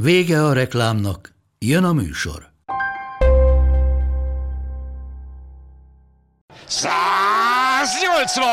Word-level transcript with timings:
Vége 0.00 0.44
a 0.44 0.52
reklámnak, 0.52 1.34
jön 1.58 1.84
a 1.84 1.92
műsor. 1.92 2.50
180! 6.66 8.44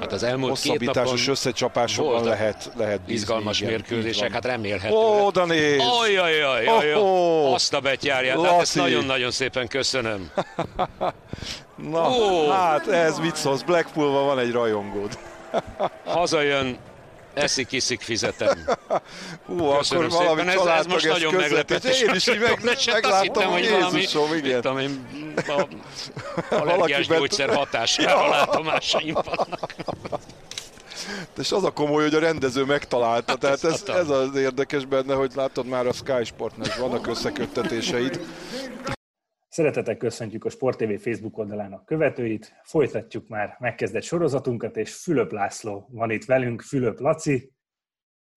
Hát 0.00 0.12
az 0.12 0.22
elmúlt 0.22 0.60
két 0.60 0.80
napon 0.80 1.06
Hosszabbításos 1.06 1.96
voltak 1.96 2.24
lehet, 2.24 2.70
lehet 2.76 3.00
bízni, 3.00 3.12
izgalmas 3.12 3.60
igen, 3.60 3.72
mérkőzések, 3.72 4.32
hát 4.32 4.44
remélhetőleg. 4.44 5.04
Ó, 5.04 5.26
oda 5.26 5.44
néz! 5.44 5.80
Ojjajjaj, 6.00 6.66
Oh-oh. 6.66 7.54
azt 7.54 7.74
a 7.74 7.80
betyárját, 7.80 8.46
hát 8.46 8.60
ezt 8.60 8.74
nagyon-nagyon 8.74 9.30
szépen 9.30 9.68
köszönöm. 9.68 10.30
Na, 11.90 12.10
Ó. 12.10 12.50
hát 12.50 12.88
ez 12.88 13.18
mit 13.18 13.36
szólsz? 13.36 13.62
Blackpoolban 13.62 14.24
van 14.24 14.38
egy 14.38 14.52
rajongód. 14.52 15.18
Hazajön, 16.04 16.78
eszik, 17.34 17.72
iszik, 17.72 18.00
fizetem. 18.00 18.58
Hú, 19.46 19.76
Köszönöm 19.76 20.04
akkor 20.04 20.24
valami 20.24 20.40
szépen, 20.40 20.58
ez, 20.58 20.78
ez 20.78 20.86
most 20.86 21.08
nagyon 21.08 21.34
meglepetés. 21.34 22.00
Én 22.00 22.14
is 22.14 22.26
így 22.26 22.38
meg, 22.38 22.78
megláttam, 22.84 23.50
hogy 23.50 23.62
Jézusom, 23.92 24.34
igen. 24.34 24.60
tudom 24.60 24.78
én, 24.78 25.06
a 25.46 25.66
allergiás 26.60 27.06
gyógyszer 27.06 27.54
hatására 27.56 28.28
látomásaim 28.28 29.14
vannak. 29.14 29.74
És 31.38 31.52
az 31.52 31.64
a 31.64 31.70
komoly, 31.70 32.02
hogy 32.02 32.14
a 32.14 32.18
rendező 32.18 32.64
megtalálta. 32.64 33.34
Tehát 33.34 33.64
ez, 33.64 33.82
ez 33.86 34.08
az 34.08 34.36
érdekes 34.36 34.84
benne, 34.84 35.14
hogy 35.14 35.32
látod 35.34 35.66
már 35.66 35.86
a 35.86 35.92
Sky 35.92 36.24
Sportnak 36.24 36.76
vannak 36.76 37.06
összeköttetéseid. 37.06 38.20
Szeretettel 39.52 39.96
köszöntjük 39.96 40.44
a 40.44 40.50
Sport 40.50 40.78
TV 40.78 40.92
Facebook 40.98 41.38
oldalának 41.38 41.84
követőit. 41.84 42.60
Folytatjuk 42.62 43.28
már 43.28 43.56
megkezdett 43.58 44.02
sorozatunkat, 44.02 44.76
és 44.76 44.94
Fülöp 44.94 45.32
László 45.32 45.88
van 45.90 46.10
itt 46.10 46.24
velünk. 46.24 46.60
Fülöp 46.60 46.98
Laci, 46.98 47.52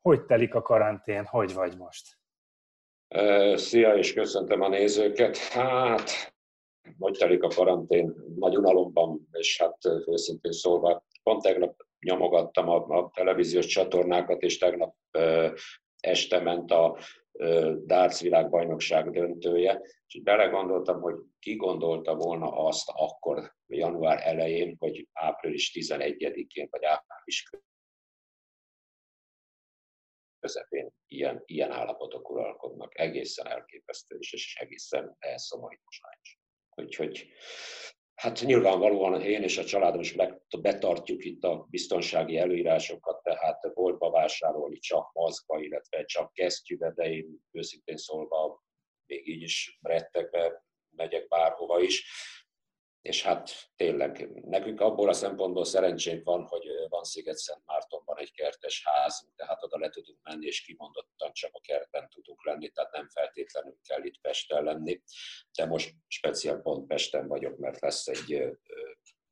hogy 0.02 0.26
telik 0.26 0.56
a 0.56 0.62
karantén, 0.62 1.26
hogy 1.26 1.54
vagy 1.54 1.78
most? 1.78 2.18
Szia, 3.54 3.98
és 3.98 4.14
köszöntöm 4.14 4.62
a 4.62 4.70
nézőket. 4.70 5.38
Hát, 5.38 6.36
hogy 7.00 7.18
telik 7.18 7.44
a 7.44 7.48
karantén? 7.48 8.16
Nagy 8.36 8.58
unalomban, 8.58 9.28
és 9.32 9.62
hát 9.62 9.78
őszintén 10.06 10.52
szólva, 10.52 11.06
pont 11.24 11.42
tegnap 11.42 11.76
nyomogattam 12.00 12.70
a, 12.70 12.76
a 12.76 13.12
televíziós 13.14 13.66
csatornákat, 13.66 14.42
és 14.42 14.58
tegnap 14.58 14.96
este 16.00 16.40
ment 16.40 16.72
a 16.72 16.98
darts 17.86 18.19
világbajnokság 18.19 19.11
döntője, 19.11 19.81
és 20.08 20.22
belegondoltam, 20.23 21.02
hogy 21.02 21.16
ki 21.39 21.55
gondolta 21.55 22.16
volna 22.16 22.52
azt 22.52 22.89
akkor, 22.94 23.55
január 23.67 24.28
elején, 24.28 24.75
hogy 24.80 25.08
április 25.14 25.72
11-én, 25.73 26.67
vagy 26.72 26.83
április 26.83 27.50
közepén 30.39 30.89
ilyen, 31.08 31.44
ilyen 31.45 31.72
állapotok 31.72 32.30
uralkodnak. 32.30 33.00
Egészen 33.00 33.47
elképesztő, 33.47 34.17
és, 34.19 34.33
és 34.33 34.56
egészen 34.59 35.16
elszomorító 35.19 35.89
sajnos. 35.89 36.39
Úgyhogy 36.75 37.30
hát 38.16 38.42
nyilvánvalóan 38.42 39.22
én 39.22 39.44
és 39.44 39.58
a 39.58 39.66
családom 39.66 40.00
is 40.00 40.16
betartjuk 40.62 41.26
itt 41.26 41.44
a 41.44 41.68
biztonsági 41.70 42.38
előírásokat, 42.38 43.24
tehát 43.24 43.74
boltba 43.74 44.09
vásárolni 44.09 44.78
csak 44.78 45.14
maszkba, 45.14 45.59
illetve 45.59 46.06
csak 46.06 46.34
kesztyűbe, 46.34 46.92
de 46.96 47.04
én 47.12 47.40
őszintén 47.52 47.98
szólva 47.98 48.64
még 49.06 49.28
így 49.28 49.42
is 49.42 49.80
rettegve 49.81 50.66
megyek 50.90 51.28
bárhova 51.28 51.80
is. 51.80 52.06
És 53.06 53.24
hát 53.24 53.50
tényleg, 53.76 54.30
nekünk 54.46 54.82
abból 54.82 55.10
a 55.10 55.14
szempontból 55.14 55.66
szerencsénk 55.66 56.24
van, 56.24 56.44
hogy 56.44 56.66
van 56.90 57.04
Sziget-Szent-Mártonban 57.04 58.20
egy 58.20 58.32
kertes 58.32 58.84
ház, 58.86 59.30
tehát 59.36 59.64
oda 59.64 59.78
le 59.78 59.90
tudunk 59.90 60.20
menni, 60.24 60.46
és 60.46 60.62
kimondottan 60.62 61.32
csak 61.34 61.54
a 61.54 61.60
kertben 61.60 62.10
tudunk 62.10 62.46
lenni, 62.46 62.70
tehát 62.70 62.92
nem 62.92 63.10
feltétlenül 63.10 63.78
kell 63.88 64.04
itt 64.04 64.22
Pesten 64.22 64.64
lenni. 64.64 65.02
De 65.58 65.66
most 65.66 65.94
speciál 66.08 66.62
pont 66.62 66.88
Pesten 66.88 67.28
vagyok, 67.28 67.58
mert 67.58 67.80
lesz 67.80 68.08
egy 68.08 68.58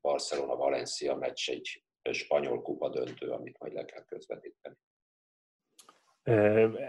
Barcelona-Valencia 0.01 1.15
meccs, 1.15 1.49
egy 1.49 1.83
spanyol 2.11 2.61
kupa 2.61 2.89
döntő, 2.89 3.29
amit 3.29 3.59
majd 3.59 3.73
le 3.73 3.85
kell 3.85 4.05
közvetíteni. 4.05 4.75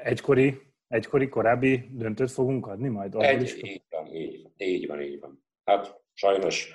Egykori, 0.02 0.60
egykori 0.88 1.28
korábbi 1.28 1.88
döntőt 1.90 2.30
fogunk 2.30 2.66
adni 2.66 2.88
majd? 2.88 3.14
Egy, 3.14 3.42
is? 3.42 3.62
így 3.62 3.84
van, 3.88 4.06
így 4.06 4.42
van, 4.42 4.52
így 4.56 4.86
van, 4.86 5.00
így 5.00 5.20
van. 5.20 5.44
Hát 5.64 6.02
sajnos 6.14 6.72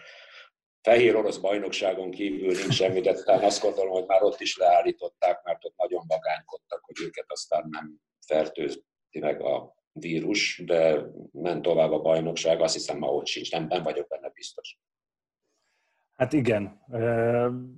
fehér 0.81 1.15
orosz 1.15 1.37
bajnokságon 1.37 2.11
kívül 2.11 2.55
nincs 2.55 2.73
semmi, 2.73 3.01
de 3.01 3.13
talán 3.13 3.43
azt 3.43 3.61
gondolom, 3.61 3.91
hogy 3.91 4.05
már 4.05 4.23
ott 4.23 4.39
is 4.39 4.57
leállították, 4.57 5.43
mert 5.43 5.65
ott 5.65 5.77
nagyon 5.77 6.03
magánykodtak, 6.07 6.83
hogy 6.85 6.95
őket 7.05 7.25
aztán 7.27 7.67
nem 7.69 7.95
fertőzi 8.27 8.83
meg 9.19 9.41
a 9.41 9.75
vírus, 9.91 10.61
de 10.65 11.01
ment 11.31 11.61
tovább 11.61 11.91
a 11.91 12.01
bajnokság, 12.01 12.61
azt 12.61 12.73
hiszem 12.73 12.97
ma 12.97 13.07
ott 13.07 13.25
sincs, 13.27 13.51
nem, 13.51 13.67
nem 13.67 13.83
vagyok 13.83 14.07
benne 14.07 14.29
biztos. 14.29 14.77
Hát 16.15 16.33
igen, 16.33 16.85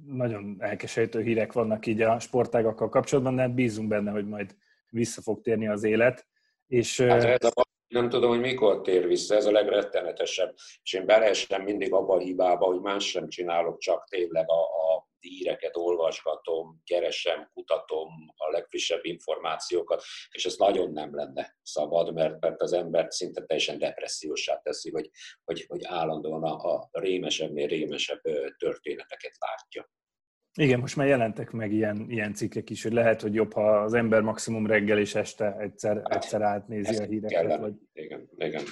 nagyon 0.05 0.57
elkeserítő 0.59 1.21
hírek 1.21 1.53
vannak 1.53 1.85
így 1.85 2.01
a 2.01 2.19
sportágakkal 2.19 2.89
kapcsolatban, 2.89 3.35
de 3.35 3.47
bízunk 3.47 3.87
benne, 3.87 4.11
hogy 4.11 4.27
majd 4.27 4.55
vissza 4.89 5.21
fog 5.21 5.41
térni 5.41 5.67
az 5.67 5.83
élet. 5.83 6.27
És 6.67 7.01
Hát 7.01 7.23
ez 7.23 7.51
a 7.55 7.70
nem 7.91 8.09
tudom, 8.09 8.29
hogy 8.29 8.39
mikor 8.39 8.81
tér 8.81 9.07
vissza, 9.07 9.35
ez 9.35 9.45
a 9.45 9.51
legrettenetesebb. 9.51 10.53
És 10.83 10.93
én 10.93 11.05
beleesem 11.05 11.63
mindig 11.63 11.93
abba 11.93 12.13
a 12.13 12.19
hibába, 12.19 12.65
hogy 12.65 12.79
más 12.79 13.09
sem 13.09 13.29
csinálok, 13.29 13.77
csak 13.77 14.07
tényleg 14.09 14.49
a, 14.49 14.61
a 14.61 15.09
híreket 15.19 15.77
olvasgatom, 15.77 16.81
keresem, 16.85 17.49
kutatom 17.53 18.07
a 18.35 18.51
legfrissebb 18.51 19.05
információkat, 19.05 20.03
és 20.31 20.45
ez 20.45 20.55
nagyon 20.55 20.91
nem 20.91 21.15
lenne 21.15 21.55
szabad, 21.61 22.13
mert, 22.13 22.39
mert 22.39 22.61
az 22.61 22.73
embert 22.73 23.11
szinte 23.11 23.45
teljesen 23.45 23.77
depressziósá 23.77 24.57
teszi, 24.57 24.91
hogy, 24.91 25.09
hogy, 25.43 25.65
hogy 25.67 25.83
állandóan 25.83 26.43
a, 26.43 26.73
a 26.73 26.89
rémesebbnél 26.91 27.67
rémesebb 27.67 28.21
történeteket 28.57 29.33
látja. 29.39 29.89
Igen, 30.53 30.79
most 30.79 30.95
már 30.95 31.07
jelentek 31.07 31.51
meg 31.51 31.71
ilyen, 31.71 32.05
ilyen 32.09 32.33
cikkek 32.33 32.69
is, 32.69 32.83
hogy 32.83 32.91
lehet, 32.93 33.21
hogy 33.21 33.33
jobb, 33.33 33.53
ha 33.53 33.77
az 33.77 33.93
ember 33.93 34.21
maximum 34.21 34.65
reggel 34.65 34.97
és 34.97 35.15
este 35.15 35.55
egyszer, 35.59 36.01
egyszer 36.03 36.41
átnézi 36.41 36.89
Ezt 36.89 36.99
a 36.99 37.03
híreket. 37.03 37.41
kellene. 37.41 37.61
Vagy... 37.61 37.73
Igen, 37.93 38.29
igen. 38.37 38.63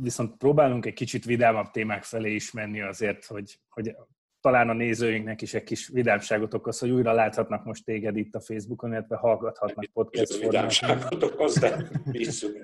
Viszont 0.00 0.36
próbálunk 0.36 0.86
egy 0.86 0.94
kicsit 0.94 1.24
vidámabb 1.24 1.70
témák 1.70 2.02
felé 2.02 2.34
is 2.34 2.52
menni 2.52 2.80
azért, 2.80 3.24
hogy, 3.24 3.60
hogy 3.68 3.94
talán 4.40 4.68
a 4.68 4.72
nézőinknek 4.72 5.42
is 5.42 5.54
egy 5.54 5.64
kis 5.64 5.88
vidámságot 5.88 6.54
okoz, 6.54 6.78
hogy 6.78 6.90
újra 6.90 7.12
láthatnak 7.12 7.64
most 7.64 7.84
téged 7.84 8.16
itt 8.16 8.34
a 8.34 8.40
Facebookon, 8.40 8.92
illetve 8.92 9.16
hallgathatnak 9.16 9.84
podcast 9.92 10.32
formában. 10.34 10.50
Vidámságot 10.50 11.22
okoz, 11.22 11.58
de 11.58 11.90
bízzuk. 12.10 12.56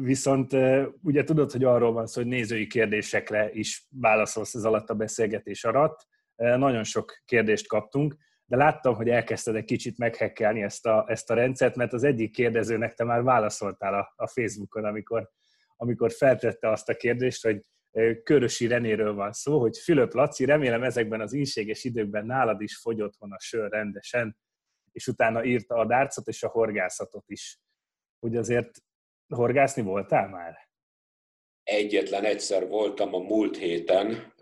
Viszont 0.00 0.52
ugye 1.02 1.24
tudod, 1.24 1.50
hogy 1.50 1.64
arról 1.64 1.92
van 1.92 2.06
szó, 2.06 2.20
hogy 2.20 2.30
nézői 2.30 2.66
kérdésekre 2.66 3.50
is 3.52 3.86
válaszolsz 3.90 4.54
ez 4.54 4.64
alatt 4.64 4.90
a 4.90 4.94
beszélgetés 4.94 5.64
alatt. 5.64 6.06
Nagyon 6.36 6.84
sok 6.84 7.22
kérdést 7.24 7.68
kaptunk, 7.68 8.16
de 8.46 8.56
láttam, 8.56 8.94
hogy 8.94 9.08
elkezdted 9.08 9.56
egy 9.56 9.64
kicsit 9.64 9.98
meghekkelni 9.98 10.62
ezt 10.62 10.86
a, 10.86 11.04
ezt 11.08 11.30
a 11.30 11.34
rendszert, 11.34 11.76
mert 11.76 11.92
az 11.92 12.04
egyik 12.04 12.32
kérdezőnek 12.32 12.94
te 12.94 13.04
már 13.04 13.22
válaszoltál 13.22 13.94
a, 13.94 14.12
a 14.16 14.26
Facebookon, 14.26 14.84
amikor, 14.84 15.30
amikor 15.76 16.12
feltette 16.12 16.70
azt 16.70 16.88
a 16.88 16.94
kérdést, 16.94 17.42
hogy 17.42 17.62
Körösi 18.22 18.66
Renéről 18.66 19.14
van 19.14 19.32
szó, 19.32 19.60
hogy 19.60 19.78
Fülöp 19.78 20.12
Laci, 20.12 20.44
remélem 20.44 20.82
ezekben 20.82 21.20
az 21.20 21.32
ínséges 21.32 21.84
időkben 21.84 22.26
nálad 22.26 22.60
is 22.60 22.78
fogy 22.78 23.02
otthon 23.02 23.32
a 23.32 23.40
sör 23.40 23.70
rendesen, 23.70 24.36
és 24.92 25.06
utána 25.06 25.44
írta 25.44 25.74
a 25.74 25.86
dárcot 25.86 26.28
és 26.28 26.42
a 26.42 26.48
horgászatot 26.48 27.24
is. 27.26 27.58
Hogy 28.18 28.36
azért 28.36 28.70
horgászni 29.28 29.82
voltál 29.82 30.28
már? 30.28 30.68
Egyetlen 31.62 32.24
egyszer 32.24 32.68
voltam 32.68 33.14
a 33.14 33.18
múlt 33.18 33.56
héten, 33.56 34.34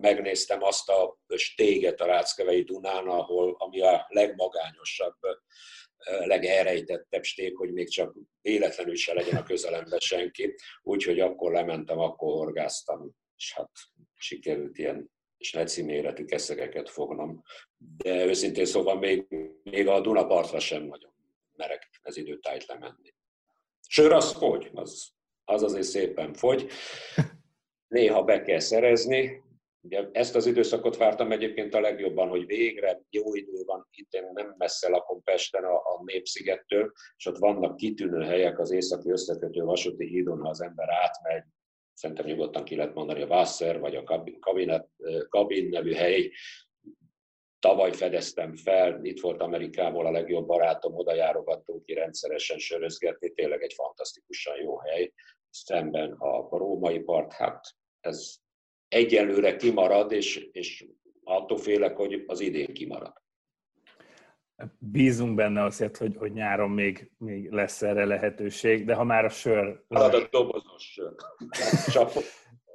megnéztem 0.00 0.62
azt 0.62 0.88
a 0.88 1.18
stéget 1.36 2.00
a 2.00 2.06
Ráckevei 2.06 2.62
Dunán, 2.62 3.06
ahol, 3.06 3.54
ami 3.58 3.80
a 3.80 4.06
legmagányosabb, 4.08 5.16
legelrejtettebb 6.24 7.22
stég, 7.22 7.56
hogy 7.56 7.72
még 7.72 7.88
csak 7.88 8.16
véletlenül 8.40 8.94
se 8.94 9.14
legyen 9.14 9.36
a 9.36 9.42
közelemben 9.42 9.98
senki. 9.98 10.54
Úgyhogy 10.82 11.20
akkor 11.20 11.52
lementem, 11.52 11.98
akkor 11.98 12.32
horgáztam, 12.32 13.10
és 13.36 13.54
hát 13.54 13.70
sikerült 14.14 14.78
ilyen 14.78 15.10
sneci 15.38 15.82
méretű 15.82 16.24
keszegeket 16.24 16.90
fognom. 16.90 17.42
De 17.76 18.24
őszintén 18.24 18.64
szóval 18.64 18.98
még, 18.98 19.26
még 19.62 19.88
a 19.88 20.00
Dunapartra 20.00 20.58
sem 20.58 20.82
nagyon 20.82 21.12
merek 21.56 21.88
ez 22.02 22.16
időtájt 22.16 22.66
lemenni. 22.66 23.14
Sör 23.90 24.12
az 24.12 24.32
fogy, 24.32 24.70
az, 24.74 25.08
az 25.44 25.62
azért 25.62 25.86
szépen 25.86 26.32
fogy. 26.32 26.70
Néha 27.94 28.22
be 28.22 28.42
kell 28.42 28.60
szerezni, 28.60 29.46
Ugye 29.80 30.08
ezt 30.12 30.34
az 30.34 30.46
időszakot 30.46 30.96
vártam 30.96 31.32
egyébként 31.32 31.74
a 31.74 31.80
legjobban, 31.80 32.28
hogy 32.28 32.46
végre 32.46 33.00
jó 33.10 33.34
idő 33.34 33.62
van, 33.64 33.86
itt 33.90 34.12
én 34.12 34.30
nem 34.32 34.54
messze 34.56 34.88
lakom 34.88 35.22
Pesten 35.22 35.64
a, 35.64 35.74
a 35.74 36.02
Népszigettől, 36.04 36.92
és 37.16 37.26
ott 37.26 37.38
vannak 37.38 37.76
kitűnő 37.76 38.24
helyek 38.24 38.58
az 38.58 38.70
északi 38.70 39.10
összekötő 39.10 39.62
vasúti 39.62 40.06
hídon, 40.06 40.40
ha 40.40 40.48
az 40.48 40.60
ember 40.60 40.88
átmegy, 40.88 41.42
szerintem 41.92 42.26
nyugodtan 42.26 42.64
ki 42.64 42.76
lehet 42.76 42.94
mondani 42.94 43.22
a 43.22 43.26
Wasser, 43.26 43.80
vagy 43.80 43.94
a 43.94 44.02
Kabinet, 44.40 44.88
Kabin 45.28 45.68
nevű 45.68 45.92
hely, 45.92 46.30
tavaly 47.58 47.92
fedeztem 47.92 48.54
fel, 48.54 49.04
itt 49.04 49.20
volt 49.20 49.42
Amerikából 49.42 50.06
a 50.06 50.10
legjobb 50.10 50.46
barátom, 50.46 50.94
oda 50.94 51.14
járogattunk 51.14 51.84
ki 51.84 51.94
rendszeresen 51.94 52.58
sörözgetni, 52.58 53.30
tényleg 53.30 53.62
egy 53.62 53.72
fantasztikusan 53.72 54.56
jó 54.56 54.78
hely. 54.78 55.12
Szemben 55.50 56.12
a 56.12 56.58
római 56.58 56.98
part, 56.98 57.32
hát 57.32 57.66
ez 58.00 58.34
egyelőre 58.88 59.56
kimarad, 59.56 60.12
és, 60.12 60.48
és 60.52 60.86
attól 61.24 61.58
félek, 61.58 61.96
hogy 61.96 62.24
az 62.26 62.40
idén 62.40 62.72
kimarad. 62.72 63.12
Bízunk 64.78 65.34
benne 65.34 65.62
azért, 65.62 65.96
hogy, 65.96 66.16
hogy 66.16 66.32
nyáron 66.32 66.70
még, 66.70 67.10
még 67.18 67.50
lesz 67.50 67.82
erre 67.82 68.04
lehetőség, 68.04 68.84
de 68.84 68.94
ha 68.94 69.04
már 69.04 69.24
a 69.24 69.28
sör... 69.28 69.84
Marad 69.88 70.14
a 70.14 70.28
dobozos 70.30 70.82
sör. 70.92 71.14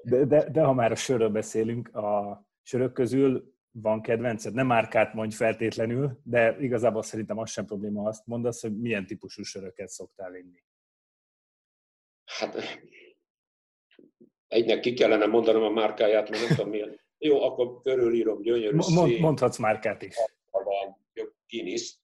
De, 0.05 0.25
de, 0.25 0.49
de 0.49 0.61
ha 0.61 0.73
már 0.73 0.91
a 0.91 0.95
sörről 0.95 1.29
beszélünk, 1.29 1.95
a 1.95 2.43
sörök 2.61 2.93
közül 2.93 3.52
van 3.75 4.01
kedvenced? 4.01 4.53
Nem 4.53 4.67
márkát 4.67 5.13
mondj 5.13 5.35
feltétlenül, 5.35 6.19
de 6.23 6.57
igazából 6.59 7.03
szerintem 7.03 7.37
az 7.37 7.51
sem 7.51 7.65
probléma, 7.65 8.07
azt 8.07 8.25
mondasz, 8.25 8.61
hogy 8.61 8.79
milyen 8.79 9.05
típusú 9.05 9.43
söröket 9.43 9.87
szoktál 9.87 10.35
inni. 10.35 10.63
Hát 12.25 12.55
egynek 14.47 14.79
ki 14.79 14.93
kellene 14.93 15.25
mondanom 15.25 15.63
a 15.63 15.69
márkáját, 15.69 16.29
mert 16.29 16.47
nem 16.47 16.55
tudom 16.55 16.69
milyen. 16.69 17.01
Jó, 17.17 17.41
akkor 17.41 17.81
körülírom, 17.81 18.41
gyönyörű 18.41 18.75
Mond. 18.75 19.19
Mondhatsz 19.19 19.57
márkát 19.57 20.01
is. 20.01 20.15
Guinness, 21.47 21.97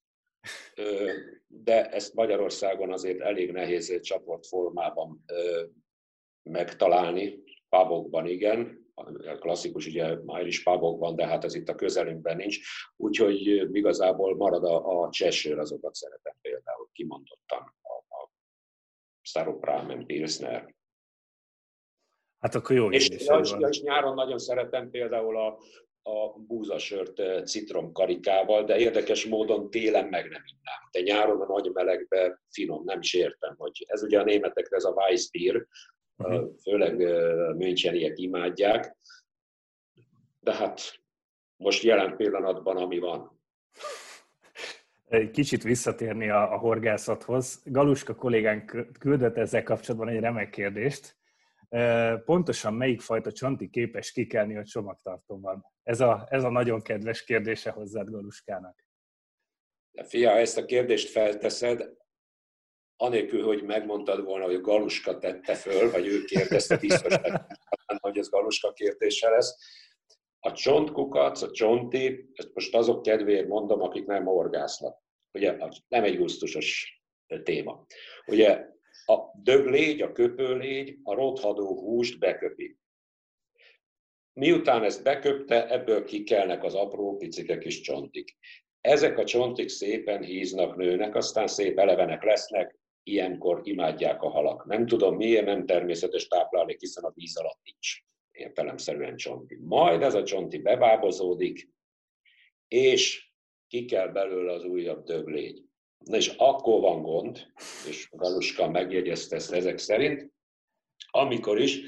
de 1.47 1.89
ezt 1.89 2.13
Magyarországon 2.13 2.91
azért 2.91 3.19
elég 3.19 3.51
nehéz 3.51 3.99
csoportformában 4.01 5.25
megtalálni, 6.49 7.43
pubokban 7.69 8.25
igen, 8.25 8.78
klasszikus 9.39 9.85
ugye 9.85 10.17
Irish 10.39 10.63
pubokban, 10.63 11.15
de 11.15 11.27
hát 11.27 11.43
ez 11.43 11.55
itt 11.55 11.69
a 11.69 11.75
közelünkben 11.75 12.35
nincs, 12.35 12.59
úgyhogy 12.95 13.47
igazából 13.75 14.35
marad 14.35 14.63
a, 14.63 15.01
a 15.01 15.09
Cheshire, 15.09 15.61
azokat 15.61 15.95
szeretem 15.95 16.35
például 16.41 16.89
kimondottan, 16.93 17.75
a, 17.81 18.15
a 18.15 18.31
Staropramen 19.21 20.05
Pilsner, 20.05 20.77
Hát 22.39 22.55
akkor 22.55 22.75
jó 22.75 22.91
és, 22.91 23.09
és, 23.09 23.27
és 23.69 23.81
nyáron 23.81 24.13
nagyon 24.13 24.37
szeretem 24.37 24.89
például 24.89 25.37
a, 25.37 25.57
a 26.01 26.39
búzasört 26.47 27.19
eh, 27.19 27.43
citromkarikával, 27.43 28.63
de 28.63 28.77
érdekes 28.77 29.25
módon 29.25 29.69
télen 29.69 30.07
meg 30.07 30.23
nem 30.29 30.43
innám. 30.45 30.89
De 30.91 30.99
nyáron 31.01 31.41
a 31.41 31.45
nagy 31.45 31.71
melegbe 31.73 32.41
finom, 32.49 32.83
nem 32.83 32.99
is 32.99 33.13
értem, 33.13 33.55
hogy 33.57 33.85
ez 33.87 34.03
ugye 34.03 34.19
a 34.19 34.23
németekre 34.23 34.75
ez 34.75 34.83
a 34.83 34.93
Weissbier. 34.93 35.65
Főleg 36.63 37.01
eh, 37.01 37.53
Müncheniek 37.55 38.17
imádják, 38.17 38.95
de 40.39 40.55
hát 40.55 40.81
most 41.55 41.83
jelen 41.83 42.15
pillanatban, 42.15 42.77
ami 42.77 42.99
van. 42.99 43.39
Egy 45.07 45.31
kicsit 45.31 45.63
visszatérni 45.63 46.29
a, 46.29 46.53
a 46.53 46.57
horgászathoz. 46.57 47.61
Galuska 47.65 48.15
kollégánk 48.15 48.87
küldött 48.99 49.37
ezzel 49.37 49.63
kapcsolatban 49.63 50.09
egy 50.09 50.19
remek 50.19 50.49
kérdést 50.49 51.17
pontosan 52.25 52.73
melyik 52.73 53.01
fajta 53.01 53.31
csonti 53.31 53.69
képes 53.69 54.11
kikelni 54.11 54.57
a 54.57 54.63
csomagtartóban? 54.63 55.65
Ez 55.83 55.99
a, 56.01 56.27
ez 56.29 56.43
a 56.43 56.49
nagyon 56.49 56.81
kedves 56.81 57.23
kérdése 57.23 57.71
hozzád 57.71 58.09
Galuskának. 58.09 58.87
Fia, 60.07 60.31
ezt 60.31 60.57
a 60.57 60.65
kérdést 60.65 61.09
felteszed, 61.09 61.97
anélkül, 63.01 63.43
hogy 63.43 63.63
megmondtad 63.63 64.23
volna, 64.23 64.45
hogy 64.45 64.61
Galuska 64.61 65.17
tette 65.17 65.55
föl, 65.55 65.91
vagy 65.91 66.07
ő 66.07 66.23
kérdezte, 66.23 66.77
biztos, 66.77 67.13
hogy 67.99 68.17
ez 68.17 68.29
Galuska 68.29 68.73
kérdése 68.73 69.29
lesz. 69.29 69.55
A 70.39 70.51
csontkukac, 70.51 71.41
a 71.41 71.51
csonti, 71.51 72.29
ezt 72.33 72.53
most 72.53 72.75
azok 72.75 73.01
kedvéért 73.01 73.47
mondom, 73.47 73.81
akik 73.81 74.05
nem 74.05 74.25
horgásznak. 74.25 74.97
Ugye 75.31 75.57
nem 75.87 76.03
egy 76.03 76.17
gusztusos 76.17 76.99
téma. 77.43 77.85
Ugye 78.25 78.65
a 79.05 79.17
döglégy, 79.43 80.01
a 80.01 80.11
köpőlégy 80.11 80.99
a 81.03 81.13
rothadó 81.13 81.79
húst 81.79 82.19
beköpi. 82.19 82.77
Miután 84.33 84.83
ezt 84.83 85.03
beköpte, 85.03 85.69
ebből 85.69 86.03
kikelnek 86.03 86.63
az 86.63 86.75
apró 86.75 87.17
picike 87.17 87.57
kis 87.57 87.81
csontik. 87.81 88.37
Ezek 88.81 89.17
a 89.17 89.23
csontik 89.23 89.69
szépen 89.69 90.23
híznak, 90.23 90.75
nőnek, 90.75 91.15
aztán 91.15 91.47
szép 91.47 91.79
elevenek 91.79 92.23
lesznek, 92.23 92.79
ilyenkor 93.11 93.61
imádják 93.63 94.21
a 94.21 94.29
halak. 94.29 94.65
Nem 94.65 94.85
tudom 94.85 95.15
miért, 95.15 95.45
nem 95.45 95.65
természetes 95.65 96.27
táplálék, 96.27 96.79
hiszen 96.79 97.03
a 97.03 97.11
víz 97.15 97.37
alatt 97.37 97.59
nincs 97.63 98.03
értelemszerűen 98.31 99.15
csonti. 99.15 99.57
Majd 99.61 100.01
ez 100.01 100.13
a 100.13 100.23
csonti 100.23 100.57
bebábozódik, 100.57 101.69
és 102.67 103.31
ki 103.67 103.85
kell 103.85 104.07
belőle 104.07 104.53
az 104.53 104.63
újabb 104.63 105.03
döglégy. 105.03 105.63
Na 106.05 106.17
és 106.17 106.27
akkor 106.37 106.81
van 106.81 107.01
gond, 107.01 107.47
és 107.87 108.09
Galuska 108.11 108.69
megjegyezte 108.69 109.35
ezt 109.35 109.51
ezek 109.51 109.77
szerint, 109.77 110.31
amikor 111.11 111.59
is 111.59 111.81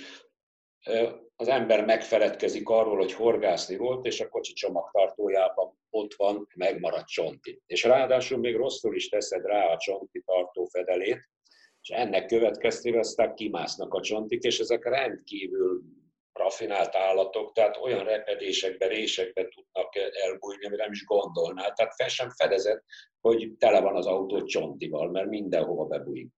az 1.41 1.47
ember 1.47 1.85
megfeledkezik 1.85 2.69
arról, 2.69 2.97
hogy 2.97 3.13
horgászni 3.13 3.77
volt, 3.77 4.05
és 4.05 4.19
a 4.19 4.29
kocsi 4.29 4.53
csomagtartójában 4.53 5.77
ott 5.89 6.13
van 6.13 6.47
megmaradt 6.55 7.07
csonti. 7.07 7.61
És 7.65 7.83
ráadásul 7.83 8.37
még 8.37 8.55
rosszul 8.55 8.95
is 8.95 9.09
teszed 9.09 9.45
rá 9.45 9.65
a 9.65 9.77
csonti 9.77 10.21
tartó 10.25 10.65
fedelét, 10.65 11.29
és 11.81 11.89
ennek 11.89 12.25
következtében 12.25 12.99
aztán 12.99 13.35
kimásznak 13.35 13.93
a 13.93 14.01
csontik, 14.01 14.43
és 14.43 14.59
ezek 14.59 14.83
rendkívül 14.83 15.81
rafinált 16.33 16.95
állatok, 16.95 17.51
tehát 17.51 17.77
olyan 17.77 18.03
repedésekbe, 18.03 18.87
résekbe 18.87 19.47
tudnak 19.47 19.95
elbújni, 19.95 20.65
amire 20.65 20.83
nem 20.83 20.91
is 20.91 21.05
gondolnál. 21.05 21.73
Tehát 21.73 21.95
fel 21.95 22.07
sem 22.07 22.29
fedezett, 22.29 22.83
hogy 23.21 23.51
tele 23.57 23.81
van 23.81 23.95
az 23.95 24.05
autó 24.05 24.43
csontival, 24.43 25.09
mert 25.09 25.29
mindenhova 25.29 25.85
bebújik. 25.85 26.29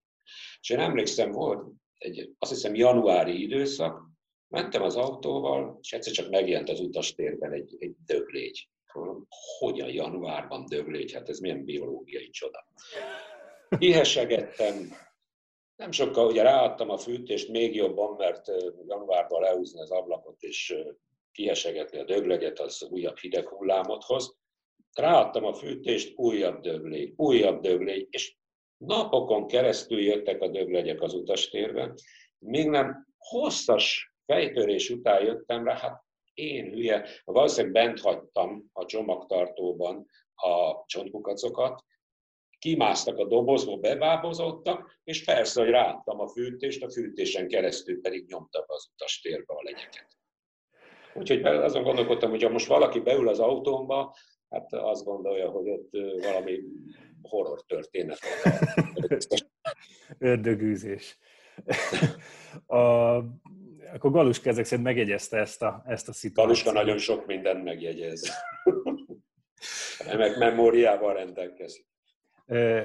És 0.61 0.69
én 0.69 0.79
emlékszem, 0.79 1.31
volt 1.31 1.67
egy, 1.97 2.29
azt 2.39 2.51
hiszem, 2.51 2.75
januári 2.75 3.41
időszak, 3.41 4.11
mentem 4.53 4.81
az 4.81 4.95
autóval, 4.95 5.77
és 5.81 5.93
egyszer 5.93 6.13
csak 6.13 6.29
megjelent 6.29 6.69
az 6.69 6.79
utastérben 6.79 7.51
egy, 7.51 7.75
egy 7.79 7.95
döglégy. 8.05 8.67
Hogyan 9.59 9.89
januárban 9.89 10.65
döglégy? 10.65 11.13
Hát 11.13 11.29
ez 11.29 11.39
milyen 11.39 11.65
biológiai 11.65 12.29
csoda. 12.29 12.67
Kihesegettem, 13.77 14.91
nem 15.75 15.91
sokkal 15.91 16.27
ugye 16.27 16.43
ráadtam 16.43 16.89
a 16.89 16.97
fűtést 16.97 17.49
még 17.49 17.75
jobban, 17.75 18.15
mert 18.15 18.47
januárban 18.87 19.41
lehúzni 19.41 19.81
az 19.81 19.91
ablakot 19.91 20.41
és 20.41 20.75
kihesegetni 21.31 21.99
a 21.99 22.03
dögleget, 22.03 22.59
az 22.59 22.87
újabb 22.89 23.17
hideg 23.17 23.47
hullámot 23.47 24.03
hoz. 24.03 24.37
Ráadtam 24.93 25.45
a 25.45 25.53
fűtést, 25.53 26.13
újabb 26.15 26.61
döglégy, 26.61 27.13
újabb 27.15 27.61
döglégy, 27.61 28.07
és 28.09 28.35
napokon 28.77 29.47
keresztül 29.47 29.99
jöttek 29.99 30.41
a 30.41 30.47
döglegyek 30.47 31.01
az 31.01 31.13
utastérben, 31.13 31.93
míg 32.39 32.69
nem 32.69 33.07
hosszas 33.17 34.12
fejtörés 34.25 34.89
után 34.89 35.23
jöttem 35.23 35.65
rá, 35.65 35.77
hát 35.77 36.03
én 36.33 36.69
hülye, 36.69 37.05
valószínűleg 37.23 37.73
bent 37.73 37.99
hagytam 37.99 38.69
a 38.73 38.85
csomagtartóban 38.85 40.05
a 40.35 40.83
csontkukacokat, 40.85 41.83
kimásztak 42.59 43.17
a 43.17 43.25
dobozba, 43.25 43.77
bebábozottak, 43.77 44.99
és 45.03 45.23
persze, 45.23 45.61
hogy 45.61 45.69
rántam 45.69 46.19
a 46.19 46.27
fűtést, 46.27 46.83
a 46.83 46.91
fűtésen 46.91 47.47
keresztül 47.47 48.01
pedig 48.01 48.25
nyomtam 48.27 48.63
az 48.67 48.89
utastérbe 48.93 49.53
a 49.53 49.63
legyeket. 49.63 50.07
Úgyhogy 51.13 51.45
azon 51.45 51.83
gondolkodtam, 51.83 52.29
hogy 52.29 52.43
ha 52.43 52.49
most 52.49 52.67
valaki 52.67 52.99
beül 52.99 53.27
az 53.27 53.39
autómba, 53.39 54.15
hát 54.49 54.73
azt 54.73 55.03
gondolja, 55.03 55.49
hogy 55.49 55.69
ott 55.69 55.89
valami 56.21 56.59
horror 57.21 57.61
történet 57.61 58.19
van. 58.43 58.53
Ördögűzés. 60.31 61.17
A, 62.79 63.17
akkor 63.93 64.11
Galuska 64.11 64.49
ezek 64.49 64.65
szerint 64.65 64.87
megjegyezte 64.87 65.37
ezt 65.37 65.61
a, 65.61 65.83
ezt 65.85 66.09
a 66.09 66.13
szituációt. 66.13 66.45
Galuska 66.45 66.71
nagyon 66.83 66.97
sok 66.97 67.25
mindent 67.25 67.63
megjegyez. 67.63 68.29
Remek 70.07 70.37
memóriával 70.37 71.13
rendelkezik. 71.13 71.87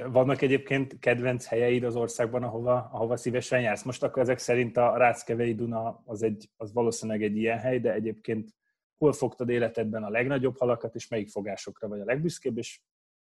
Vannak 0.06 0.42
egyébként 0.42 0.98
kedvenc 0.98 1.46
helyeid 1.46 1.84
az 1.84 1.96
országban, 1.96 2.42
ahova, 2.42 2.88
ahova 2.92 3.16
szívesen 3.16 3.60
jársz? 3.60 3.82
Most 3.82 4.02
akkor 4.02 4.22
ezek 4.22 4.38
szerint 4.38 4.76
a 4.76 4.96
Ráckevei 4.96 5.54
Duna 5.54 6.02
az, 6.04 6.22
egy, 6.22 6.48
az 6.56 6.72
valószínűleg 6.72 7.22
egy 7.22 7.36
ilyen 7.36 7.58
hely, 7.58 7.80
de 7.80 7.92
egyébként 7.92 8.50
hol 8.98 9.12
fogtad 9.12 9.48
életedben 9.48 10.04
a 10.04 10.10
legnagyobb 10.10 10.58
halakat, 10.58 10.94
és 10.94 11.08
melyik 11.08 11.28
fogásokra 11.28 11.88
vagy 11.88 12.00
a 12.00 12.04
legbüszkébb, 12.04 12.58
és 12.58 12.80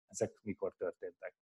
ezek 0.07 0.39
mikor 0.43 0.73
történtek? 0.77 1.33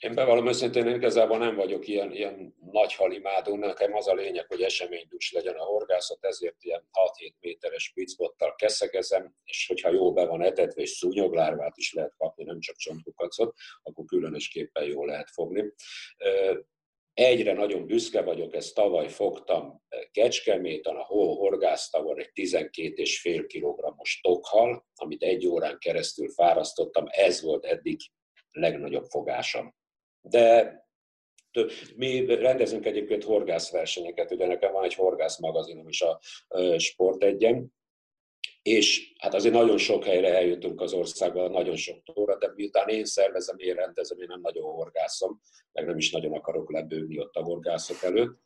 Én 0.00 0.14
bevallom 0.14 0.46
őszintén, 0.46 0.86
én 0.86 0.94
igazából 0.94 1.38
nem 1.38 1.54
vagyok 1.54 1.88
ilyen, 1.88 2.12
ilyen 2.12 2.54
nagy 2.72 2.94
halimádó, 2.94 3.56
nekem 3.56 3.94
az 3.94 4.08
a 4.08 4.14
lényeg, 4.14 4.46
hogy 4.48 4.62
eseménydús 4.62 5.32
legyen 5.32 5.54
a 5.54 5.64
horgászat, 5.64 6.24
ezért 6.24 6.62
ilyen 6.62 6.88
6-7 6.92 7.32
méteres 7.40 7.92
picbottal 7.94 8.54
keszegezem, 8.54 9.34
és 9.44 9.66
hogyha 9.66 9.90
jó 9.90 10.12
be 10.12 10.26
van 10.26 10.42
etetve, 10.42 10.82
és 10.82 10.90
szúnyoglárvát 10.90 11.76
is 11.76 11.92
lehet 11.92 12.14
kapni, 12.16 12.44
nem 12.44 12.60
csak 12.60 12.76
csontkukacot, 12.76 13.54
akkor 13.82 14.04
különösképpen 14.04 14.84
jól 14.84 15.06
lehet 15.06 15.30
fogni. 15.30 15.72
Egyre 17.14 17.52
nagyon 17.52 17.86
büszke 17.86 18.22
vagyok, 18.22 18.54
ezt 18.54 18.74
tavaly 18.74 19.08
fogtam 19.08 19.82
Kecskeméten, 20.10 20.96
a 20.96 21.04
hó 21.04 21.38
horgásztavon 21.38 22.18
egy 22.18 22.30
12,5 22.34 23.44
kg-os 23.48 24.20
tokhal, 24.22 24.86
amit 24.94 25.22
egy 25.22 25.46
órán 25.46 25.78
keresztül 25.78 26.28
fárasztottam, 26.28 27.04
ez 27.08 27.42
volt 27.42 27.64
eddig 27.64 28.00
legnagyobb 28.50 29.04
fogásom 29.04 29.74
de 30.28 30.74
mi 31.96 32.24
rendezünk 32.24 32.86
egyébként 32.86 33.24
horgászversenyeket, 33.24 34.30
ugye 34.30 34.46
nekem 34.46 34.72
van 34.72 34.84
egy 34.84 34.94
horgászmagazinom 34.94 35.88
is 35.88 36.02
a 36.02 36.20
Sport 36.76 37.22
egyen, 37.22 37.74
és 38.62 39.12
hát 39.18 39.34
azért 39.34 39.54
nagyon 39.54 39.78
sok 39.78 40.04
helyre 40.04 40.34
eljutunk 40.34 40.80
az 40.80 40.92
országban, 40.92 41.50
nagyon 41.50 41.76
sok 41.76 42.02
tóra, 42.02 42.38
de 42.38 42.52
miután 42.54 42.88
én 42.88 43.04
szervezem, 43.04 43.58
én 43.58 43.74
rendezem, 43.74 44.20
én 44.20 44.26
nem 44.28 44.40
nagyon 44.40 44.72
horgászom, 44.72 45.40
meg 45.72 45.86
nem 45.86 45.96
is 45.96 46.10
nagyon 46.10 46.32
akarok 46.32 46.72
lebőni 46.72 47.18
ott 47.18 47.34
a 47.34 47.42
horgászok 47.42 48.02
előtt. 48.02 48.38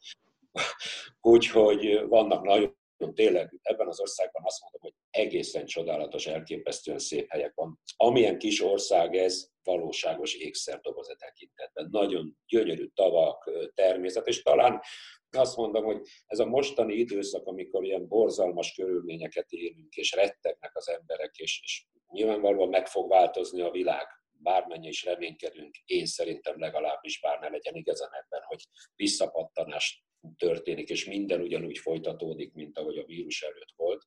Úgyhogy 1.20 2.08
vannak 2.08 2.44
nagyon 2.44 2.78
tényleg 3.08 3.58
ebben 3.62 3.88
az 3.88 4.00
országban 4.00 4.42
azt 4.44 4.60
mondom, 4.62 4.80
hogy 4.80 4.94
egészen 5.10 5.66
csodálatos, 5.66 6.26
elképesztően 6.26 6.98
szép 6.98 7.30
helyek 7.30 7.54
van. 7.54 7.80
Amilyen 7.96 8.38
kis 8.38 8.62
ország 8.62 9.16
ez, 9.16 9.48
valóságos 9.62 10.34
ékszerdoboz 10.34 11.10
a 11.10 11.14
tekintetben. 11.14 11.88
Nagyon 11.90 12.36
gyönyörű 12.46 12.86
tavak, 12.86 13.50
természet, 13.74 14.26
és 14.26 14.42
talán 14.42 14.80
azt 15.30 15.56
mondom, 15.56 15.84
hogy 15.84 16.00
ez 16.26 16.38
a 16.38 16.46
mostani 16.46 16.94
időszak, 16.94 17.46
amikor 17.46 17.84
ilyen 17.84 18.08
borzalmas 18.08 18.72
körülményeket 18.74 19.50
élünk, 19.50 19.94
és 19.94 20.12
rettegnek 20.12 20.76
az 20.76 20.88
emberek, 20.88 21.36
és, 21.36 21.60
és 21.62 21.84
nyilvánvalóan 22.12 22.68
meg 22.68 22.86
fog 22.86 23.08
változni 23.08 23.60
a 23.60 23.70
világ, 23.70 24.06
bármennyi 24.42 24.88
is 24.88 25.04
reménykedünk, 25.04 25.76
én 25.84 26.06
szerintem 26.06 26.58
legalábbis 26.58 27.20
bár 27.20 27.38
ne 27.38 27.48
legyen 27.48 27.74
igazán 27.74 28.10
ebben, 28.12 28.42
hogy 28.46 28.64
visszapattanás 28.94 30.04
történik, 30.36 30.88
és 30.88 31.04
minden 31.04 31.40
ugyanúgy 31.40 31.78
folytatódik, 31.78 32.52
mint 32.52 32.78
ahogy 32.78 32.98
a 32.98 33.04
vírus 33.04 33.42
előtt 33.42 33.72
volt. 33.76 34.06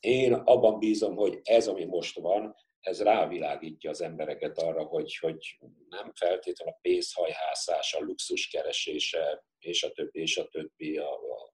Én 0.00 0.32
abban 0.32 0.78
bízom, 0.78 1.16
hogy 1.16 1.40
ez, 1.42 1.68
ami 1.68 1.84
most 1.84 2.18
van, 2.18 2.54
ez 2.80 3.02
rávilágítja 3.02 3.90
az 3.90 4.00
embereket 4.00 4.58
arra, 4.58 4.84
hogy, 4.84 5.16
hogy 5.20 5.58
nem 5.88 6.12
feltétlenül 6.14 6.72
a 6.74 6.78
pénzhajhászás, 6.82 7.94
a 7.94 8.00
luxus 8.00 8.48
keresése, 8.48 9.44
és 9.58 9.82
a 9.82 9.90
többi, 9.90 10.20
és 10.20 10.36
a 10.36 10.48
többi, 10.48 10.96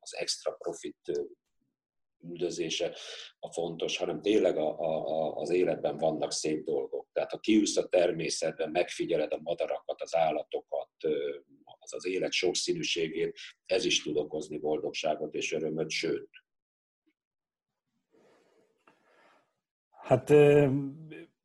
az 0.00 0.16
extra 0.16 0.52
profit 0.52 1.12
üldözése 2.24 2.96
a 3.38 3.52
fontos, 3.52 3.96
hanem 3.96 4.20
tényleg 4.20 4.56
a, 4.56 4.78
a, 4.78 5.32
az 5.34 5.50
életben 5.50 5.96
vannak 5.96 6.32
szép 6.32 6.64
dolgok. 6.64 7.08
Tehát 7.12 7.30
ha 7.30 7.38
kiülsz 7.38 7.76
a 7.76 7.88
természetben, 7.88 8.70
megfigyeled 8.70 9.32
a 9.32 9.40
madarakat, 9.42 10.02
az 10.02 10.16
állatokat, 10.16 10.90
az 11.82 11.94
az 11.94 12.06
élet 12.06 12.32
sokszínűségét, 12.32 13.38
ez 13.66 13.84
is 13.84 14.02
tud 14.02 14.16
okozni 14.16 14.58
boldogságot 14.58 15.34
és 15.34 15.52
örömöt, 15.52 15.90
sőt. 15.90 16.28
Hát 19.90 20.30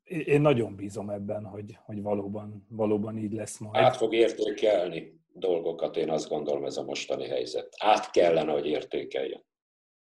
én 0.04 0.42
nagyon 0.42 0.76
bízom 0.76 1.10
ebben, 1.10 1.44
hogy, 1.46 1.78
hogy 1.86 2.02
valóban, 2.02 2.66
valóban 2.70 3.18
így 3.18 3.34
lesz 3.34 3.58
majd. 3.58 3.84
Át 3.84 3.98
fog 3.98 4.14
értékelni 4.14 5.20
dolgokat, 5.34 5.98
én 5.98 6.10
azt 6.10 6.30
gondolom 6.30 6.66
ez 6.66 6.78
a 6.78 6.84
mostani 6.84 7.28
helyzet. 7.28 7.74
Át 7.78 8.12
kellene, 8.12 8.52
hogy 8.52 8.66
értékeljen. 8.66 9.46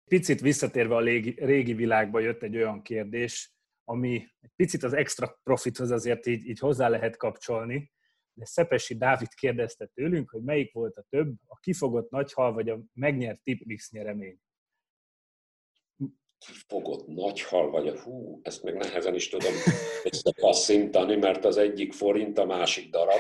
Picit 0.10 0.42
visszatérve 0.42 0.96
a 0.96 1.02
régi, 1.02 1.36
régi 1.38 1.74
világba 1.74 2.20
jött 2.20 2.44
egy 2.44 2.56
olyan 2.56 2.82
kérdés, 2.82 3.56
ami 3.84 4.28
egy 4.42 4.52
picit 4.56 4.84
az 4.84 4.94
extra 4.94 5.40
profithoz 5.44 5.92
azért 5.92 6.26
így, 6.26 6.48
így 6.48 6.60
hozzá 6.60 6.90
lehet 6.90 7.18
kapcsolni, 7.18 7.92
de 8.38 8.46
Szepesi 8.46 8.98
Dávid 8.98 9.34
kérdezte 9.34 9.86
tőlünk, 9.86 10.30
hogy 10.30 10.42
melyik 10.42 10.74
volt 10.74 10.98
a 10.98 11.06
több, 11.10 11.36
a 11.46 11.60
kifogott 11.60 12.10
nagyhal 12.10 12.54
vagy 12.54 12.70
a 12.70 12.80
megnyert 12.94 13.44
tipmix 13.44 13.92
nyeremény. 13.92 14.40
Kifogott 16.38 17.08
nagyhal 17.08 17.70
vagy 17.70 17.88
a 17.88 18.02
hú, 18.02 18.40
ezt 18.44 18.64
még 18.64 18.74
nehezen 18.74 19.16
is 19.16 19.30
tudom 19.30 19.54
összepasszintani, 20.04 21.16
mert 21.16 21.46
az 21.46 21.58
egyik 21.58 21.94
forint, 21.94 22.38
a 22.38 22.46
másik 22.46 22.90
darab. 22.90 23.20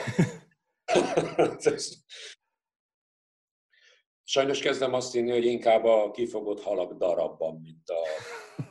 Sajnos 4.24 4.60
kezdem 4.60 4.94
azt 4.94 5.14
hinni, 5.14 5.32
hogy 5.32 5.46
inkább 5.46 5.84
a 5.84 6.12
kifogott 6.12 6.62
halak 6.62 6.94
darabban, 6.94 7.62
mint 7.62 7.90
a 7.90 8.00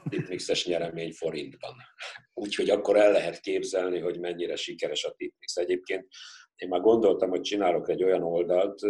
tipmixes 0.09 0.67
nyeremény 0.67 1.13
forintban. 1.13 1.75
Úgyhogy 2.35 2.71
akkor 2.71 2.97
el 2.97 3.13
lehet 3.13 3.41
képzelni, 3.41 3.99
hogy 3.99 4.21
mennyire 4.21 4.57
sikeres 4.57 5.05
a 5.05 5.13
tipmix. 5.13 5.57
Egyébként 5.57 6.07
én 6.57 6.69
már 6.69 6.81
gondoltam, 6.81 7.31
hogy 7.31 7.41
csinálok 7.41 7.89
egy 7.89 8.05
olyan 8.05 8.23
oldalt, 8.23 8.81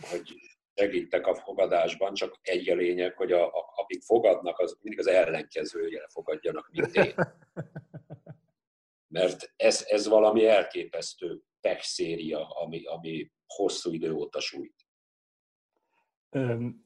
hogy 0.00 0.34
segítek 0.74 1.26
a 1.26 1.34
fogadásban, 1.34 2.14
csak 2.14 2.38
egy 2.42 2.68
a 2.68 2.74
lényeg, 2.74 3.16
hogy 3.16 3.32
a, 3.32 3.46
a, 3.46 3.72
akik 3.76 4.02
fogadnak, 4.02 4.58
az 4.58 4.76
mindig 4.80 4.98
az 5.00 5.06
ellenkezője 5.06 6.06
fogadjanak, 6.12 6.68
mint 6.70 6.96
én. 6.96 7.14
Mert 9.08 9.52
ez, 9.56 9.84
ez 9.88 10.06
valami 10.08 10.46
elképesztő 10.46 11.40
pech 11.60 11.82
széria, 11.82 12.48
ami, 12.48 12.84
ami 12.84 13.30
hosszú 13.46 13.92
idő 13.92 14.12
óta 14.12 14.40
sújt. 14.40 14.74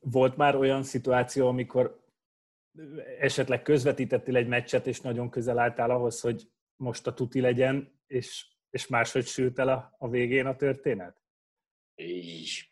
Volt 0.00 0.36
már 0.36 0.56
olyan 0.56 0.82
szituáció, 0.82 1.48
amikor 1.48 2.05
esetleg 3.20 3.62
közvetítettél 3.62 4.36
egy 4.36 4.48
meccset, 4.48 4.86
és 4.86 5.00
nagyon 5.00 5.30
közel 5.30 5.58
álltál 5.58 5.90
ahhoz, 5.90 6.20
hogy 6.20 6.48
most 6.76 7.06
a 7.06 7.14
tuti 7.14 7.40
legyen, 7.40 8.00
és, 8.06 8.46
és 8.70 8.86
máshogy 8.86 9.26
sült 9.26 9.58
el 9.58 9.68
a, 9.68 9.96
a 9.98 10.08
végén 10.08 10.46
a 10.46 10.56
történet? 10.56 11.22
Így. 11.94 12.70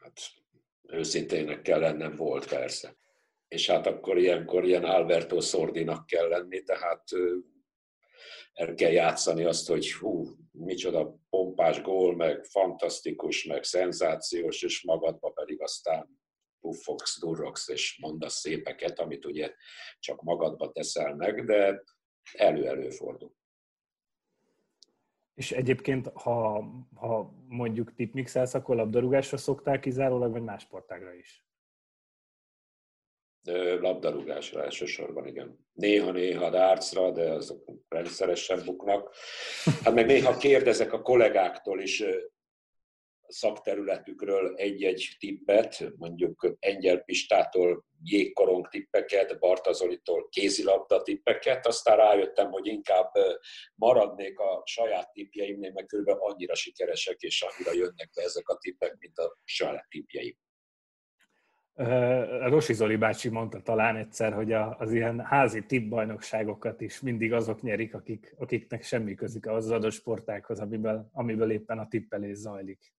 Hát 0.00 0.20
őszintének 0.82 1.62
kell 1.62 1.80
lennem, 1.80 2.16
volt 2.16 2.48
persze. 2.48 2.96
És 3.48 3.70
hát 3.70 3.86
akkor 3.86 4.18
ilyenkor 4.18 4.64
ilyen 4.64 4.84
Alberto 4.84 5.40
Sordinak 5.40 6.06
kell 6.06 6.28
lenni, 6.28 6.62
tehát 6.62 7.02
el 8.52 8.74
kell 8.74 8.90
játszani 8.90 9.44
azt, 9.44 9.68
hogy 9.68 9.92
hú, 9.92 10.36
micsoda 10.52 11.18
pompás 11.30 11.80
gól, 11.82 12.16
meg 12.16 12.44
fantasztikus, 12.44 13.44
meg 13.44 13.64
szenzációs, 13.64 14.62
és 14.62 14.82
magadba 14.82 15.30
pedig 15.30 15.62
aztán 15.62 16.17
puffogsz, 16.60 17.20
durrogsz, 17.20 17.68
és 17.68 17.98
mondasz 18.00 18.38
szépeket, 18.38 18.98
amit 18.98 19.24
ugye 19.24 19.54
csak 19.98 20.22
magadba 20.22 20.72
teszel 20.72 21.14
meg, 21.14 21.44
de 21.44 21.82
elő-elő 22.32 22.90
fordul. 22.90 23.36
És 25.34 25.52
egyébként, 25.52 26.10
ha, 26.14 26.64
ha 26.94 27.32
mondjuk 27.48 27.94
tipmixelsz, 27.94 28.54
akkor 28.54 28.76
labdarúgásra 28.76 29.36
szoktál 29.36 29.80
kizárólag, 29.80 30.32
vagy 30.32 30.42
más 30.42 30.62
sportágra 30.62 31.12
is? 31.12 31.46
labdarúgásra 33.80 34.64
elsősorban, 34.64 35.26
igen. 35.26 35.66
Néha-néha 35.72 36.50
dárcra, 36.50 37.10
de 37.10 37.30
azok 37.32 37.64
rendszeresen 37.88 38.64
buknak. 38.64 39.14
Hát 39.84 39.94
meg 39.94 40.06
néha 40.06 40.36
kérdezek 40.36 40.92
a 40.92 41.02
kollégáktól 41.02 41.80
is 41.80 42.04
szakterületükről 43.28 44.54
egy-egy 44.56 45.16
tippet, 45.18 45.92
mondjuk 45.96 46.56
Engyel 46.58 46.98
Pistától 46.98 47.84
jégkorong 48.02 48.68
tippeket, 48.68 49.38
Bartazolitól 49.38 50.28
kézilabda 50.28 51.02
tippeket, 51.02 51.66
aztán 51.66 51.96
rájöttem, 51.96 52.50
hogy 52.50 52.66
inkább 52.66 53.10
maradnék 53.74 54.38
a 54.38 54.62
saját 54.64 55.12
tippjeimnél, 55.12 55.72
meg 55.72 55.84
kb. 55.86 56.08
annyira 56.08 56.54
sikeresek 56.54 57.20
és 57.20 57.42
annyira 57.42 57.72
jönnek 57.72 58.10
be 58.14 58.22
ezek 58.22 58.48
a 58.48 58.56
tippek, 58.56 58.96
mint 58.98 59.18
a 59.18 59.36
saját 59.44 59.86
tippjeim. 59.88 60.36
Rosi 62.48 62.72
Zoli 62.72 62.96
bácsi 62.96 63.28
mondta 63.28 63.62
talán 63.62 63.96
egyszer, 63.96 64.32
hogy 64.32 64.52
az 64.52 64.92
ilyen 64.92 65.20
házi 65.20 65.66
tippbajnokságokat 65.66 66.80
is 66.80 67.00
mindig 67.00 67.32
azok 67.32 67.62
nyerik, 67.62 67.94
akik, 67.94 68.34
akiknek 68.38 68.82
semmi 68.82 69.14
közük 69.14 69.46
az 69.46 69.70
adott 69.70 69.92
sportákhoz, 69.92 70.60
amiből, 70.60 71.08
amiből 71.12 71.50
éppen 71.50 71.78
a 71.78 71.88
tippelés 71.88 72.36
zajlik. 72.36 72.92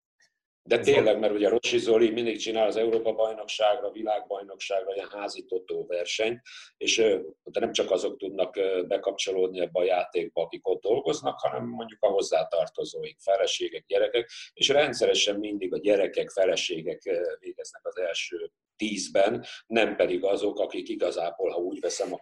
De 0.68 0.78
tényleg, 0.78 1.18
mert 1.18 1.32
ugye 1.32 1.48
Rossi 1.48 1.78
Zoli 1.78 2.10
mindig 2.10 2.38
csinál 2.38 2.66
az 2.66 2.76
Európa-bajnokságra, 2.76 3.90
világbajnokságra 3.90 4.94
ilyen 4.94 5.08
házi 5.08 5.44
totó 5.44 5.86
versenyt, 5.86 6.40
és 6.76 6.96
de 7.44 7.60
nem 7.60 7.72
csak 7.72 7.90
azok 7.90 8.18
tudnak 8.18 8.58
bekapcsolódni 8.86 9.60
ebbe 9.60 9.80
a 9.80 9.84
játékba, 9.84 10.42
akik 10.42 10.68
ott 10.68 10.82
dolgoznak, 10.82 11.38
hanem 11.40 11.66
mondjuk 11.66 12.02
a 12.02 12.08
hozzátartozóik, 12.08 13.18
feleségek, 13.20 13.84
gyerekek, 13.86 14.30
és 14.52 14.68
rendszeresen 14.68 15.38
mindig 15.38 15.74
a 15.74 15.78
gyerekek, 15.78 16.30
feleségek 16.30 17.02
végeznek 17.40 17.86
az 17.86 17.98
első 17.98 18.50
tízben, 18.76 19.44
nem 19.66 19.96
pedig 19.96 20.24
azok, 20.24 20.58
akik 20.58 20.88
igazából, 20.88 21.50
ha 21.50 21.58
úgy 21.58 21.80
veszem, 21.80 22.12
a 22.12 22.20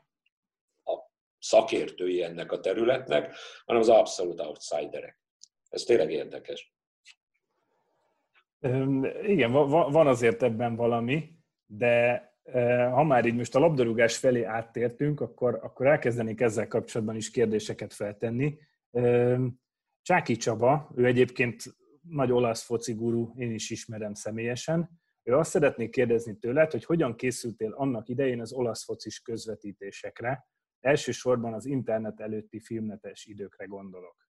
szakértői 1.38 2.22
ennek 2.22 2.52
a 2.52 2.60
területnek, 2.60 3.36
hanem 3.64 3.82
az 3.82 3.88
abszolút 3.88 4.40
outsiderek. 4.40 5.20
Ez 5.68 5.82
tényleg 5.82 6.12
érdekes. 6.12 6.75
Igen, 9.22 9.52
van 9.52 10.06
azért 10.06 10.42
ebben 10.42 10.76
valami, 10.76 11.36
de 11.66 12.24
ha 12.92 13.02
már 13.02 13.24
így 13.26 13.36
most 13.36 13.54
a 13.54 13.58
labdarúgás 13.58 14.16
felé 14.16 14.42
áttértünk, 14.42 15.20
akkor, 15.20 15.60
akkor 15.62 15.86
elkezdenék 15.86 16.40
ezzel 16.40 16.68
kapcsolatban 16.68 17.16
is 17.16 17.30
kérdéseket 17.30 17.92
feltenni. 17.94 18.58
Csáki 20.02 20.36
Csaba, 20.36 20.90
ő 20.94 21.04
egyébként 21.04 21.62
nagy 22.02 22.32
olasz 22.32 22.62
foci 22.62 22.94
guru, 22.94 23.32
én 23.36 23.52
is 23.52 23.70
ismerem 23.70 24.14
személyesen. 24.14 24.90
Ő 25.22 25.36
azt 25.36 25.50
szeretnék 25.50 25.90
kérdezni 25.90 26.38
tőled, 26.38 26.70
hogy 26.70 26.84
hogyan 26.84 27.16
készültél 27.16 27.72
annak 27.72 28.08
idején 28.08 28.40
az 28.40 28.52
olasz 28.52 28.84
focis 28.84 29.20
közvetítésekre, 29.20 30.46
elsősorban 30.80 31.52
az 31.52 31.66
internet 31.66 32.20
előtti 32.20 32.60
filmnetes 32.60 33.24
időkre 33.24 33.64
gondolok. 33.64 34.28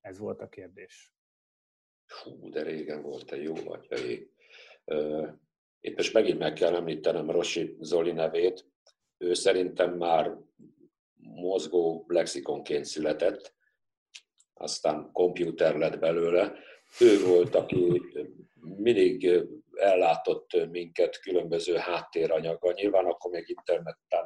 Ez 0.00 0.18
volt 0.18 0.40
a 0.40 0.48
kérdés. 0.48 1.14
Hú, 2.22 2.50
de 2.50 2.62
régen 2.62 3.02
volt 3.02 3.32
egy 3.32 3.42
jó 3.42 3.54
atyai. 3.64 4.30
Itt 5.80 5.96
most 5.96 6.12
megint 6.12 6.38
meg 6.38 6.52
kell 6.52 6.74
említenem 6.74 7.30
Rosi 7.30 7.76
Zoli 7.80 8.12
nevét. 8.12 8.66
Ő 9.18 9.34
szerintem 9.34 9.96
már 9.96 10.36
mozgó 11.16 12.04
lexikonként 12.08 12.84
született, 12.84 13.54
aztán 14.54 15.12
komputer 15.12 15.76
lett 15.76 15.98
belőle. 15.98 16.54
Ő 17.00 17.26
volt, 17.26 17.54
aki 17.54 18.02
mindig 18.60 19.44
ellátott 19.76 20.70
minket 20.70 21.20
különböző 21.20 21.76
háttéranyaggal. 21.76 22.72
Nyilván 22.72 23.06
akkor 23.06 23.30
még 23.30 23.48
internet 23.48 23.98
nem, 24.08 24.24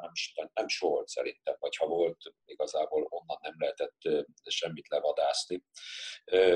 nem 0.55 0.65
is 0.65 0.79
volt 0.79 1.09
szerintem, 1.09 1.57
vagy 1.59 1.77
ha 1.77 1.87
volt, 1.87 2.17
igazából 2.45 3.07
onnan 3.11 3.39
nem 3.43 3.55
lehetett 3.59 4.27
semmit 4.45 4.89
levadászni. 4.89 5.63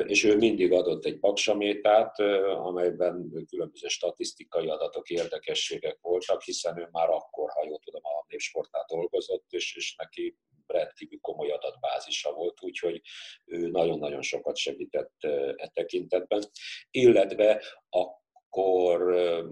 És 0.06 0.24
ő 0.24 0.36
mindig 0.36 0.72
adott 0.72 1.04
egy 1.04 1.18
paksamétát, 1.18 2.18
amelyben 2.44 3.44
különböző 3.48 3.88
statisztikai 3.88 4.68
adatok, 4.68 5.10
érdekességek 5.10 5.98
voltak, 6.00 6.42
hiszen 6.42 6.78
ő 6.78 6.88
már 6.90 7.08
akkor, 7.08 7.50
ha 7.50 7.64
jól 7.66 7.78
tudom, 7.78 8.04
a 8.04 8.24
népsportnál 8.28 8.84
dolgozott, 8.88 9.46
és, 9.48 9.76
és 9.76 9.94
neki 9.96 10.36
rendkívül 10.66 11.18
komoly 11.20 11.50
adatbázisa 11.50 12.32
volt, 12.32 12.62
úgyhogy 12.62 13.00
ő 13.44 13.68
nagyon-nagyon 13.68 14.22
sokat 14.22 14.56
segített 14.56 15.24
e 15.56 15.70
tekintetben. 15.74 16.42
Illetve 16.90 17.62
a 17.90 18.21
akkor 18.54 19.02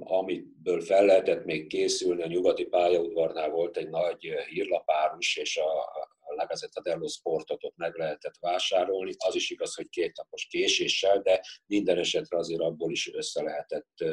amiből 0.00 0.80
fel 0.80 1.04
lehetett 1.04 1.44
még 1.44 1.66
készülni, 1.66 2.22
a 2.22 2.26
nyugati 2.26 2.64
pályaudvarnál 2.64 3.50
volt 3.50 3.76
egy 3.76 3.88
nagy 3.88 4.34
hírlapárus, 4.48 5.36
és 5.36 5.56
a, 5.56 5.80
a 5.80 6.34
La 6.36 6.46
Gazzetta 6.46 6.80
dello 6.80 7.08
Sportot 7.08 7.64
ott 7.64 7.76
meg 7.76 7.94
lehetett 7.94 8.36
vásárolni. 8.40 9.12
Az 9.18 9.34
is 9.34 9.50
igaz, 9.50 9.74
hogy 9.74 9.88
két 9.88 10.16
napos 10.16 10.46
késéssel, 10.46 11.20
de 11.20 11.44
minden 11.66 11.98
esetre 11.98 12.38
azért 12.38 12.60
abból 12.60 12.90
is 12.90 13.12
össze 13.12 13.42
lehetett 13.42 14.04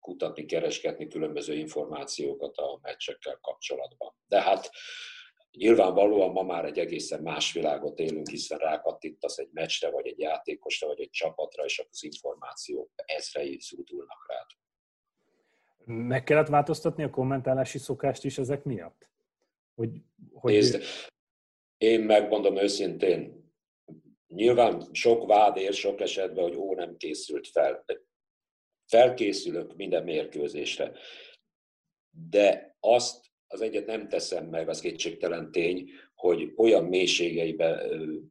kutatni, 0.00 0.44
kereskedni 0.44 1.08
különböző 1.08 1.54
információkat 1.54 2.56
a 2.56 2.78
meccsekkel 2.82 3.38
kapcsolatban. 3.42 4.14
De 4.26 4.40
hát 4.42 4.70
Nyilvánvalóan 5.50 6.32
ma 6.32 6.42
már 6.42 6.64
egy 6.64 6.78
egészen 6.78 7.22
más 7.22 7.52
világot 7.52 7.98
élünk, 7.98 8.28
hiszen 8.28 8.58
rákattintasz 8.58 9.38
egy 9.38 9.50
meccsre, 9.52 9.90
vagy 9.90 10.06
egy 10.06 10.18
játékosra, 10.18 10.86
vagy 10.86 11.00
egy 11.00 11.10
csapatra, 11.10 11.64
és 11.64 11.84
az 11.90 12.02
információk 12.04 12.90
ezrei 12.94 13.58
zúdulnak 13.60 14.26
rád. 14.28 14.46
Meg 15.84 16.24
kellett 16.24 16.48
változtatni 16.48 17.02
a 17.02 17.10
kommentálási 17.10 17.78
szokást 17.78 18.24
is 18.24 18.38
ezek 18.38 18.64
miatt? 18.64 19.10
Hogy, 19.74 19.90
hogy... 20.32 20.52
Nézd, 20.52 20.82
én 21.76 22.00
megmondom 22.00 22.56
őszintén, 22.56 23.52
nyilván 24.26 24.88
sok 24.92 25.26
vád 25.26 25.56
ér 25.56 25.72
sok 25.72 26.00
esetben, 26.00 26.44
hogy 26.44 26.56
ó, 26.56 26.74
nem 26.74 26.96
készült 26.96 27.48
fel. 27.48 27.84
Felkészülök 28.86 29.76
minden 29.76 30.04
mérkőzésre. 30.04 30.92
De 32.30 32.76
azt 32.80 33.27
az 33.48 33.60
egyet 33.60 33.86
nem 33.86 34.08
teszem 34.08 34.46
meg, 34.46 34.68
az 34.68 34.80
kétségtelen 34.80 35.50
tény, 35.50 35.90
hogy 36.14 36.52
olyan 36.56 36.84
mélységeibe 36.84 37.86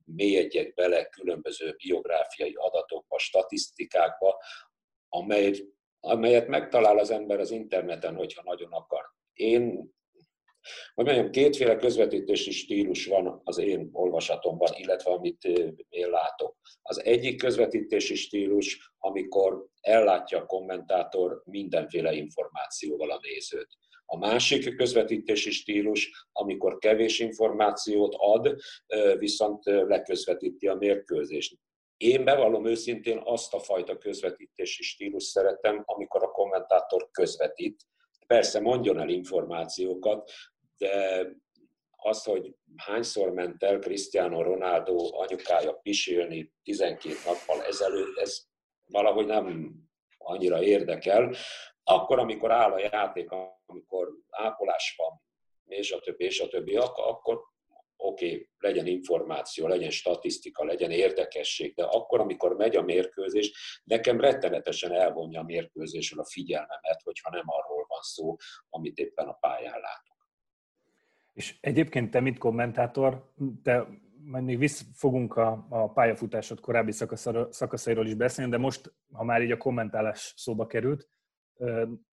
mélyedjek 0.05 0.73
bele 0.73 1.05
különböző 1.05 1.75
biográfiai 1.83 2.53
adatokba, 2.55 3.19
statisztikákba, 3.19 4.41
amelyet, 5.09 5.63
amelyet 5.99 6.47
megtalál 6.47 6.97
az 6.97 7.11
ember 7.11 7.39
az 7.39 7.51
interneten, 7.51 8.15
hogyha 8.15 8.41
nagyon 8.45 8.71
akar. 8.71 9.03
Én 9.33 9.95
hogy 10.93 11.05
mondjam, 11.05 11.31
kétféle 11.31 11.75
közvetítési 11.75 12.51
stílus 12.51 13.05
van 13.05 13.41
az 13.43 13.57
én 13.57 13.89
olvasatomban, 13.91 14.73
illetve 14.75 15.11
amit 15.11 15.43
én 15.89 16.09
látok. 16.09 16.55
Az 16.81 17.03
egyik 17.03 17.37
közvetítési 17.37 18.15
stílus, 18.15 18.91
amikor 18.97 19.65
ellátja 19.81 20.37
a 20.37 20.45
kommentátor 20.45 21.41
mindenféle 21.45 22.13
információval 22.13 23.11
a 23.11 23.19
nézőt. 23.21 23.77
A 24.09 24.17
másik 24.17 24.75
közvetítési 24.75 25.51
stílus, 25.51 26.27
amikor 26.31 26.77
kevés 26.77 27.19
információt 27.19 28.15
ad, 28.17 28.55
viszont 29.17 29.65
leközvetíti 29.65 30.67
a 30.67 30.75
mérkőzést. 30.75 31.57
Én 31.97 32.23
bevallom 32.23 32.65
őszintén 32.65 33.21
azt 33.23 33.53
a 33.53 33.59
fajta 33.59 33.97
közvetítési 33.97 34.83
stílus 34.83 35.23
szeretem, 35.23 35.83
amikor 35.85 36.23
a 36.23 36.31
kommentátor 36.31 37.09
közvetít. 37.11 37.83
Persze 38.27 38.59
mondjon 38.59 38.99
el 38.99 39.09
információkat, 39.09 40.31
de 40.77 41.25
az, 41.95 42.23
hogy 42.23 42.55
hányszor 42.75 43.31
ment 43.31 43.63
el 43.63 43.79
Cristiano 43.79 44.41
Ronaldo 44.41 45.09
anyukája 45.11 45.73
pisilni 45.73 46.53
12 46.63 47.15
nappal 47.25 47.63
ezelőtt, 47.63 48.17
ez 48.17 48.41
valahogy 48.85 49.25
nem 49.25 49.75
annyira 50.17 50.63
érdekel. 50.63 51.35
Akkor, 51.89 52.19
amikor 52.19 52.51
áll 52.51 52.71
a 52.71 52.79
játék, 52.79 53.29
amikor 53.65 54.07
ápolás 54.29 54.95
van, 54.97 55.21
és 55.65 55.91
a 55.91 55.99
többi, 55.99 56.23
és 56.23 56.39
a 56.39 56.47
többi, 56.47 56.75
akkor 56.75 57.41
oké, 57.97 58.25
okay, 58.25 58.49
legyen 58.57 58.87
információ, 58.87 59.67
legyen 59.67 59.89
statisztika, 59.89 60.63
legyen 60.63 60.91
érdekesség, 60.91 61.73
de 61.75 61.83
akkor, 61.83 62.19
amikor 62.19 62.55
megy 62.55 62.75
a 62.75 62.81
mérkőzés, 62.81 63.81
nekem 63.83 64.19
rettenetesen 64.19 64.91
elvonja 64.91 65.39
a 65.39 65.43
mérkőzésről 65.43 66.19
a 66.19 66.25
figyelmemet, 66.25 67.01
hogyha 67.03 67.29
nem 67.29 67.45
arról 67.45 67.85
van 67.87 68.01
szó, 68.01 68.35
amit 68.69 68.97
éppen 68.97 69.27
a 69.27 69.33
pályán 69.33 69.79
látok. 69.79 70.27
És 71.33 71.57
egyébként 71.61 72.11
te, 72.11 72.19
mint 72.19 72.37
kommentátor, 72.37 73.31
te 73.63 73.87
majd 74.23 74.43
még 74.43 74.57
vissza 74.57 74.85
fogunk 74.93 75.35
a, 75.35 75.65
a 75.69 75.91
pályafutásod 75.91 76.59
korábbi 76.59 76.91
szakaszairól 77.49 78.07
is 78.07 78.15
beszélni, 78.15 78.51
de 78.51 78.57
most, 78.57 78.93
ha 79.11 79.23
már 79.23 79.41
így 79.41 79.51
a 79.51 79.57
kommentálás 79.57 80.33
szóba 80.35 80.65
került, 80.65 81.09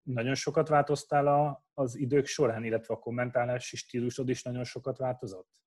nagyon 0.02 0.34
sokat 0.34 0.68
változtál 0.68 1.62
az 1.74 1.96
idők 1.96 2.26
során, 2.26 2.64
illetve 2.64 2.94
a 2.94 2.98
kommentálási 2.98 3.76
stílusod 3.76 4.28
is 4.28 4.42
nagyon 4.42 4.64
sokat 4.64 4.98
változott? 4.98 5.62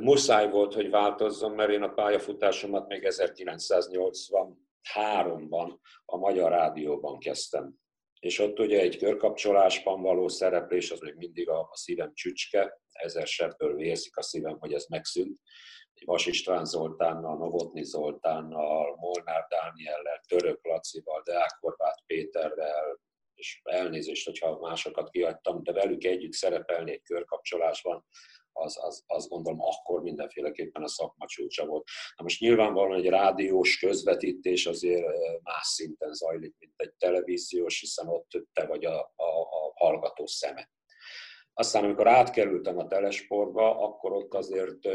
Muszáj 0.00 0.50
volt, 0.50 0.74
hogy 0.74 0.90
változzon, 0.90 1.52
mert 1.52 1.70
én 1.70 1.82
a 1.82 1.92
pályafutásomat 1.92 2.88
még 2.88 3.06
1983-ban 3.08 5.78
a 6.04 6.16
Magyar 6.16 6.50
Rádióban 6.50 7.18
kezdtem. 7.18 7.84
És 8.26 8.38
ott 8.38 8.58
ugye 8.58 8.80
egy 8.80 8.98
körkapcsolásban 8.98 10.02
való 10.02 10.28
szereplés, 10.28 10.90
az 10.90 11.00
még 11.00 11.14
mindig 11.14 11.48
a, 11.48 11.60
a 11.60 11.76
szívem 11.76 12.14
csücske, 12.14 12.80
ezer 12.92 13.26
sebből 13.26 13.74
vérzik 13.74 14.16
a 14.16 14.22
szívem, 14.22 14.58
hogy 14.58 14.72
ez 14.72 14.86
megszűnt. 14.86 15.40
Vas 16.04 16.26
István 16.26 16.64
Zoltánnal, 16.64 17.36
Novotni 17.36 17.84
Zoltánnal, 17.84 18.96
Molnár 18.96 19.46
Dániellel, 19.48 20.20
Török 20.28 20.64
Lacival, 20.64 21.22
Deák 21.24 21.56
Horváth 21.60 22.02
Péterrel, 22.06 23.00
és 23.34 23.60
elnézést, 23.64 24.26
hogyha 24.26 24.58
másokat 24.58 25.10
kiadtam, 25.10 25.62
de 25.62 25.72
velük 25.72 26.04
együtt 26.04 26.32
szerepelni 26.32 26.92
egy 26.92 27.02
körkapcsolásban, 27.02 28.04
az, 28.56 28.78
az, 28.80 29.04
azt 29.06 29.28
gondolom 29.28 29.60
akkor 29.60 30.02
mindenféleképpen 30.02 30.82
a 30.82 30.88
szakma 30.88 31.26
csúcsa 31.26 31.66
volt. 31.66 31.84
Na 32.16 32.22
most 32.22 32.40
nyilvánvalóan 32.40 32.98
egy 32.98 33.08
rádiós 33.08 33.78
közvetítés 33.78 34.66
azért 34.66 35.06
más 35.42 35.66
szinten 35.66 36.12
zajlik, 36.12 36.54
mint 36.58 36.74
egy 36.76 36.94
televíziós, 36.94 37.80
hiszen 37.80 38.08
ott 38.08 38.30
te 38.52 38.66
vagy 38.66 38.84
a, 38.84 39.12
a, 39.16 39.40
a 39.40 39.72
hallgató 39.74 40.26
szeme. 40.26 40.70
Aztán, 41.54 41.84
amikor 41.84 42.08
átkerültem 42.08 42.78
a 42.78 42.86
telesportba, 42.86 43.78
akkor 43.78 44.12
ott 44.12 44.34
azért 44.34 44.88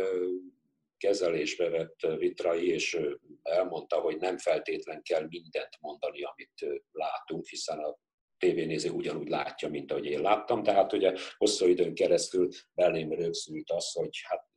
kezelésbe 0.97 1.69
vett 1.69 2.17
Vitrai, 2.17 2.67
és 2.67 2.99
elmondta, 3.41 3.99
hogy 3.99 4.17
nem 4.17 4.37
feltétlen 4.37 5.01
kell 5.01 5.27
mindent 5.27 5.77
mondani, 5.79 6.23
amit 6.23 6.81
látunk, 6.91 7.45
hiszen 7.45 7.79
a 7.79 7.97
tévénéző 8.41 8.89
ugyanúgy 8.89 9.27
látja, 9.27 9.69
mint 9.69 9.91
ahogy 9.91 10.05
én 10.05 10.21
láttam. 10.21 10.63
Tehát 10.63 10.93
ugye 10.93 11.13
hosszú 11.37 11.65
időn 11.65 11.93
keresztül 11.93 12.47
belém 12.73 13.11
rögzült 13.11 13.71
az, 13.71 13.91
hogy 13.91 14.09
hát 14.23 14.47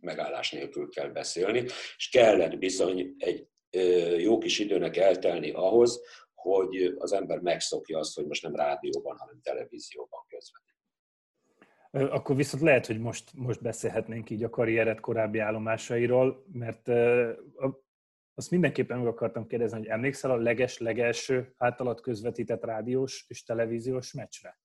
megállás 0.00 0.50
nélkül 0.50 0.88
kell 0.88 1.08
beszélni, 1.08 1.64
és 1.96 2.08
kellett 2.08 2.58
bizony 2.58 3.14
egy 3.18 3.48
jó 4.18 4.38
kis 4.38 4.58
időnek 4.58 4.96
eltelni 4.96 5.50
ahhoz, 5.50 6.00
hogy 6.34 6.94
az 6.98 7.12
ember 7.12 7.38
megszokja 7.38 7.98
azt, 7.98 8.14
hogy 8.14 8.26
most 8.26 8.42
nem 8.42 8.54
rádióban, 8.54 9.16
hanem 9.16 9.40
televízióban 9.42 10.24
közvetít. 10.28 10.76
Akkor 12.12 12.36
viszont 12.36 12.62
lehet, 12.62 12.86
hogy 12.86 12.98
most, 12.98 13.30
most 13.34 13.62
beszélhetnénk 13.62 14.30
így 14.30 14.44
a 14.44 14.50
karriered 14.50 15.00
korábbi 15.00 15.38
állomásairól, 15.38 16.44
mert 16.52 16.88
azt 18.38 18.50
mindenképpen 18.50 18.98
meg 18.98 19.06
akartam 19.06 19.46
kérdezni, 19.46 19.78
hogy 19.78 19.86
emlékszel 19.86 20.30
a 20.30 20.36
leges-legelső 20.36 21.54
általad 21.56 22.00
közvetített 22.00 22.64
rádiós 22.64 23.24
és 23.28 23.42
televíziós 23.42 24.12
meccsre? 24.12 24.60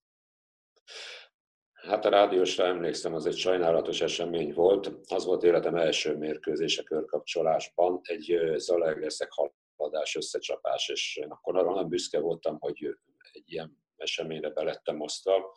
Hát 1.74 2.06
a 2.06 2.10
rádiósra 2.10 2.66
emlékszem, 2.66 3.14
az 3.14 3.26
egy 3.26 3.38
sajnálatos 3.38 4.02
esemény 4.02 4.54
volt. 4.54 4.92
Az 5.08 5.26
volt 5.26 5.44
életem 5.44 5.76
első 5.76 6.18
mérkőzése 6.18 6.84
körkapcsolásban, 6.84 8.00
egy 8.04 8.42
Zalaegerszeg 8.56 9.28
haladás 9.76 10.16
összecsapás, 10.16 10.90
és 10.90 11.20
akkor 11.28 11.58
arra 11.58 11.74
nem 11.74 11.88
büszke 11.88 12.20
voltam, 12.20 12.58
hogy 12.60 12.98
egy 13.32 13.52
ilyen 13.52 13.84
eseményre 13.96 14.50
belettem 14.50 15.00
osztva. 15.00 15.54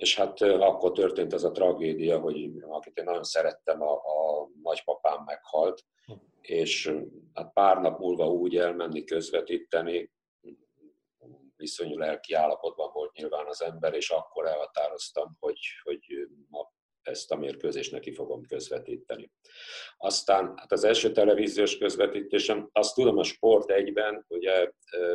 És 0.00 0.16
hát 0.16 0.40
akkor 0.40 0.92
történt 0.92 1.32
ez 1.32 1.44
a 1.44 1.50
tragédia, 1.50 2.18
hogy 2.18 2.50
akit 2.68 2.98
én 2.98 3.04
nagyon 3.04 3.24
szerettem, 3.24 3.82
a, 3.82 3.92
a 3.92 4.48
nagypapám 4.62 5.22
meghalt, 5.24 5.84
és 6.40 6.94
hát 7.32 7.52
pár 7.52 7.80
nap 7.80 7.98
múlva 7.98 8.26
úgy 8.26 8.56
elmenni 8.56 9.04
közvetíteni, 9.04 10.12
viszonyú 11.56 11.98
lelki 11.98 12.34
állapotban 12.34 12.90
volt 12.92 13.12
nyilván 13.12 13.46
az 13.46 13.62
ember, 13.62 13.94
és 13.94 14.10
akkor 14.10 14.46
elhatároztam, 14.46 15.36
hogy, 15.40 15.58
hogy 15.82 16.28
ma 16.48 16.70
ezt 17.02 17.30
a 17.30 17.36
mérkőzést 17.36 17.92
neki 17.92 18.12
fogom 18.12 18.46
közvetíteni. 18.46 19.30
Aztán 19.96 20.52
hát 20.56 20.72
az 20.72 20.84
első 20.84 21.12
televíziós 21.12 21.78
közvetítésem, 21.78 22.68
azt 22.72 22.94
tudom 22.94 23.18
a 23.18 23.22
Sport 23.22 23.70
egyben, 23.70 24.24
ugye 24.28 24.70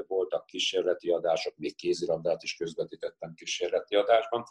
voltak 0.08 0.46
kísérleti 0.46 1.10
adások, 1.10 1.58
még 1.58 1.76
kézirabdát 1.76 2.44
is 2.44 2.56
közvetítettem 2.56 3.34
kísérleti 3.34 3.96
adásban, 3.96 4.44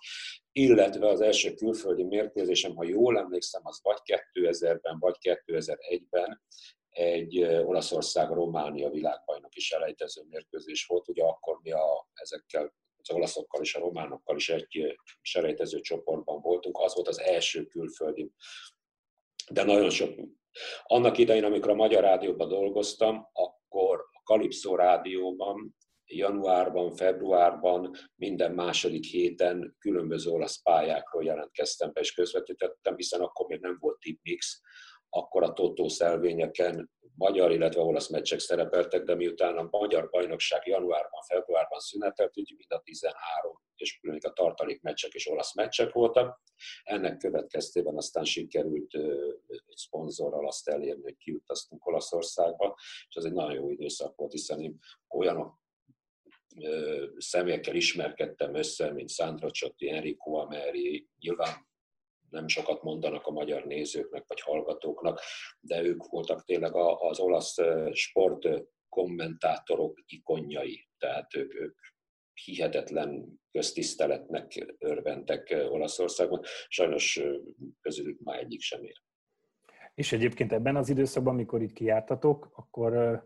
illetve 0.52 1.08
az 1.08 1.20
első 1.20 1.54
külföldi 1.54 2.02
mérkőzésem, 2.02 2.74
ha 2.76 2.84
jól 2.84 3.18
emlékszem, 3.18 3.62
az 3.64 3.80
vagy 3.82 3.98
2000-ben, 4.34 4.98
vagy 4.98 5.16
2001-ben 5.20 6.42
egy 6.88 7.42
Olaszország-Románia 7.42 8.90
világbajnoki 8.90 9.60
selejtező 9.60 10.22
mérkőzés 10.28 10.86
volt. 10.86 11.08
Ugye 11.08 11.24
akkor 11.24 11.58
mi 11.62 11.72
a, 11.72 12.08
ezekkel 12.12 12.74
az 13.08 13.16
olaszokkal 13.16 13.62
és 13.62 13.74
a 13.74 13.80
románokkal 13.80 14.36
is 14.36 14.48
egy 14.48 14.96
selejtező 15.20 15.80
csoportban 15.80 16.40
voltunk. 16.40 16.78
Az 16.78 16.94
volt 16.94 17.08
az 17.08 17.20
első 17.20 17.64
külföldi. 17.64 18.30
De 19.52 19.62
nagyon 19.62 19.90
sok. 19.90 20.14
Annak 20.82 21.18
idején, 21.18 21.44
amikor 21.44 21.70
a 21.70 21.74
Magyar 21.74 22.02
Rádióban 22.02 22.48
dolgoztam, 22.48 23.28
akkor 23.32 24.00
a 24.12 24.22
Kalipszó 24.22 24.74
Rádióban 24.74 25.76
januárban, 26.06 26.90
februárban, 26.90 27.94
minden 28.14 28.52
második 28.52 29.04
héten 29.04 29.76
különböző 29.78 30.30
olasz 30.30 30.62
pályákról 30.62 31.24
jelentkeztem 31.24 31.90
be 31.92 32.00
és 32.00 32.14
közvetítettem, 32.14 32.96
hiszen 32.96 33.20
akkor 33.20 33.46
még 33.46 33.60
nem 33.60 33.76
volt 33.80 33.98
tipmix, 33.98 34.60
akkor 35.16 35.42
a 35.42 35.52
Totó 35.52 35.88
szelvényeken 35.88 36.90
magyar, 37.16 37.52
illetve 37.52 37.80
olasz 37.80 38.08
meccsek 38.08 38.38
szerepeltek, 38.38 39.02
de 39.02 39.14
miután 39.14 39.56
a 39.56 39.68
magyar 39.70 40.08
bajnokság 40.10 40.66
januárban, 40.66 41.22
februárban 41.26 41.78
szünetelt, 41.78 42.36
így 42.36 42.54
mind 42.56 42.72
a 42.72 42.80
13 42.84 43.62
és 43.76 43.98
különböző 43.98 44.28
a 44.28 44.32
tartalék 44.32 44.82
meccsek 44.82 45.12
és 45.12 45.28
olasz 45.28 45.54
meccsek 45.54 45.92
voltak. 45.92 46.42
Ennek 46.82 47.16
következtében 47.16 47.96
aztán 47.96 48.24
sikerült 48.24 48.94
egy 48.94 49.76
szponzorral 49.76 50.46
azt 50.46 50.68
elérni, 50.68 51.02
hogy 51.02 51.16
kiutaztunk 51.16 51.86
Olaszországba, 51.86 52.76
és 53.08 53.14
ez 53.14 53.24
egy 53.24 53.32
nagyon 53.32 53.54
jó 53.54 53.70
időszak 53.70 54.16
volt, 54.16 54.32
hiszen 54.32 54.60
én 54.60 54.78
olyanok 55.08 55.62
személyekkel 57.16 57.74
ismerkedtem 57.74 58.54
össze, 58.54 58.92
mint 58.92 59.10
Sandro 59.10 59.50
Csotti, 59.50 59.90
Enrico 59.90 60.34
Ameri, 60.34 61.08
nyilván 61.18 61.72
nem 62.34 62.48
sokat 62.48 62.82
mondanak 62.82 63.26
a 63.26 63.30
magyar 63.30 63.64
nézőknek 63.64 64.24
vagy 64.26 64.40
hallgatóknak, 64.40 65.20
de 65.60 65.82
ők 65.82 66.06
voltak 66.06 66.44
tényleg 66.44 66.74
az 66.74 67.18
olasz 67.20 67.56
sport 67.92 68.48
kommentátorok 68.88 70.00
ikonjai, 70.06 70.88
tehát 70.98 71.34
ők, 71.34 71.54
ők 71.54 71.78
hihetetlen 72.44 73.40
köztiszteletnek 73.50 74.74
örventek 74.78 75.56
Olaszországban, 75.68 76.42
sajnos 76.68 77.20
közülük 77.80 78.20
már 78.20 78.38
egyik 78.38 78.60
sem 78.60 78.84
ér. 78.84 79.02
És 79.94 80.12
egyébként 80.12 80.52
ebben 80.52 80.76
az 80.76 80.88
időszakban, 80.88 81.32
amikor 81.32 81.62
itt 81.62 81.72
kijártatok, 81.72 82.50
akkor 82.54 83.22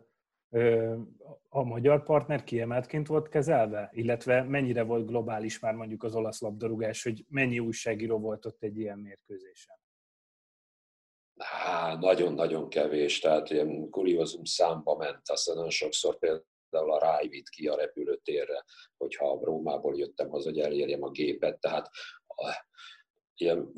a 1.48 1.62
magyar 1.62 2.02
partner 2.02 2.44
kiemeltként 2.44 3.06
volt 3.06 3.28
kezelve? 3.28 3.90
Illetve 3.92 4.42
mennyire 4.42 4.82
volt 4.82 5.06
globális 5.06 5.58
már 5.58 5.74
mondjuk 5.74 6.02
az 6.02 6.14
olasz 6.14 6.40
labdarúgás, 6.40 7.02
hogy 7.02 7.24
mennyi 7.28 7.58
újságíró 7.58 8.18
volt 8.18 8.46
ott 8.46 8.62
egy 8.62 8.78
ilyen 8.78 8.98
mérkőzésen? 8.98 9.76
Há, 11.38 11.96
nagyon-nagyon 11.96 12.68
kevés, 12.68 13.18
tehát 13.18 13.50
ilyen 13.50 13.90
kuriózum 13.90 14.44
számba 14.44 14.96
ment, 14.96 15.28
aztán 15.28 15.54
nagyon 15.54 15.70
sokszor 15.70 16.18
például 16.18 16.92
a 16.92 16.98
Ráj 16.98 17.28
vitt 17.28 17.48
ki 17.48 17.68
a 17.68 17.76
repülőtérre, 17.76 18.64
hogyha 18.96 19.40
Rómából 19.42 19.98
jöttem 19.98 20.28
haza, 20.28 20.48
hogy 20.48 20.58
elérjem 20.58 21.02
a 21.02 21.10
gépet, 21.10 21.60
tehát 21.60 21.90
ilyen 23.34 23.72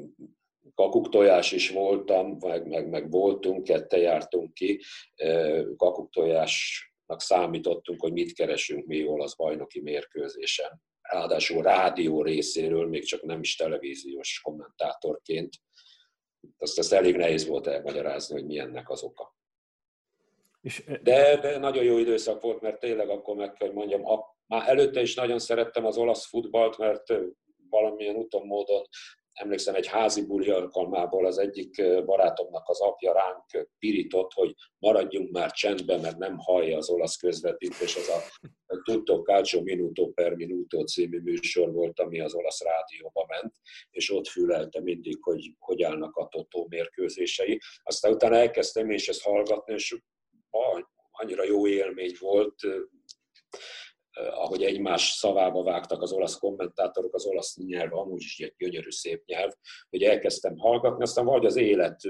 kakuktojás 0.75 1.53
is 1.53 1.71
voltam, 1.71 2.37
meg, 2.41 2.67
meg, 2.67 2.89
meg 2.89 3.11
voltunk, 3.11 3.65
kette 3.65 3.99
jártunk 3.99 4.55
ki, 4.55 4.81
kakuktojásnak 5.77 7.21
számítottunk, 7.21 8.01
hogy 8.01 8.13
mit 8.13 8.33
keresünk 8.33 8.87
mi 8.87 9.07
olasz 9.07 9.37
bajnoki 9.37 9.81
mérkőzésen. 9.81 10.83
Ráadásul 11.03 11.63
rádió 11.63 12.23
részéről, 12.23 12.89
még 12.89 13.05
csak 13.05 13.23
nem 13.23 13.41
is 13.41 13.57
televíziós 13.57 14.41
kommentátorként. 14.41 15.55
Azt, 16.59 16.79
azt 16.79 16.93
elég 16.93 17.17
nehéz 17.17 17.47
volt 17.47 17.67
elmagyarázni, 17.67 18.35
hogy 18.35 18.47
milyennek 18.47 18.91
az 18.91 19.03
oka. 19.03 19.39
De, 21.03 21.37
de 21.37 21.59
nagyon 21.59 21.85
jó 21.85 21.99
időszak 21.99 22.41
volt, 22.41 22.61
mert 22.61 22.79
tényleg 22.79 23.09
akkor 23.09 23.37
meg 23.37 23.53
kell 23.53 23.73
mondjam, 23.73 24.07
a, 24.07 24.37
már 24.47 24.69
előtte 24.69 25.01
is 25.01 25.15
nagyon 25.15 25.39
szerettem 25.39 25.85
az 25.85 25.97
olasz 25.97 26.27
futballt, 26.27 26.79
mert 26.79 27.13
valamilyen 27.71 28.15
úton 28.15 28.47
módon 28.47 28.87
emlékszem 29.33 29.75
egy 29.75 29.87
házi 29.87 30.27
buli 30.27 30.51
alkalmából 30.51 31.27
az 31.27 31.39
egyik 31.39 31.83
barátomnak 32.05 32.69
az 32.69 32.81
apja 32.81 33.13
ránk 33.13 33.69
pirított, 33.79 34.33
hogy 34.33 34.55
maradjunk 34.79 35.31
már 35.31 35.51
csendben, 35.51 36.01
mert 36.01 36.19
nem 36.19 36.39
hallja 36.39 36.77
az 36.77 36.89
olasz 36.91 37.17
közvetítés, 37.17 37.97
az 37.97 38.09
a 38.09 38.23
Tutto 38.83 39.23
Calcio 39.23 39.63
Minuto 39.63 40.09
per 40.09 40.35
Minuto 40.35 40.85
című 40.85 41.21
műsor 41.21 41.73
volt, 41.73 42.01
ami 42.01 42.21
az 42.21 42.35
olasz 42.35 42.63
rádióba 42.63 43.27
ment, 43.29 43.55
és 43.91 44.11
ott 44.11 44.27
fülelte 44.27 44.81
mindig, 44.81 45.19
hogy 45.21 45.55
hogy 45.59 45.83
állnak 45.83 46.17
a 46.17 46.29
Totó 46.29 46.67
mérkőzései. 46.69 47.61
Aztán 47.83 48.13
utána 48.13 48.37
elkezdtem 48.37 48.91
és 48.91 49.09
ezt 49.09 49.23
hallgatni, 49.23 49.75
és 49.75 49.97
annyira 51.11 51.45
jó 51.45 51.67
élmény 51.67 52.17
volt, 52.19 52.55
ahogy 54.13 54.63
egymás 54.63 55.03
szavába 55.03 55.63
vágtak 55.63 56.03
az 56.03 56.13
olasz 56.13 56.39
kommentátorok, 56.39 57.15
az 57.15 57.27
olasz 57.27 57.57
nyelv 57.57 57.95
amúgy 57.95 58.21
is 58.21 58.39
egy 58.41 58.55
gyönyörű 58.59 58.91
szép 58.91 59.25
nyelv, 59.25 59.53
hogy 59.91 60.03
elkezdtem 60.03 60.57
hallgatni, 60.57 61.03
aztán 61.03 61.25
vagy 61.25 61.47
az 61.47 61.57
élet 61.57 62.01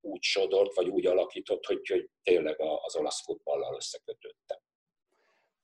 úgy 0.00 0.22
sodort, 0.22 0.74
vagy 0.74 0.88
úgy 0.88 1.06
alakított, 1.06 1.64
hogy, 1.64 1.88
hogy 1.88 2.10
tényleg 2.22 2.60
az 2.60 2.96
olasz 2.96 3.24
futballal 3.24 3.74
összekötöttem. 3.74 4.58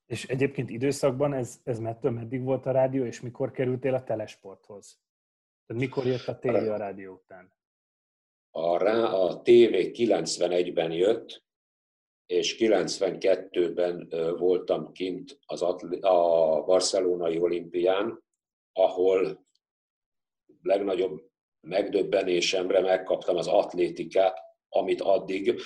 És 0.07 0.25
egyébként 0.25 0.71
időszakban 0.71 1.33
ez, 1.33 1.61
ez 1.65 1.79
mettől 1.79 2.11
meddig 2.11 2.43
volt 2.43 2.67
a 2.67 2.71
rádió, 2.71 3.05
és 3.05 3.21
mikor 3.21 3.51
kerültél 3.51 3.95
a 3.95 4.05
telesporthoz? 4.05 5.01
Tehát 5.67 5.83
mikor 5.83 6.07
jött 6.07 6.27
a 6.27 6.39
tévé 6.39 6.69
a 6.69 6.77
rádió 6.77 7.13
után? 7.13 7.55
A, 8.51 8.79
rá, 8.79 9.05
a 9.05 9.43
tévé 9.43 9.91
91-ben 9.95 10.93
jött, 10.93 11.46
és 12.27 12.57
92-ben 12.59 14.09
voltam 14.39 14.93
kint 14.93 15.39
az 15.47 15.63
atli- 15.63 16.03
a 16.03 16.63
barcelonai 16.67 17.39
olimpián, 17.39 18.25
ahol 18.73 19.47
legnagyobb 20.63 21.31
megdöbbenésemre 21.61 22.81
megkaptam 22.81 23.37
az 23.37 23.47
atlétikát, 23.47 24.39
amit 24.69 25.01
addig 25.01 25.61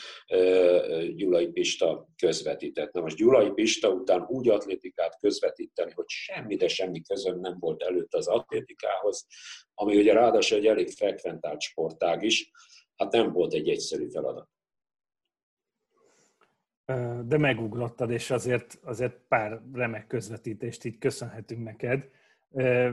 Gyulai 1.14 1.48
Pista 1.48 2.08
közvetített. 2.16 2.92
Na 2.92 3.00
most 3.00 3.16
Gyulai 3.16 3.50
Pista 3.50 3.88
után 3.88 4.24
úgy 4.28 4.48
atlétikát 4.48 5.18
közvetíteni, 5.18 5.92
hogy 5.92 6.08
semmi, 6.08 6.56
de 6.56 6.68
semmi 6.68 7.02
közöm 7.02 7.40
nem 7.40 7.56
volt 7.58 7.82
előtt 7.82 8.14
az 8.14 8.26
atlétikához, 8.26 9.26
ami 9.74 9.96
ugye 9.96 10.12
ráadásul 10.12 10.58
egy 10.58 10.66
elég 10.66 10.88
frekventált 10.90 11.60
sportág 11.60 12.22
is, 12.22 12.50
hát 12.96 13.12
nem 13.12 13.32
volt 13.32 13.54
egy 13.54 13.68
egyszerű 13.68 14.08
feladat 14.08 14.48
de 17.24 17.38
megugrottad, 17.38 18.10
és 18.10 18.30
azért, 18.30 18.78
azért 18.82 19.18
pár 19.28 19.60
remek 19.72 20.06
közvetítést 20.06 20.84
így 20.84 20.98
köszönhetünk 20.98 21.64
neked. 21.64 22.08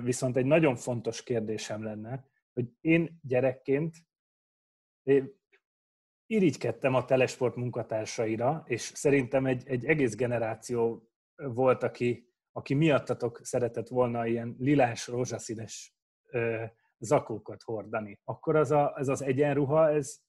Viszont 0.03 0.38
egy 0.38 0.45
nagyon 0.45 0.75
fontos 0.75 1.23
kérdésem 1.23 1.83
lenne, 1.83 2.25
hogy 2.53 2.65
én 2.81 3.19
gyerekként 3.21 3.95
én 5.03 5.36
irigykedtem 6.25 6.93
a 6.93 7.05
telesport 7.05 7.55
munkatársaira, 7.55 8.63
és 8.65 8.81
szerintem 8.81 9.45
egy, 9.45 9.67
egy 9.67 9.86
egész 9.86 10.15
generáció 10.15 11.10
volt, 11.36 11.83
aki, 11.83 12.31
aki 12.51 12.73
miattatok 12.73 13.39
szeretett 13.43 13.88
volna 13.88 14.25
ilyen 14.25 14.55
lilás, 14.60 15.07
rózsaszínes 15.07 15.95
zakókat 16.99 17.62
hordani. 17.62 18.19
Akkor 18.23 18.55
az 18.55 18.71
a, 18.71 18.93
ez 18.97 19.07
az 19.07 19.21
egyenruha, 19.21 19.89
ez, 19.89 20.19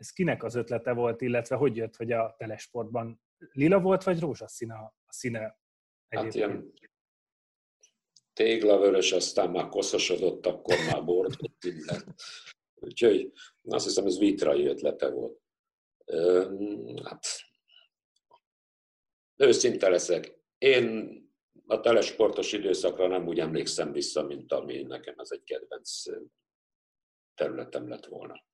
ez 0.00 0.10
kinek 0.10 0.42
az 0.42 0.54
ötlete 0.54 0.92
volt, 0.92 1.20
illetve 1.20 1.56
hogy 1.56 1.76
jött, 1.76 1.96
hogy 1.96 2.12
a 2.12 2.34
telesportban 2.38 3.22
lila 3.52 3.80
volt, 3.80 4.02
vagy 4.02 4.20
rózsaszín 4.20 4.70
a, 4.70 4.82
a 5.06 5.12
színe? 5.12 5.58
Hát 6.08 6.34
ilyen 6.34 6.72
téglavörös, 8.32 9.12
aztán 9.12 9.50
már 9.50 9.68
koszosodott, 9.68 10.46
akkor 10.46 10.76
már 10.92 11.04
bort 11.04 11.36
lett. 11.60 12.06
Úgyhogy 12.74 13.32
azt 13.62 13.84
hiszem, 13.84 14.06
ez 14.06 14.18
vitrai 14.18 14.66
ötlete 14.66 15.10
volt. 15.10 15.40
Hát, 17.04 17.26
őszinte 19.36 19.88
leszek. 19.88 20.38
Én 20.58 21.18
a 21.66 21.80
telesportos 21.80 22.52
időszakra 22.52 23.06
nem 23.06 23.26
úgy 23.26 23.40
emlékszem 23.40 23.92
vissza, 23.92 24.22
mint 24.22 24.52
ami 24.52 24.82
nekem 24.82 25.14
ez 25.18 25.30
egy 25.30 25.42
kedvenc 25.44 26.02
területem 27.34 27.88
lett 27.88 28.06
volna. 28.06 28.48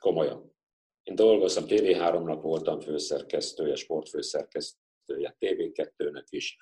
Komolyan. 0.00 0.54
Én 1.02 1.14
dolgoztam, 1.14 1.64
TV3-nak 1.66 2.38
voltam 2.42 2.80
főszerkesztője, 2.80 3.74
sportfőszerkesztője, 3.74 5.36
TV2-nek 5.40 6.24
is. 6.28 6.56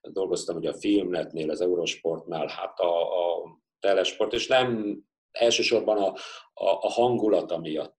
Dolgoztam 0.00 0.56
ugye 0.56 0.70
a 0.70 0.78
Filmnetnél, 0.78 1.50
az 1.50 1.60
Eurosportnál, 1.60 2.46
hát 2.46 2.78
a, 2.78 3.02
a 3.34 3.58
telesport, 3.78 4.32
és 4.32 4.46
nem 4.46 5.00
elsősorban 5.30 5.96
a, 5.98 6.08
a, 6.52 6.70
a 6.70 6.88
hangulata 6.88 7.58
miatt 7.58 7.98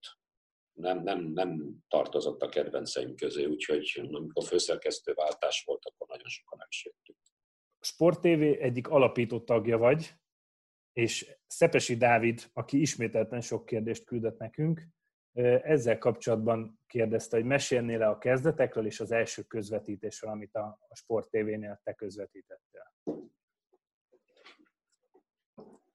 nem, 0.74 1.04
nem, 1.04 1.32
nem 1.34 1.78
tartozott 1.88 2.42
a 2.42 2.50
kedvenceim 2.50 3.16
közé, 3.16 3.46
úgyhogy 3.46 4.10
amikor 4.12 4.44
főszerkesztőváltás 4.44 5.64
volt, 5.66 5.86
akkor 5.86 6.08
nagyon 6.08 6.28
sokan 6.28 6.60
el 6.62 6.68
is 6.70 6.86
jöttünk. 6.86 7.18
Sport 7.80 8.20
TV 8.22 8.64
egyik 8.64 8.88
alapító 8.88 9.40
tagja 9.40 9.78
vagy, 9.78 10.14
és 10.94 11.38
Szepesi 11.48 11.98
Dávid, 11.98 12.50
aki 12.54 12.82
ismételten 12.82 13.42
sok 13.42 13.66
kérdést 13.66 14.06
küldött 14.06 14.38
nekünk, 14.38 14.88
ezzel 15.64 15.98
kapcsolatban 15.98 16.80
kérdezte, 16.88 17.36
hogy 17.36 17.46
mesélnél 17.46 17.98
le 17.98 18.08
a 18.08 18.18
kezdetekről 18.18 18.86
és 18.86 19.00
az 19.00 19.12
első 19.12 19.42
közvetítésről, 19.42 20.32
amit 20.32 20.56
a 20.56 20.80
Sport 20.94 21.30
TV-nél 21.30 21.82
te 21.84 21.94
közvetítettél. 21.94 22.94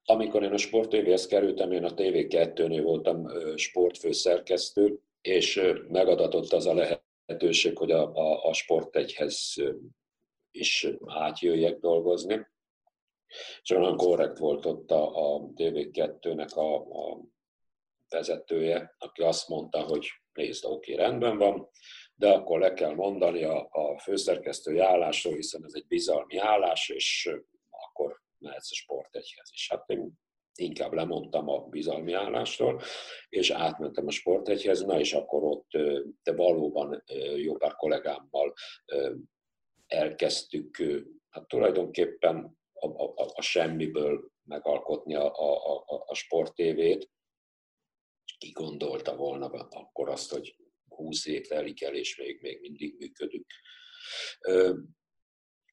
Amikor 0.03 0.43
én 0.43 0.51
a 0.51 0.57
Sport 0.57 0.89
TV-hez 0.89 1.27
kerültem, 1.27 1.71
én 1.71 1.83
a 1.83 1.93
TV2-nél 1.93 2.81
voltam 2.83 3.27
sportfőszerkesztő, 3.55 4.99
és 5.21 5.61
megadatott 5.87 6.51
az 6.51 6.65
a 6.65 6.73
lehetőség, 6.73 7.77
hogy 7.77 7.91
a, 7.91 8.15
a, 8.15 8.43
a 8.43 8.53
Sport 8.53 8.95
egyhez 8.95 9.55
is 10.51 10.87
átjöjjek 11.05 11.79
dolgozni. 11.79 12.47
És 13.61 13.69
olyan 13.69 13.97
korrekt 13.97 14.37
volt 14.37 14.65
ott 14.65 14.91
a, 14.91 15.35
a 15.35 15.39
TV2-nek 15.39 16.53
a, 16.53 16.75
a 16.75 17.21
vezetője, 18.09 18.95
aki 18.97 19.21
azt 19.21 19.47
mondta, 19.47 19.81
hogy 19.81 20.07
nézd, 20.33 20.65
oké, 20.65 20.93
rendben 20.93 21.37
van, 21.37 21.69
de 22.15 22.29
akkor 22.29 22.59
le 22.59 22.73
kell 22.73 22.93
mondani 22.93 23.43
a, 23.43 23.67
a 23.71 23.99
főszerkesztői 23.99 24.79
állásról, 24.79 25.35
hiszen 25.35 25.63
ez 25.65 25.73
egy 25.73 25.87
bizalmi 25.87 26.37
állás, 26.37 26.89
és 26.89 27.29
akkor 27.69 28.21
mehetsz 28.37 28.71
a 28.71 28.75
sportegyhez 28.75 29.49
is. 29.53 29.67
Hát 29.69 29.89
én 29.89 30.11
inkább 30.53 30.93
lemondtam 30.93 31.49
a 31.49 31.59
bizalmi 31.59 32.13
állásról, 32.13 32.81
és 33.29 33.49
átmentem 33.49 34.07
a 34.07 34.11
sportegyhez, 34.11 34.81
na 34.81 34.99
és 34.99 35.13
akkor 35.13 35.43
ott 35.43 35.69
de 36.23 36.33
valóban 36.35 37.03
jó 37.35 37.55
pár 37.55 37.75
kollégámmal 37.75 38.53
elkezdtük 39.87 40.77
hát 41.29 41.47
tulajdonképpen 41.47 42.58
a, 42.79 43.03
a, 43.03 43.29
a 43.33 43.41
semmiből 43.41 44.31
megalkotni 44.43 45.15
a, 45.15 45.33
a, 45.35 45.77
a, 45.85 46.03
a 46.05 46.13
sporttévét, 46.13 47.09
ki 48.37 48.51
gondolta 48.51 49.15
volna 49.15 49.45
akkor 49.69 50.09
azt, 50.09 50.31
hogy 50.31 50.55
20 50.87 51.25
év 51.25 51.47
telik 51.47 51.81
el, 51.81 51.95
és 51.95 52.17
még, 52.17 52.41
még 52.41 52.59
mindig 52.61 52.95
működünk. 52.97 53.45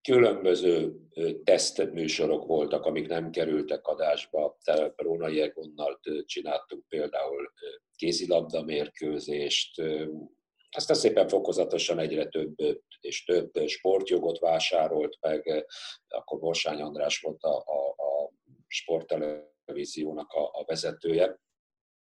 Különböző 0.03 0.97
tesztműsorok 1.45 2.47
voltak, 2.47 2.85
amik 2.85 3.09
nem 3.09 3.31
kerültek 3.31 3.87
adásba. 3.87 4.59
Rónai 4.97 5.41
Egonnal 5.41 6.01
csináltunk 6.25 6.89
például 6.89 7.53
kézilabda 7.97 8.63
mérkőzést, 8.63 9.83
aztán 10.77 10.97
szépen 10.97 11.29
fokozatosan 11.29 11.99
egyre 11.99 12.27
több 12.27 12.55
és 13.01 13.25
több 13.25 13.51
sportjogot 13.67 14.39
vásárolt 14.39 15.17
meg, 15.21 15.67
akkor 16.09 16.39
Borsány 16.39 16.81
András 16.81 17.21
volt 17.21 17.43
a, 17.43 17.57
a, 17.57 17.89
a 17.89 18.31
sporttelevíziónak 18.67 20.33
a, 20.33 20.45
a 20.53 20.65
vezetője, 20.67 21.41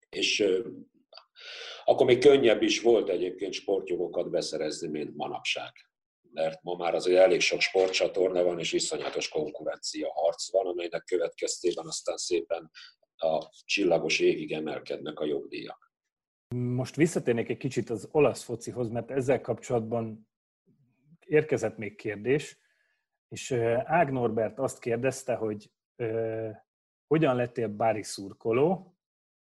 és 0.09 0.47
akkor 1.83 2.05
még 2.05 2.19
könnyebb 2.19 2.61
is 2.61 2.81
volt 2.81 3.09
egyébként 3.09 3.53
sportjogokat 3.53 4.29
beszerezni, 4.29 4.87
mint 4.87 5.15
manapság. 5.15 5.71
Mert 6.31 6.63
ma 6.63 6.75
már 6.75 6.95
azért 6.95 7.19
elég 7.19 7.39
sok 7.39 7.59
sportcsatorna 7.59 8.43
van, 8.43 8.59
és 8.59 8.73
iszonyatos 8.73 9.29
konkurencia 9.29 10.11
harc 10.11 10.51
van, 10.51 10.67
amelynek 10.67 11.03
következtében 11.03 11.85
aztán 11.85 12.17
szépen 12.17 12.71
a 13.15 13.49
csillagos 13.65 14.19
égig 14.19 14.51
emelkednek 14.51 15.19
a 15.19 15.25
jogdíjak. 15.25 15.88
Most 16.55 16.95
visszatérnék 16.95 17.49
egy 17.49 17.57
kicsit 17.57 17.89
az 17.89 18.07
olasz 18.11 18.43
focihoz, 18.43 18.89
mert 18.89 19.11
ezzel 19.11 19.41
kapcsolatban 19.41 20.29
érkezett 21.25 21.77
még 21.77 21.95
kérdés, 21.95 22.59
és 23.27 23.51
Ág 23.83 24.11
Norbert 24.11 24.59
azt 24.59 24.79
kérdezte, 24.79 25.35
hogy 25.35 25.71
hogyan 27.07 27.35
lettél 27.35 27.67
bári 27.67 28.03
szurkoló, 28.03 28.97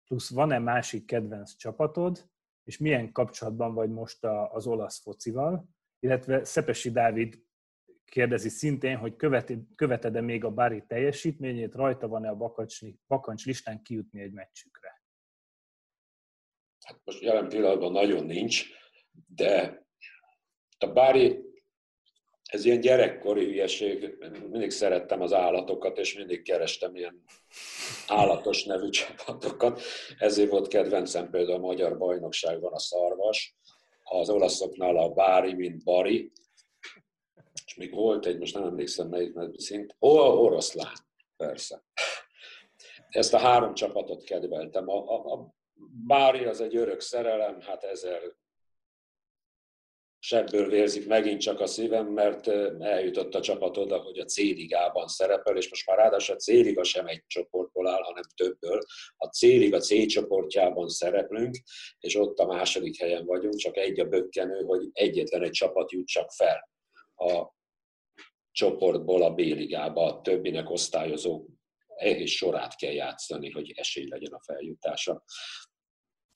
plusz 0.05 0.29
van-e 0.29 0.59
másik 0.59 1.05
kedvenc 1.05 1.55
csapatod, 1.55 2.29
és 2.63 2.77
milyen 2.77 3.11
kapcsolatban 3.11 3.73
vagy 3.73 3.89
most 3.89 4.25
az 4.51 4.67
olasz 4.67 5.01
focival, 5.01 5.69
illetve 5.99 6.43
Szepesi 6.43 6.91
Dávid 6.91 7.43
kérdezi 8.05 8.49
szintén, 8.49 8.97
hogy 8.97 9.15
követed-e 9.75 10.21
még 10.21 10.43
a 10.43 10.51
Bári 10.51 10.83
teljesítményét, 10.87 11.75
rajta 11.75 12.07
van-e 12.07 12.29
a 12.29 12.35
bakancs 13.07 13.45
listán 13.45 13.81
kijutni 13.81 14.21
egy 14.21 14.31
meccsükre? 14.31 14.82
Hát 16.83 16.99
most 17.03 17.21
jelen 17.21 17.49
pillanatban 17.49 17.91
nagyon 17.91 18.25
nincs, 18.25 18.65
de 19.35 19.85
a 20.77 20.87
Bári 20.87 21.43
ez 22.43 22.65
ilyen 22.65 22.79
gyerekkori 22.79 23.45
hülyeség, 23.45 24.17
mindig 24.49 24.71
szerettem 24.71 25.21
az 25.21 25.33
állatokat, 25.33 25.97
és 25.97 26.15
mindig 26.15 26.41
kerestem 26.41 26.95
ilyen 26.95 27.23
állatos 28.07 28.63
nevű 28.63 28.89
csapatokat. 28.89 29.81
Ezért 30.17 30.49
volt 30.49 30.67
kedvencem 30.67 31.29
például 31.29 31.57
a 31.57 31.65
magyar 31.65 31.97
bajnokságban 31.97 32.73
a 32.73 32.79
szarvas, 32.79 33.55
az 34.03 34.29
olaszoknál 34.29 34.97
a 34.97 35.09
Bári, 35.09 35.53
mint 35.53 35.83
Bari, 35.83 36.31
és 37.65 37.75
még 37.75 37.93
volt 37.93 38.25
egy, 38.25 38.39
most 38.39 38.53
nem 38.53 38.63
emlékszem 38.63 39.07
melyik 39.07 39.33
szint, 39.57 39.95
ó, 39.99 40.09
oroszlán, 40.17 40.93
persze. 41.37 41.83
Ezt 43.13 43.33
a 43.33 43.37
három 43.37 43.73
csapatot 43.73 44.23
kedveltem. 44.23 44.89
A, 44.89 44.97
a, 45.07 45.33
a 45.33 45.53
Bári 46.07 46.45
az 46.45 46.61
egy 46.61 46.75
örök 46.75 46.99
szerelem, 46.99 47.61
hát 47.61 47.83
ezer 47.83 48.21
sebből 50.19 50.69
vérzik 50.69 51.07
megint 51.07 51.41
csak 51.41 51.59
a 51.59 51.65
szívem, 51.65 52.07
mert 52.07 52.47
eljutott 52.79 53.35
a 53.35 53.41
csapat 53.41 53.77
oda, 53.77 53.97
hogy 53.97 54.19
a 54.19 54.25
C-ligában 54.25 55.07
szerepel, 55.07 55.57
és 55.57 55.69
most 55.69 55.87
már 55.87 55.97
ráadásul 55.97 56.35
a 56.35 56.37
C-liga 56.37 56.83
sem 56.83 57.07
egy 57.07 57.23
csoportból 57.27 57.87
áll, 57.87 58.01
hanem 58.01 58.23
többből. 58.35 58.79
A 59.17 59.25
C-liga 59.27 59.79
C 59.79 60.05
csoportjában 60.07 60.87
szereplünk, 60.87 61.55
és 61.99 62.15
ott 62.15 62.39
a 62.39 62.45
második 62.45 62.99
helyen 62.99 63.25
vagyunk, 63.25 63.55
csak 63.55 63.77
egy 63.77 63.99
a 63.99 64.05
bökkenő, 64.05 64.63
hogy 64.63 64.89
egyetlen 64.91 65.43
egy 65.43 65.51
csapat 65.51 65.91
jut 65.91 66.07
csak 66.07 66.31
fel 66.31 66.69
a 67.15 67.53
csoportból 68.51 69.23
a 69.23 69.33
B-ligába, 69.33 70.05
a 70.05 70.21
többinek 70.21 70.69
osztályozó 70.69 71.45
egész 72.03 72.31
sorát 72.31 72.75
kell 72.75 72.91
játszani, 72.91 73.51
hogy 73.51 73.71
esély 73.75 74.07
legyen 74.07 74.33
a 74.33 74.41
feljutása. 74.41 75.23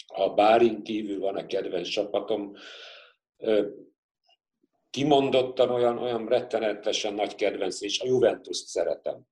A 0.06 0.30
Bárin 0.30 0.84
kívül 0.84 1.20
van 1.20 1.36
a 1.36 1.46
kedvenc 1.46 1.88
csapatom, 1.88 2.54
kimondottan 4.90 5.70
olyan, 5.70 5.98
olyan 5.98 6.28
rettenetesen 6.28 7.14
nagy 7.14 7.36
kedvenc, 7.36 7.82
és 7.82 8.00
a 8.00 8.06
Juventus-t 8.06 8.68
szeretem. 8.68 9.28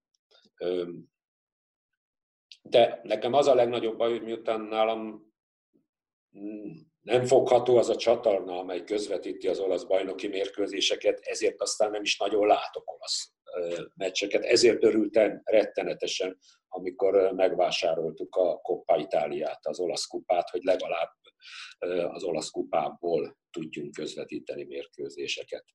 De 2.62 3.00
nekem 3.04 3.34
az 3.34 3.48
a 3.48 3.56
legnagyobb 3.56 3.98
baj, 3.98 4.12
hogy 4.12 4.24
miután 4.24 4.62
nálam 4.62 5.34
nem 7.02 7.26
fogható 7.26 7.78
az 7.78 7.90
a 7.90 7.96
csatorna, 7.96 8.58
amely 8.58 8.84
közvetíti 8.84 9.48
az 9.48 9.60
olasz 9.60 9.84
bajnoki 9.84 10.28
mérkőzéseket, 10.28 11.20
ezért 11.20 11.62
aztán 11.62 11.92
nem 11.92 12.02
is 12.02 12.18
nagyon 12.18 12.48
látok 12.48 12.92
olasz 12.92 13.34
meccseket. 13.96 14.44
Ezért 14.44 14.84
örültem 14.84 15.42
rettenetesen, 15.44 16.38
amikor 16.68 17.32
megvásároltuk 17.34 18.36
a 18.36 18.60
Coppa 18.62 18.98
Itáliát, 18.98 19.66
az 19.66 19.80
olasz 19.80 20.06
kupát, 20.06 20.50
hogy 20.50 20.64
legalább 20.64 21.10
az 22.08 22.24
olasz 22.24 22.50
kupából 22.50 23.38
tudjunk 23.52 23.94
közvetíteni 23.94 24.64
mérkőzéseket. 24.64 25.66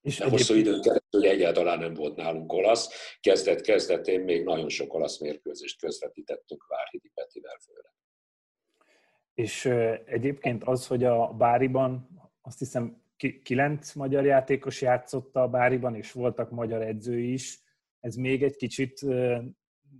És 0.00 0.18
De 0.18 0.28
hosszú 0.28 0.54
időn 0.54 0.80
keresztül 0.80 1.24
egyáltalán 1.24 1.78
nem 1.78 1.94
volt 1.94 2.16
nálunk 2.16 2.52
olasz. 2.52 3.16
Kezdet-kezdetén 3.20 4.20
még 4.20 4.44
nagyon 4.44 4.68
sok 4.68 4.94
olasz 4.94 5.20
mérkőzést 5.20 5.78
közvetítettünk 5.78 6.66
Várhidi 6.66 7.10
Petivel 7.14 7.58
főleg. 7.64 7.92
És 9.34 9.64
egyébként 10.06 10.64
az, 10.64 10.86
hogy 10.86 11.04
a 11.04 11.32
Báriban 11.32 12.08
azt 12.42 12.58
hiszem 12.58 13.03
kilenc 13.42 13.94
magyar 13.94 14.24
játékos 14.24 14.80
játszotta 14.80 15.42
a 15.42 15.48
Báriban, 15.48 15.94
és 15.94 16.12
voltak 16.12 16.50
magyar 16.50 16.82
edzői 16.82 17.32
is, 17.32 17.62
ez 18.00 18.14
még 18.14 18.42
egy 18.42 18.56
kicsit 18.56 19.00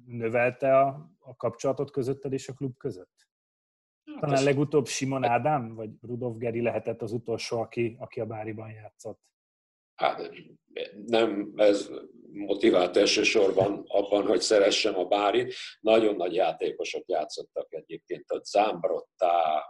növelte 0.07 0.79
a, 0.79 1.11
a 1.18 1.37
kapcsolatot 1.37 1.90
közötted 1.90 2.33
és 2.33 2.48
a 2.48 2.53
klub 2.53 2.77
között? 2.77 3.29
Hát 4.05 4.20
Talán 4.20 4.44
legutóbb 4.44 4.87
Simon 4.87 5.24
Ádám, 5.24 5.74
vagy 5.74 5.90
Rudolf 6.00 6.37
Geri 6.37 6.61
lehetett 6.61 7.03
az 7.03 7.12
utolsó, 7.12 7.61
aki, 7.61 7.96
aki 7.98 8.20
a 8.20 8.27
Báriban 8.27 8.70
játszott. 8.70 9.20
Hát 9.94 10.31
nem 11.07 11.53
ez 11.57 11.90
motivált 12.33 12.96
elsősorban 12.96 13.85
abban, 13.87 14.27
hogy 14.27 14.40
szeressem 14.40 14.98
a 14.98 15.05
Bárit. 15.05 15.55
Nagyon 15.81 16.16
nagy 16.16 16.35
játékosok 16.35 17.09
játszottak 17.09 17.72
egyébként, 17.72 18.31
a 18.31 18.40
Zámbrottá, 18.44 19.64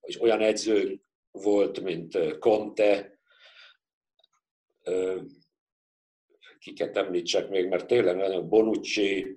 és 0.00 0.20
olyan 0.20 0.40
edző 0.40 1.00
volt, 1.42 1.80
mint 1.80 2.38
Conte, 2.38 3.18
kiket 6.58 6.96
említsek 6.96 7.48
még, 7.48 7.68
mert 7.68 7.86
tényleg 7.86 8.16
nagyon 8.16 8.48
Bonucci 8.48 9.36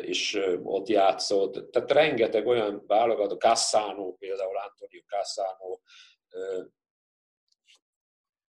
is 0.00 0.36
ott 0.62 0.88
játszott. 0.88 1.70
Tehát 1.70 1.90
rengeteg 1.90 2.46
olyan 2.46 2.84
válogató, 2.86 3.36
Cassano 3.36 4.12
például, 4.12 4.56
Antonio 4.56 5.00
Cassano, 5.06 5.78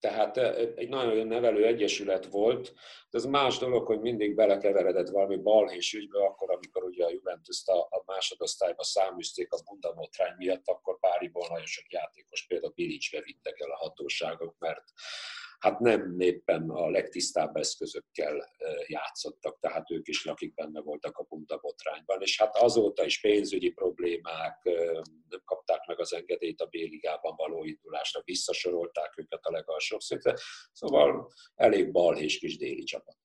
tehát 0.06 0.36
egy 0.76 0.88
nagyon 0.88 1.14
jó 1.14 1.24
nevelő 1.24 1.66
egyesület 1.66 2.26
volt, 2.26 2.72
de 3.10 3.18
ez 3.18 3.24
más 3.24 3.58
dolog, 3.58 3.86
hogy 3.86 4.00
mindig 4.00 4.34
belekeveredett 4.34 5.08
valami 5.08 5.36
balhés 5.36 5.92
ügybe, 5.92 6.24
akkor, 6.24 6.50
amikor 6.50 6.84
ugye 6.84 7.04
a 7.04 7.10
juventus 7.10 7.62
a, 7.66 7.78
a 7.78 8.02
másodosztályba 8.06 8.84
száműzték 8.84 9.52
a 9.52 9.62
bundamotrány 9.64 10.34
miatt, 10.36 10.68
akkor 10.68 10.98
Páriból 10.98 11.46
nagyon 11.48 11.66
sok 11.66 11.92
játékos, 11.92 12.46
például 12.46 12.72
Bilicsbe 12.74 13.20
vittek 13.20 13.60
el 13.60 13.70
a 13.70 13.76
hatóságok, 13.76 14.54
mert 14.58 14.84
hát 15.58 15.78
nem 15.80 16.20
éppen 16.20 16.70
a 16.70 16.90
legtisztább 16.90 17.56
eszközökkel 17.56 18.48
játszottak, 18.86 19.58
tehát 19.60 19.90
ők 19.90 20.08
is 20.08 20.24
lakik 20.24 20.54
benne 20.54 20.80
voltak 20.80 21.16
a 21.16 21.24
punta 21.24 21.56
botrányban, 21.56 22.20
és 22.20 22.38
hát 22.38 22.56
azóta 22.56 23.04
is 23.04 23.20
pénzügyi 23.20 23.70
problémák, 23.70 24.60
nem 25.28 25.42
kapták 25.44 25.86
meg 25.86 26.00
az 26.00 26.14
engedélyt 26.14 26.60
a 26.60 26.66
B-ligában 26.66 27.34
való 27.36 27.64
indulásra, 27.64 28.20
visszasorolták 28.24 29.12
őket 29.16 29.44
a 29.44 29.50
legalsóbb 29.50 30.00
szintre, 30.00 30.34
szóval 30.72 31.30
elég 31.54 31.90
balhés 31.90 32.38
kis 32.38 32.56
déli 32.56 32.82
csapat. 32.82 33.16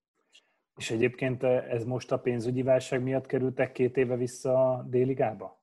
És 0.76 0.92
egyébként 0.92 1.44
ez 1.44 1.84
most 1.84 2.12
a 2.12 2.20
pénzügyi 2.20 2.62
válság 2.62 3.04
miatt 3.04 3.26
kerültek 3.26 3.72
két 3.72 3.98
éve 3.98 4.16
vissza 4.16 4.72
a 4.72 4.84
D-ligába? 4.90 5.60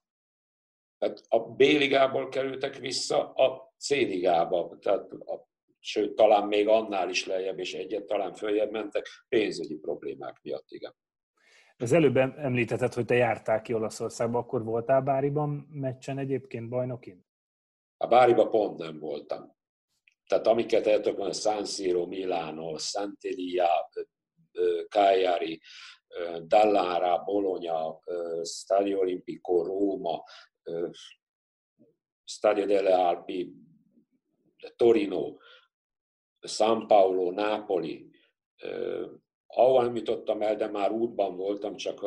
Hát 0.99 1.23
a 1.29 1.39
B-ligából 1.39 2.29
kerültek 2.29 2.77
vissza 2.77 3.33
a 3.33 3.75
C-ligába, 3.79 4.79
tehát 4.81 5.13
a 5.13 5.48
sőt, 5.89 6.15
talán 6.15 6.47
még 6.47 6.69
annál 6.69 7.09
is 7.09 7.27
lejjebb, 7.27 7.59
és 7.59 7.75
egyet 7.75 8.05
talán 8.05 8.35
följebb 8.35 8.71
mentek, 8.71 9.07
pénzügyi 9.29 9.77
problémák 9.77 10.39
miatt, 10.43 10.71
igen. 10.71 10.95
Az 11.77 11.93
előbb 11.93 12.17
említetted, 12.17 12.95
hogy 12.95 13.05
te 13.05 13.15
jártál 13.15 13.63
ki 13.63 13.75
Olaszországba, 13.75 14.39
akkor 14.39 14.65
voltál 14.65 15.01
Báriban 15.01 15.49
meccsen 15.71 16.19
egyébként 16.19 16.69
bajnokin? 16.69 17.27
A 17.97 18.07
Báriba 18.07 18.49
pont 18.49 18.79
nem 18.79 18.99
voltam. 18.99 19.57
Tehát 20.27 20.47
amiket 20.47 20.87
el 20.87 21.01
tudok 21.01 21.19
mondani, 21.19 21.41
San 21.41 21.65
Siro, 21.65 22.07
Milano, 22.07 22.75
Sant'Elia, 22.77 23.69
Cagliari, 24.89 25.61
Dallara, 26.43 27.23
Bologna, 27.25 28.01
Stadio 28.43 28.99
Olimpico, 28.99 29.63
Róma, 29.63 30.23
Stadio 32.25 32.67
delle 32.67 32.95
Alpi, 32.95 33.53
Torino, 34.77 35.37
San 36.49 36.87
Paulo, 36.87 37.31
Nápoli, 37.31 38.11
ahol 39.47 39.83
nem 39.83 39.97
jutottam 39.97 40.43
el, 40.43 40.57
de 40.57 40.67
már 40.67 40.91
útban 40.91 41.37
voltam, 41.37 41.77
csak 41.77 42.01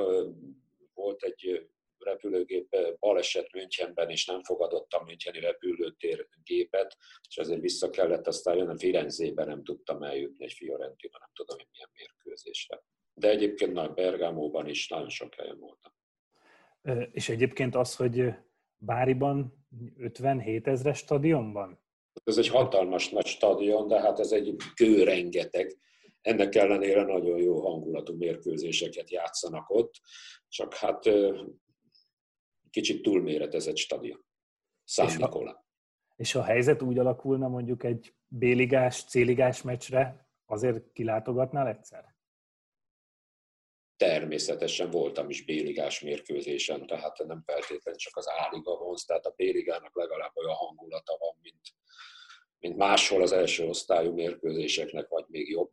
volt 0.94 1.24
egy 1.24 1.70
repülőgép 1.98 2.76
baleset 3.00 3.54
Münchenben, 3.54 4.10
és 4.10 4.26
nem 4.26 4.44
fogadott 4.44 4.92
a 4.92 5.04
Müncheni 5.04 5.40
repülőtér 5.40 6.28
gépet, 6.44 6.98
és 7.30 7.38
ezért 7.38 7.62
vissza 7.62 7.90
kellett 7.90 8.28
aztán 8.28 8.58
jönni 8.58 8.78
Firenzébe, 8.78 9.46
nem 9.46 9.64
tudtam 9.64 10.04
eljutni 10.04 10.46
egy 10.46 10.54
Fiorentina, 10.54 11.18
nem 11.20 11.30
tudom, 11.34 11.58
hogy 11.58 11.68
milyen 11.72 11.90
mérkőzésre. 11.94 12.84
De 13.14 13.30
egyébként 13.30 13.74
nagy 13.74 13.94
Bergámóban 13.94 14.68
is 14.68 14.88
nagyon 14.88 15.10
sok 15.10 15.36
helyen 15.36 15.60
voltam. 15.60 15.92
És 17.12 17.30
egyébként 17.30 17.76
az, 17.76 17.96
hogy 17.96 18.34
Báriban 18.78 19.66
57 19.98 20.68
ezres 20.68 20.98
stadionban? 20.98 21.80
Ez 22.24 22.38
egy 22.38 22.48
hatalmas 22.48 23.10
nagy 23.10 23.26
stadion, 23.26 23.88
de 23.88 24.00
hát 24.00 24.20
ez 24.20 24.32
egy 24.32 24.56
kő 24.76 25.04
rengeteg. 25.04 25.78
Ennek 26.22 26.56
ellenére 26.56 27.04
nagyon 27.04 27.40
jó 27.40 27.60
hangulatú 27.60 28.16
mérkőzéseket 28.16 29.12
játszanak 29.12 29.70
ott, 29.70 29.94
csak 30.48 30.74
hát 30.74 31.10
kicsit 32.70 33.02
túlméretezett 33.02 33.78
stadion. 33.78 34.26
Szám 34.84 35.18
Nikola. 35.18 35.66
És 36.16 36.32
ha 36.32 36.40
a 36.40 36.44
helyzet 36.44 36.82
úgy 36.82 37.00
alakulna 37.00 37.48
mondjuk 37.48 37.84
egy 37.84 38.14
B-ligás, 38.28 39.04
C-ligás 39.04 39.62
meccsre, 39.62 40.30
azért 40.46 40.92
kilátogatnál 40.92 41.68
egyszer? 41.68 42.11
Természetesen 44.02 44.90
voltam 44.90 45.30
is 45.30 45.46
B-ligás 45.46 46.00
mérkőzésen, 46.00 46.86
tehát 46.86 47.18
nem 47.18 47.44
feltétlenül 47.46 48.00
csak 48.00 48.18
az 48.18 48.28
A-liga 48.28 48.78
vonz, 48.78 49.06
tehát 49.06 49.26
a 49.26 49.34
B-ligának 49.36 49.96
legalább 49.96 50.32
olyan 50.36 50.56
hangulata 50.56 51.18
van, 51.20 51.36
mint, 51.42 51.62
mint 52.60 52.78
máshol 52.78 53.22
az 53.22 53.32
első 53.32 53.66
osztályú 53.66 54.14
mérkőzéseknek, 54.14 55.08
vagy 55.08 55.26
még 55.28 55.50
jobb. 55.50 55.70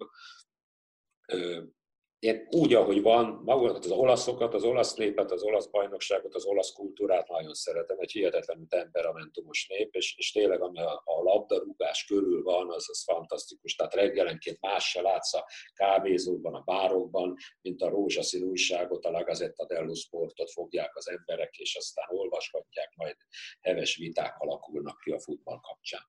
Én 2.18 2.46
úgy, 2.50 2.74
ahogy 2.74 3.02
van, 3.02 3.40
magukat 3.44 3.84
az 3.84 3.90
olaszokat, 3.90 4.54
az 4.54 4.64
olasz 4.64 4.94
népet, 4.94 5.30
az 5.30 5.42
olasz 5.42 5.66
bajnokságot, 5.66 6.34
az 6.34 6.44
olasz 6.44 6.72
kultúrát 6.72 7.28
nagyon 7.28 7.54
szeretem, 7.54 7.96
egy 7.98 8.10
hihetetlenül 8.10 8.66
temperamentumos 8.68 9.66
nép, 9.68 9.94
és, 9.94 10.14
és 10.16 10.32
tényleg 10.32 10.62
ami 10.62 10.80
a, 10.80 11.02
a 11.04 11.22
labdarúgás 11.22 12.04
körül 12.04 12.42
van, 12.42 12.70
az, 12.70 12.86
az 12.88 13.02
fantasztikus. 13.02 13.74
Tehát 13.74 13.94
reggelenként 13.94 14.60
más 14.60 14.90
se 14.90 15.00
látsz 15.00 15.34
a 15.34 15.46
kávézókban, 15.72 16.54
a 16.54 16.62
bárokban, 16.64 17.36
mint 17.60 17.82
a 17.82 17.88
rózsaszín 17.88 18.42
újságot, 18.42 19.04
a 19.04 19.10
La 19.10 19.24
Gazzetta 19.24 19.66
dello 19.66 19.94
Sportot 19.94 20.50
fogják 20.50 20.96
az 20.96 21.08
emberek, 21.08 21.56
és 21.56 21.76
aztán 21.76 22.06
olvasgatják, 22.08 22.92
majd 22.96 23.16
heves 23.60 23.96
viták 23.96 24.38
alakulnak 24.38 25.00
ki 25.00 25.10
a 25.10 25.20
futball 25.20 25.60
kapcsán. 25.60 26.02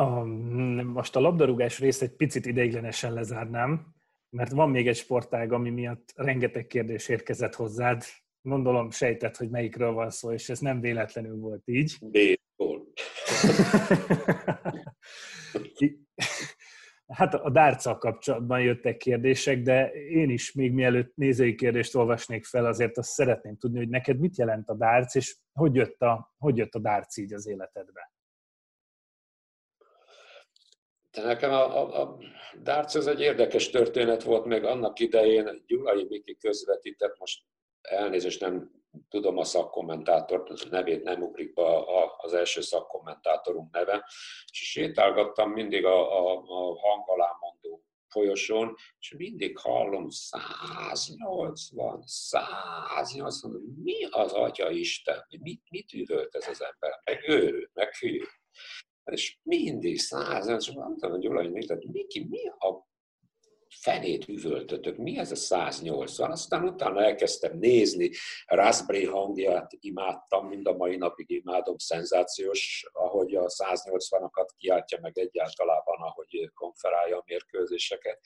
A, 0.00 0.24
most 0.84 1.16
a 1.16 1.20
labdarúgás 1.20 1.78
részt 1.78 2.02
egy 2.02 2.16
picit 2.16 2.46
ideiglenesen 2.46 3.12
lezárnám, 3.12 3.86
mert 4.36 4.50
van 4.50 4.70
még 4.70 4.88
egy 4.88 4.96
sportág, 4.96 5.52
ami 5.52 5.70
miatt 5.70 6.12
rengeteg 6.14 6.66
kérdés 6.66 7.08
érkezett 7.08 7.54
hozzád. 7.54 8.04
Gondolom 8.42 8.90
sejtett, 8.90 9.36
hogy 9.36 9.50
melyikről 9.50 9.92
van 9.92 10.10
szó, 10.10 10.32
és 10.32 10.48
ez 10.48 10.58
nem 10.58 10.80
véletlenül 10.80 11.36
volt 11.36 11.62
így. 11.64 11.98
Baseball. 12.00 12.86
hát 17.18 17.34
a 17.34 17.50
dárccal 17.50 17.98
kapcsolatban 17.98 18.60
jöttek 18.60 18.96
kérdések, 18.96 19.62
de 19.62 19.90
én 19.92 20.30
is 20.30 20.52
még 20.52 20.72
mielőtt 20.72 21.16
nézői 21.16 21.54
kérdést 21.54 21.94
olvasnék 21.94 22.44
fel, 22.44 22.66
azért 22.66 22.98
azt 22.98 23.10
szeretném 23.10 23.56
tudni, 23.56 23.78
hogy 23.78 23.88
neked 23.88 24.18
mit 24.18 24.38
jelent 24.38 24.68
a 24.68 24.74
dárc, 24.74 25.14
és 25.14 25.36
hogy 25.52 25.74
jött 25.74 26.02
a, 26.02 26.34
hogy 26.38 26.56
jött 26.56 26.74
a 26.74 26.78
dárc 26.78 27.16
így 27.16 27.32
az 27.32 27.46
életedbe? 27.46 28.10
De 31.10 31.22
nekem 31.22 31.50
a, 31.50 31.76
a, 31.76 32.00
a 32.02 32.18
darts 32.62 32.94
ez 32.94 33.06
egy 33.06 33.20
érdekes 33.20 33.70
történet 33.70 34.22
volt, 34.22 34.44
még 34.44 34.64
annak 34.64 34.98
idején 34.98 35.64
Gyulai 35.66 36.06
Miki 36.08 36.36
közvetített, 36.36 37.18
most 37.18 37.42
elnézést 37.80 38.40
nem 38.40 38.70
tudom 39.08 39.36
a 39.36 39.44
szakkommentátort, 39.44 40.50
az 40.50 40.66
nevét 40.70 41.02
nem 41.02 41.22
ugrik 41.22 41.52
be 41.54 41.62
az 42.16 42.32
első 42.32 42.60
szakkommentátorunk 42.60 43.72
neve, 43.72 44.04
és 44.52 44.70
sétálgattam 44.70 45.50
mindig 45.50 45.84
a, 45.84 46.18
a, 46.18 46.42
a 46.42 46.78
hangalámondó 46.78 47.84
folyosón, 48.08 48.74
és 48.98 49.14
mindig 49.16 49.58
hallom 49.58 50.08
180, 50.08 52.02
180, 52.06 53.74
mi 53.82 54.04
az 54.04 54.32
Atya 54.32 54.70
Isten, 54.70 55.26
mit, 55.40 55.62
mit 55.70 55.92
üvölt 55.92 56.34
ez 56.34 56.48
az 56.48 56.62
ember, 56.62 57.00
meg 57.04 57.28
őrült, 57.28 57.70
meg 57.74 57.94
hű 57.94 58.22
és 59.04 59.38
mindig 59.42 59.98
száz, 59.98 60.46
és 60.46 60.70
mondtam 60.70 61.12
a 61.12 61.18
Gyula, 61.18 61.42
hogy 61.42 61.52
Miki, 61.92 62.26
mi 62.28 62.48
a 62.48 62.88
fenét 63.80 64.28
üvöltötök, 64.28 64.96
mi 64.96 65.18
ez 65.18 65.30
a 65.30 65.36
180? 65.36 66.30
Aztán 66.30 66.64
utána 66.64 67.04
elkezdtem 67.04 67.58
nézni, 67.58 68.10
Raspberry 68.46 69.04
hangját 69.04 69.70
imádtam, 69.80 70.48
mind 70.48 70.66
a 70.66 70.76
mai 70.76 70.96
napig 70.96 71.30
imádom, 71.30 71.78
szenzációs, 71.78 72.88
ahogy 72.92 73.34
a 73.34 73.46
180-akat 73.46 74.48
kiáltja 74.56 74.98
meg 75.00 75.18
egyáltalában, 75.18 76.00
ahogy 76.00 76.50
konferálja 76.54 77.16
a 77.16 77.22
mérkőzéseket. 77.26 78.20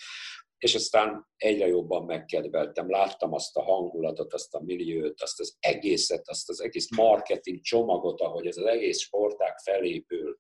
És 0.59 0.75
aztán 0.75 1.27
egyre 1.37 1.67
jobban 1.67 2.05
megkedveltem, 2.05 2.91
láttam 2.91 3.33
azt 3.33 3.57
a 3.57 3.63
hangulatot, 3.63 4.33
azt 4.33 4.55
a 4.55 4.61
milliót, 4.61 5.23
azt 5.23 5.41
az 5.41 5.57
egészet, 5.61 6.29
azt 6.29 6.49
az 6.49 6.61
egész 6.61 6.97
marketing 6.97 7.61
csomagot, 7.61 8.21
ahogy 8.21 8.47
ez 8.47 8.57
az 8.57 8.67
egész 8.67 9.01
sportág 9.01 9.59
felépül. 9.59 10.39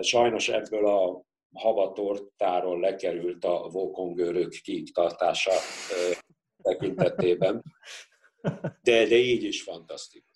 Sajnos 0.00 0.48
ebből 0.48 0.86
a 0.86 1.24
havatortáról 1.54 2.80
lekerült 2.80 3.44
a 3.44 3.68
vókongőrök 3.72 4.50
kiiktartása 4.50 5.52
tekintetében, 6.62 7.62
de, 8.82 9.06
de 9.06 9.16
így 9.16 9.42
is 9.42 9.62
fantasztikus. 9.62 10.29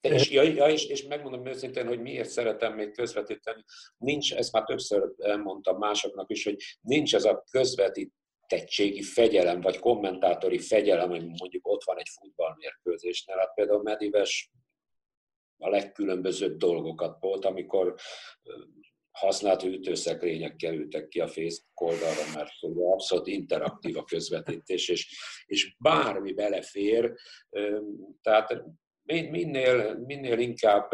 És, 0.00 0.30
ja, 0.30 0.42
ja, 0.42 0.66
és, 0.66 0.84
és 0.84 1.02
megmondom 1.02 1.46
őszintén, 1.46 1.86
hogy 1.86 2.00
miért 2.00 2.28
szeretem 2.28 2.74
még 2.74 2.92
közvetíteni. 2.92 3.64
Nincs, 3.96 4.34
ezt 4.34 4.52
már 4.52 4.64
többször 4.64 5.12
elmondtam 5.18 5.78
másoknak 5.78 6.30
is, 6.30 6.44
hogy 6.44 6.56
nincs 6.80 7.14
ez 7.14 7.24
a 7.24 7.44
közvetítettségi 7.50 9.02
fegyelem, 9.02 9.60
vagy 9.60 9.78
kommentátori 9.78 10.58
fegyelem, 10.58 11.10
hogy 11.10 11.24
mondjuk 11.24 11.68
ott 11.68 11.84
van 11.84 11.98
egy 11.98 12.08
futballmérkőzésnél. 12.20 13.36
Hát 13.36 13.54
például 13.54 13.82
Medives 13.82 14.50
a 15.58 15.68
legkülönbözőbb 15.68 16.56
dolgokat 16.56 17.16
volt, 17.20 17.44
amikor 17.44 17.94
használt 19.10 19.62
hűtőszekrények 19.62 20.56
kerültek 20.56 21.08
ki 21.08 21.20
a 21.20 21.28
Facebook 21.28 21.80
oldalra, 21.80 22.22
mert 22.34 22.50
abszolút 22.92 23.26
interaktív 23.26 23.96
a 23.96 24.04
közvetítés, 24.04 24.88
és, 24.88 25.16
és 25.46 25.76
bármi 25.78 26.32
belefér, 26.32 27.14
tehát 28.22 28.64
minél, 29.30 29.98
minél 29.98 30.38
inkább 30.38 30.90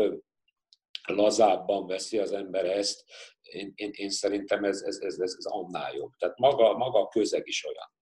lazábban 1.06 1.86
veszi 1.86 2.18
az 2.18 2.32
ember 2.32 2.64
ezt, 2.64 3.04
én, 3.42 3.72
én, 3.74 3.90
én 3.92 4.10
szerintem 4.10 4.64
ez, 4.64 4.82
ez, 4.82 4.98
ez, 5.00 5.18
ez 5.18 5.44
annál 5.44 5.94
jobb. 5.94 6.12
Tehát 6.18 6.38
maga, 6.38 6.76
maga 6.76 7.00
a 7.00 7.08
közeg 7.08 7.46
is 7.46 7.64
olyan. 7.66 7.92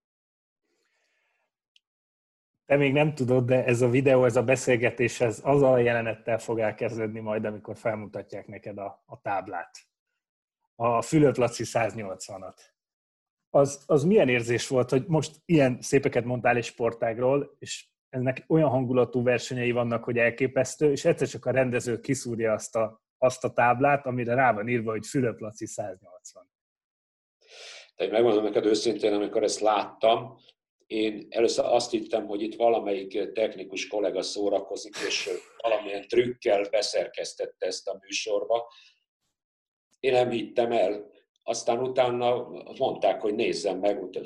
Te 2.66 2.76
még 2.76 2.92
nem 2.92 3.14
tudod, 3.14 3.44
de 3.44 3.64
ez 3.64 3.80
a 3.80 3.88
videó, 3.88 4.24
ez 4.24 4.36
a 4.36 4.42
beszélgetés, 4.42 5.20
ez 5.20 5.40
azzal 5.42 5.72
a 5.72 5.78
jelenettel 5.78 6.38
fog 6.38 6.58
elkezdődni 6.58 7.20
majd, 7.20 7.44
amikor 7.44 7.76
felmutatják 7.76 8.46
neked 8.46 8.78
a, 8.78 9.02
a 9.06 9.20
táblát 9.20 9.70
a 10.82 11.02
Fülöp 11.02 11.36
Laci 11.36 11.64
180-at. 11.66 12.56
Az, 13.50 13.82
az 13.86 14.04
milyen 14.04 14.28
érzés 14.28 14.68
volt, 14.68 14.90
hogy 14.90 15.06
most 15.06 15.36
ilyen 15.44 15.78
szépeket 15.80 16.24
mondtál 16.24 16.56
egy 16.56 16.64
sportágról, 16.64 17.56
és 17.58 17.86
ennek 18.12 18.44
olyan 18.48 18.68
hangulatú 18.68 19.22
versenyei 19.22 19.70
vannak, 19.70 20.04
hogy 20.04 20.18
elképesztő, 20.18 20.90
és 20.90 21.04
egyszer 21.04 21.28
csak 21.28 21.46
a 21.46 21.50
rendező 21.50 22.00
kiszúrja 22.00 22.52
azt 22.52 22.76
a, 22.76 23.02
azt 23.18 23.44
a 23.44 23.52
táblát, 23.52 24.06
amire 24.06 24.34
rá 24.34 24.52
van 24.52 24.68
írva, 24.68 24.90
hogy 24.90 25.06
Fülöp 25.06 25.40
Laci 25.40 25.66
180. 25.66 26.50
Tehát 27.94 28.12
megmondom 28.12 28.44
neked 28.44 28.64
őszintén, 28.66 29.12
amikor 29.12 29.42
ezt 29.42 29.60
láttam, 29.60 30.36
én 30.86 31.26
először 31.30 31.64
azt 31.64 31.90
hittem, 31.90 32.26
hogy 32.26 32.42
itt 32.42 32.54
valamelyik 32.54 33.32
technikus 33.32 33.86
kollega 33.86 34.22
szórakozik, 34.22 34.96
és 35.06 35.30
valamilyen 35.62 36.08
trükkel 36.08 36.68
beszerkesztette 36.70 37.66
ezt 37.66 37.88
a 37.88 37.98
műsorba, 38.00 38.72
én 40.00 40.12
nem 40.12 40.30
hittem 40.30 40.72
el. 40.72 41.10
Aztán 41.42 41.80
utána 41.80 42.48
mondták, 42.78 43.20
hogy 43.20 43.34
nézzem 43.34 43.78
meg, 43.78 44.02
úgy 44.02 44.20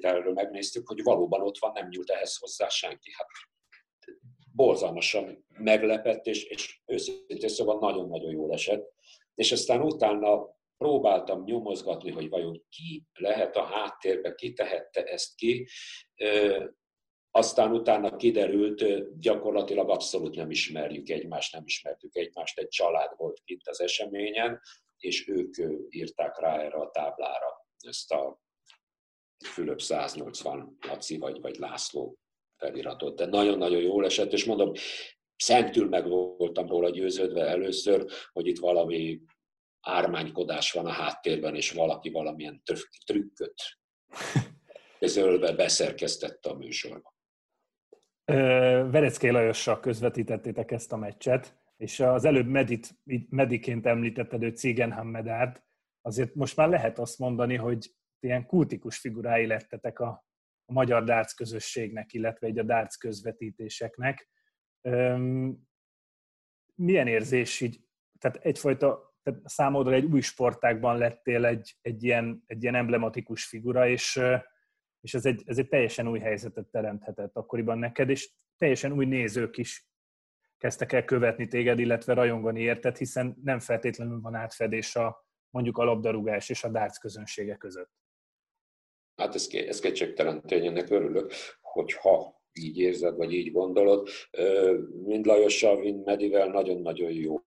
felvételről 0.00 0.32
megnéztük, 0.32 0.88
hogy 0.88 1.02
valóban 1.02 1.42
ott 1.42 1.58
van, 1.58 1.72
nem 1.72 1.88
nyújt 1.88 2.10
ehhez 2.10 2.36
hozzá 2.36 2.68
senki. 2.68 3.10
Hát 3.16 3.28
borzalmasan 4.52 5.44
meglepett, 5.48 6.26
és, 6.26 6.44
és 6.44 6.80
őszintén 6.86 7.48
szóval 7.48 7.78
nagyon-nagyon 7.78 8.30
jól 8.30 8.52
esett. 8.52 8.92
És 9.34 9.52
aztán 9.52 9.82
utána 9.82 10.54
próbáltam 10.78 11.44
nyomozgatni, 11.44 12.10
hogy 12.10 12.28
vajon 12.28 12.64
ki 12.68 13.04
lehet 13.12 13.56
a 13.56 13.62
háttérbe, 13.62 14.34
ki 14.34 14.52
tehette 14.52 15.04
ezt 15.04 15.34
ki. 15.34 15.68
Aztán 17.30 17.72
utána 17.72 18.16
kiderült, 18.16 18.84
gyakorlatilag 19.20 19.90
abszolút 19.90 20.34
nem 20.36 20.50
ismerjük 20.50 21.08
egymást, 21.08 21.52
nem 21.52 21.62
ismertük 21.64 22.16
egymást, 22.16 22.58
egy 22.58 22.68
család 22.68 23.16
volt 23.16 23.40
itt 23.44 23.66
az 23.66 23.80
eseményen, 23.80 24.60
és 24.98 25.28
ők 25.28 25.54
írták 25.88 26.38
rá 26.38 26.58
erre 26.58 26.78
a 26.78 26.90
táblára 26.90 27.66
ezt 27.78 28.12
a 28.12 28.45
Fülöp 29.44 29.80
180 29.80 30.76
Laci 30.80 31.18
vagy, 31.18 31.40
vagy 31.40 31.56
László 31.56 32.18
feliratot. 32.56 33.16
De 33.16 33.26
nagyon-nagyon 33.26 33.82
jól 33.82 34.04
esett, 34.04 34.32
és 34.32 34.44
mondom, 34.44 34.72
szentül 35.36 35.88
meg 35.88 36.08
voltam 36.08 36.66
róla 36.66 36.90
győződve 36.90 37.46
először, 37.46 38.06
hogy 38.32 38.46
itt 38.46 38.58
valami 38.58 39.20
ármánykodás 39.80 40.72
van 40.72 40.86
a 40.86 40.92
háttérben, 40.92 41.54
és 41.54 41.72
valaki 41.72 42.10
valamilyen 42.10 42.62
trükköt 43.04 43.54
közölve 44.98 45.52
beszerkesztette 45.52 46.50
a 46.50 46.54
műsorba. 46.54 47.14
Vereckei 48.90 49.30
Lajossal 49.30 49.80
közvetítettétek 49.80 50.70
ezt 50.70 50.92
a 50.92 50.96
meccset, 50.96 51.58
és 51.76 52.00
az 52.00 52.24
előbb 52.24 52.46
Medit, 52.46 52.90
Mediként 53.28 53.86
említetted 53.86 54.42
ő 54.42 54.48
Cigenham 54.48 55.08
Medárt, 55.08 55.62
azért 56.02 56.34
most 56.34 56.56
már 56.56 56.68
lehet 56.68 56.98
azt 56.98 57.18
mondani, 57.18 57.56
hogy 57.56 57.90
ilyen 58.26 58.46
kultikus 58.46 58.98
figurái 58.98 59.46
lettetek 59.46 59.98
a, 59.98 60.26
a 60.64 60.72
magyar 60.72 61.04
dárc 61.04 61.32
közösségnek, 61.32 62.12
illetve 62.12 62.46
egy 62.46 62.58
a 62.58 62.62
dárc 62.62 62.96
közvetítéseknek. 62.96 64.28
milyen 66.74 67.06
érzés 67.06 67.60
így, 67.60 67.80
tehát 68.18 68.36
egyfajta, 68.36 69.14
tehát 69.22 69.40
számodra 69.48 69.92
egy 69.92 70.04
új 70.04 70.20
sportágban 70.20 70.98
lettél 70.98 71.44
egy, 71.44 71.76
egy, 71.80 72.04
ilyen, 72.04 72.42
egy 72.46 72.62
ilyen 72.62 72.74
emblematikus 72.74 73.44
figura, 73.44 73.88
és 73.88 74.20
és 75.06 75.14
ez 75.14 75.24
egy, 75.24 75.42
ez 75.46 75.58
egy 75.58 75.68
teljesen 75.68 76.08
új 76.08 76.18
helyzetet 76.18 76.66
teremthetett 76.66 77.36
akkoriban 77.36 77.78
neked, 77.78 78.10
és 78.10 78.30
teljesen 78.56 78.92
új 78.92 79.04
nézők 79.04 79.56
is 79.56 79.88
kezdtek 80.58 80.92
el 80.92 81.04
követni 81.04 81.48
téged, 81.48 81.78
illetve 81.78 82.14
rajongani 82.14 82.60
érted, 82.60 82.96
hiszen 82.96 83.36
nem 83.42 83.58
feltétlenül 83.58 84.20
van 84.20 84.34
átfedés 84.34 84.96
a 84.96 85.26
mondjuk 85.50 85.78
a 85.78 85.84
labdarúgás 85.84 86.48
és 86.48 86.64
a 86.64 86.68
dárc 86.68 86.98
közönsége 86.98 87.56
között. 87.56 87.90
Hát 89.16 89.34
ez, 89.34 89.48
ez 89.50 89.80
kétségtelen 89.80 90.42
tényleg 90.46 90.90
örülök, 90.90 91.32
hogyha 91.60 92.40
így 92.52 92.78
érzed, 92.78 93.16
vagy 93.16 93.32
így 93.32 93.52
gondolod. 93.52 94.08
Mind 95.04 95.26
Lajossal, 95.26 95.78
mind 95.78 96.04
Medivel 96.04 96.48
nagyon-nagyon 96.48 97.12
jó 97.12 97.40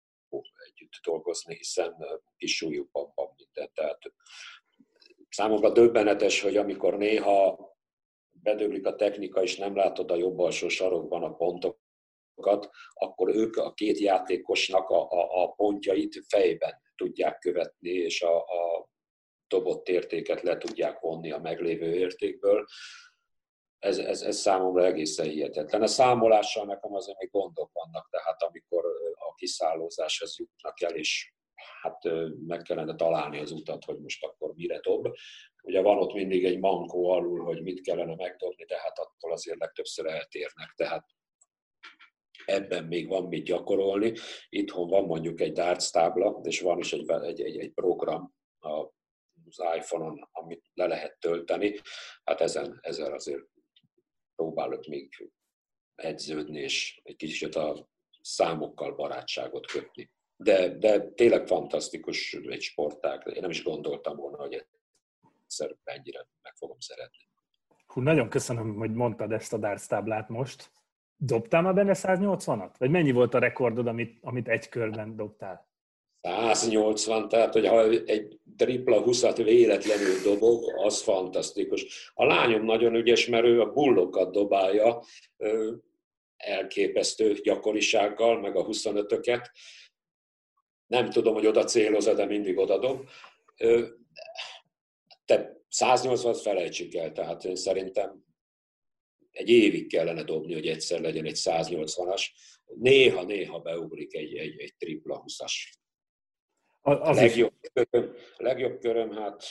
együtt 0.66 0.92
dolgozni, 1.04 1.56
hiszen 1.56 1.94
kis 2.36 2.56
súlyukban 2.56 3.12
van 3.14 3.34
minden. 3.36 3.70
Tehát 3.74 3.98
Számomra 5.36 5.70
döbbenetes, 5.70 6.40
hogy 6.40 6.56
amikor 6.56 6.96
néha 6.96 7.58
bedöglik 8.30 8.86
a 8.86 8.94
technika, 8.94 9.42
és 9.42 9.56
nem 9.56 9.76
látod 9.76 10.10
a 10.10 10.16
jobb 10.16 10.38
alsó 10.38 10.68
sarokban 10.68 11.22
a 11.22 11.34
pontokat, 11.34 12.70
akkor 12.94 13.34
ők 13.34 13.56
a 13.56 13.72
két 13.72 13.98
játékosnak 13.98 14.88
a, 14.88 15.10
a, 15.10 15.42
a 15.42 15.52
pontjait 15.52 16.24
fejben 16.28 16.74
tudják 16.96 17.38
követni, 17.38 17.90
és 17.90 18.22
a, 18.22 18.36
a 18.36 18.88
dobott 19.49 19.88
értéket 19.88 20.42
le 20.42 20.57
tudják 20.57 21.01
vonni 21.01 21.30
a 21.30 21.38
meglévő 21.38 21.94
értékből. 21.94 22.66
Ez, 23.78 23.99
ez, 23.99 24.22
ez 24.22 24.36
számomra 24.36 24.84
egészen 24.84 25.26
hihetetlen. 25.28 25.82
A 25.82 25.86
számolással 25.86 26.64
nekem 26.64 26.94
azért 26.94 27.18
még 27.18 27.30
gondok 27.30 27.70
vannak, 27.72 28.09
tehát 28.11 28.42
amikor 28.42 28.84
a 29.14 29.34
kiszállózáshoz 29.34 30.38
jutnak 30.38 30.82
el, 30.82 30.94
és 30.94 31.34
hát 31.82 32.03
meg 32.47 32.62
kellene 32.62 32.94
találni 32.94 33.40
az 33.40 33.51
utat, 33.51 33.84
hogy 33.84 33.99
most 33.99 34.24
akkor 34.24 34.55
mire 34.55 34.80
dob. 34.80 35.09
Ugye 35.62 35.80
van 35.80 35.99
ott 35.99 36.12
mindig 36.12 36.44
egy 36.44 36.59
mankó 36.59 37.11
alul, 37.11 37.44
hogy 37.44 37.62
mit 37.62 37.80
kellene 37.80 38.14
megdobni, 38.14 38.64
de 38.64 38.80
hát 38.80 38.99
attól 38.99 39.32
azért 39.32 39.59
legtöbbször 39.59 40.07
eltérnek, 40.07 40.72
tehát 40.76 41.07
ebben 42.44 42.84
még 42.84 43.09
van 43.09 43.24
mit 43.24 43.44
gyakorolni. 43.44 44.12
Itthon 44.49 44.88
van 44.88 45.05
mondjuk 45.05 45.40
egy 45.40 45.53
darts 45.53 45.90
tábla, 45.90 46.40
és 46.42 46.61
van 46.61 46.78
is 46.78 46.92
egy, 46.92 47.11
egy, 47.11 47.40
egy, 47.40 47.59
egy 47.59 47.72
program 47.72 48.34
az 49.49 49.76
iPhone-on, 49.76 50.28
amit 50.32 50.64
le 50.74 50.86
lehet 50.86 51.18
tölteni. 51.18 51.80
Hát 52.24 52.40
ezen, 52.40 52.78
ezen 52.82 53.12
azért 53.12 53.44
próbálok 54.34 54.86
még 54.86 55.32
edződni, 55.94 56.61
és 56.61 57.01
egy 57.03 57.16
kicsit 57.16 57.55
a 57.55 57.88
számokkal 58.20 58.94
barátságot 58.94 59.66
kötni 59.66 60.11
de, 60.36 60.68
de 60.68 61.01
tényleg 61.01 61.47
fantasztikus 61.47 62.34
egy 62.34 62.62
sportág. 62.62 63.32
Én 63.34 63.40
nem 63.40 63.51
is 63.51 63.62
gondoltam 63.62 64.16
volna, 64.16 64.36
hogy 64.36 64.66
egyszer 65.42 65.76
ennyire 65.84 66.28
meg 66.42 66.55
fogom 66.55 66.78
szeretni. 66.78 67.28
Hú, 67.86 68.01
nagyon 68.01 68.28
köszönöm, 68.28 68.74
hogy 68.74 68.92
mondtad 68.92 69.32
ezt 69.32 69.53
a 69.53 69.59
darts 69.59 69.86
táblát 69.86 70.28
most. 70.28 70.70
Dobtál 71.16 71.62
már 71.62 71.74
benne 71.74 71.92
180-at? 71.94 72.74
Vagy 72.78 72.90
mennyi 72.90 73.12
volt 73.12 73.34
a 73.34 73.38
rekordod, 73.38 73.86
amit, 73.86 74.18
amit 74.22 74.49
egy 74.49 74.68
körben 74.68 75.16
dobtál? 75.16 75.68
180, 76.26 77.28
tehát 77.28 77.52
hogy 77.52 77.66
ha 77.66 77.88
egy 77.88 78.38
tripla 78.56 79.02
20 79.02 79.36
véletlenül 79.36 80.20
dobok, 80.22 80.72
az 80.76 81.02
fantasztikus. 81.02 82.10
A 82.14 82.24
lányom 82.24 82.64
nagyon 82.64 82.94
ügyes, 82.94 83.26
mert 83.26 83.44
ő 83.44 83.60
a 83.60 83.72
bullokat 83.72 84.32
dobálja, 84.32 85.02
elképesztő 86.36 87.32
gyakorisággal, 87.32 88.40
meg 88.40 88.56
a 88.56 88.66
25-öket. 88.66 89.50
Nem 90.86 91.10
tudom, 91.10 91.34
hogy 91.34 91.46
oda 91.46 91.64
céloz 91.64 92.04
de 92.04 92.24
mindig 92.24 92.58
oda 92.58 92.78
dob. 92.78 93.08
Te 95.24 95.60
180-at 95.78 96.40
felejtsük 96.42 96.94
el, 96.94 97.12
tehát 97.12 97.44
én 97.44 97.56
szerintem 97.56 98.24
egy 99.30 99.48
évig 99.48 99.88
kellene 99.88 100.22
dobni, 100.22 100.54
hogy 100.54 100.66
egyszer 100.66 101.00
legyen 101.00 101.24
egy 101.24 101.38
180-as. 101.38 102.24
Néha-néha 102.74 103.58
beugrik 103.58 104.14
egy, 104.14 104.34
egy, 104.34 104.60
egy 104.60 104.74
tripla 104.76 105.24
20-as. 105.26 105.52
A, 106.87 107.09
a 107.09 107.12
legjobb, 107.12 107.53
köröm, 107.72 108.14
legjobb 108.37 108.78
köröm, 108.78 109.12
hát 109.12 109.45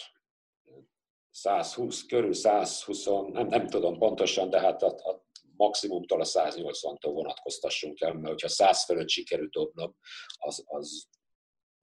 120 1.31 2.05
körül, 2.05 2.33
120, 2.33 3.05
nem, 3.05 3.47
nem 3.47 3.67
tudom 3.67 3.97
pontosan, 3.97 4.49
de 4.49 4.59
hát 4.59 4.83
a, 4.83 4.87
a 4.87 5.25
maximumtól 5.57 6.21
a 6.21 6.25
180-tól 6.25 7.11
vonatkoztassunk 7.13 8.01
el, 8.01 8.13
mert 8.13 8.27
hogyha 8.27 8.47
100 8.47 8.85
fölött 8.85 9.09
sikerült 9.09 9.51
dobnom, 9.51 9.95
az, 10.37 10.63
az 10.65 11.07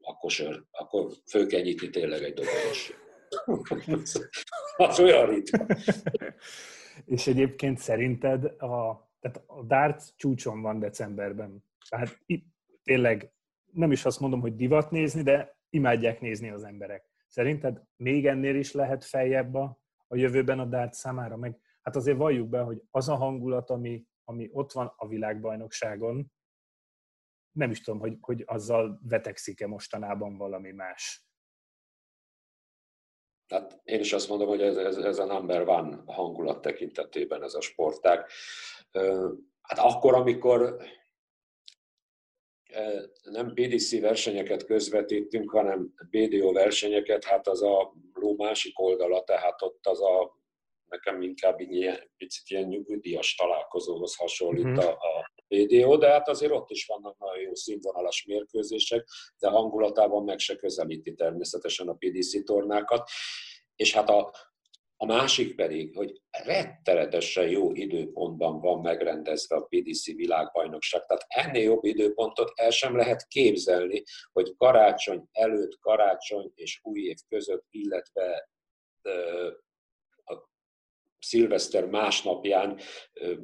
akkor, 0.00 0.30
sör, 0.30 0.64
akkor 0.70 1.12
föl 1.30 1.46
kell 1.46 1.60
nyitni 1.60 1.90
tényleg 1.90 2.22
egy 2.22 2.34
dobogos. 2.34 2.92
az 4.76 5.00
olyan 5.00 5.26
ritka. 5.26 5.66
És 7.04 7.26
egyébként 7.26 7.78
szerinted 7.78 8.44
a, 8.44 9.10
tehát 9.20 9.42
a 9.46 9.62
darts 9.62 10.04
csúcson 10.16 10.62
van 10.62 10.78
decemberben. 10.78 11.64
Tehát 11.88 12.18
itt 12.26 12.44
tényleg 12.82 13.32
nem 13.72 13.92
is 13.92 14.04
azt 14.04 14.20
mondom, 14.20 14.40
hogy 14.40 14.56
divat 14.56 14.90
nézni, 14.90 15.22
de 15.22 15.56
imádják 15.70 16.20
nézni 16.20 16.50
az 16.50 16.64
emberek. 16.64 17.10
Szerinted 17.28 17.82
még 17.96 18.26
ennél 18.26 18.56
is 18.56 18.72
lehet 18.72 19.04
feljebb 19.04 19.54
a, 19.54 19.80
a 20.06 20.16
jövőben 20.16 20.58
a 20.58 20.64
darts 20.64 20.94
számára? 20.94 21.36
Meg 21.36 21.58
hát 21.82 21.96
azért 21.96 22.16
valljuk 22.16 22.48
be, 22.48 22.60
hogy 22.60 22.82
az 22.90 23.08
a 23.08 23.14
hangulat, 23.14 23.70
ami, 23.70 24.06
ami 24.24 24.48
ott 24.52 24.72
van 24.72 24.92
a 24.96 25.08
világbajnokságon, 25.08 26.32
nem 27.52 27.70
is 27.70 27.80
tudom, 27.80 28.00
hogy, 28.00 28.16
hogy 28.20 28.42
azzal 28.46 29.00
vetekszik-e 29.02 29.66
mostanában 29.66 30.36
valami 30.36 30.70
más. 30.70 31.26
Tehát 33.46 33.80
én 33.84 34.00
is 34.00 34.12
azt 34.12 34.28
mondom, 34.28 34.48
hogy 34.48 34.62
ez, 34.62 34.76
ez, 34.76 34.96
ez 34.96 35.18
a 35.18 35.24
number 35.24 35.68
one 35.68 36.02
hangulat 36.06 36.60
tekintetében 36.60 37.42
ez 37.42 37.54
a 37.54 37.60
sportág. 37.60 38.26
Hát 39.62 39.78
akkor, 39.78 40.14
amikor 40.14 40.76
nem 43.22 43.52
PDC 43.54 44.00
versenyeket 44.00 44.64
közvetítünk, 44.64 45.50
hanem 45.50 45.94
BDO 46.10 46.52
versenyeket, 46.52 47.24
hát 47.24 47.48
az 47.48 47.62
a 47.62 47.92
ló 48.12 48.34
másik 48.36 48.80
oldala, 48.80 49.24
tehát 49.24 49.62
ott 49.62 49.86
az 49.86 50.02
a 50.02 50.40
nekem 50.92 51.22
inkább 51.22 51.60
ilyen, 51.60 52.10
picit 52.16 52.48
ilyen 52.48 52.68
nyugdíjas 52.68 53.34
találkozóhoz 53.34 54.16
hasonlít 54.16 54.64
mm-hmm. 54.64 54.78
a, 54.78 54.90
a 54.90 55.32
BDO, 55.48 55.96
de 55.96 56.08
hát 56.08 56.28
azért 56.28 56.52
ott 56.52 56.70
is 56.70 56.86
vannak 56.86 57.18
nagyon 57.18 57.42
jó 57.42 57.54
színvonalas 57.54 58.24
mérkőzések, 58.24 59.06
de 59.38 59.48
hangulatában 59.48 60.24
meg 60.24 60.38
se 60.38 60.56
közelíti 60.56 61.14
természetesen 61.14 61.88
a 61.88 61.94
PDC 61.94 62.44
tornákat. 62.44 63.08
És 63.76 63.94
hát 63.94 64.08
a, 64.08 64.32
a 65.02 65.06
másik 65.06 65.54
pedig, 65.54 65.96
hogy 65.96 66.20
rettenetesen 66.30 67.48
jó 67.48 67.72
időpontban 67.72 68.60
van 68.60 68.80
megrendezve 68.80 69.56
a 69.56 69.66
PDC 69.68 70.04
világbajnokság. 70.04 71.06
Tehát 71.06 71.24
ennél 71.28 71.62
jobb 71.62 71.84
időpontot 71.84 72.52
el 72.54 72.70
sem 72.70 72.96
lehet 72.96 73.26
képzelni, 73.26 74.02
hogy 74.32 74.56
karácsony 74.56 75.28
előtt, 75.32 75.78
karácsony 75.80 76.52
és 76.54 76.80
új 76.82 77.00
év 77.00 77.16
között, 77.28 77.66
illetve 77.70 78.48
szilveszter 81.22 81.86
másnapján 81.86 82.78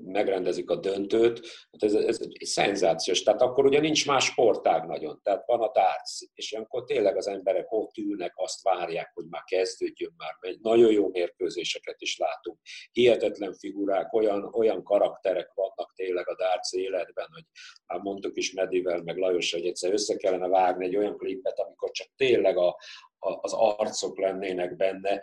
megrendezik 0.04 0.70
a 0.70 0.76
döntőt, 0.76 1.40
hát 1.72 1.82
ez, 1.82 1.94
ez 1.94 2.20
egy 2.20 2.36
szenzációs. 2.40 3.22
Tehát 3.22 3.42
akkor 3.42 3.64
ugye 3.66 3.80
nincs 3.80 4.06
más 4.06 4.24
sportág 4.24 4.86
nagyon, 4.86 5.20
tehát 5.22 5.46
van 5.46 5.60
a 5.60 5.70
darts, 5.72 6.18
és 6.34 6.52
akkor 6.52 6.84
tényleg 6.84 7.16
az 7.16 7.26
emberek 7.26 7.72
ott 7.72 7.96
ülnek, 7.96 8.32
azt 8.34 8.62
várják, 8.62 9.10
hogy 9.14 9.24
már 9.30 9.42
kezdődjön 9.44 10.14
már, 10.16 10.36
mert 10.40 10.60
nagyon 10.60 10.92
jó 10.92 11.08
mérkőzéseket 11.08 12.00
is 12.00 12.16
látunk. 12.16 12.58
Hihetetlen 12.92 13.52
figurák, 13.52 14.12
olyan, 14.12 14.54
olyan 14.54 14.82
karakterek 14.82 15.52
vannak 15.54 15.92
tényleg 15.94 16.28
a 16.28 16.36
darts 16.36 16.72
életben, 16.72 17.28
hogy 17.32 17.44
már 17.86 18.00
mondtuk 18.00 18.36
is 18.36 18.52
Medivel, 18.52 19.02
meg 19.02 19.16
Lajos, 19.16 19.52
hogy 19.52 19.66
egyszer 19.66 19.92
össze 19.92 20.16
kellene 20.16 20.48
vágni 20.48 20.84
egy 20.84 20.96
olyan 20.96 21.16
klipet, 21.16 21.58
amikor 21.58 21.90
csak 21.90 22.08
tényleg 22.16 22.56
a, 22.56 22.76
az 23.18 23.52
arcok 23.52 24.18
lennének 24.18 24.76
benne, 24.76 25.22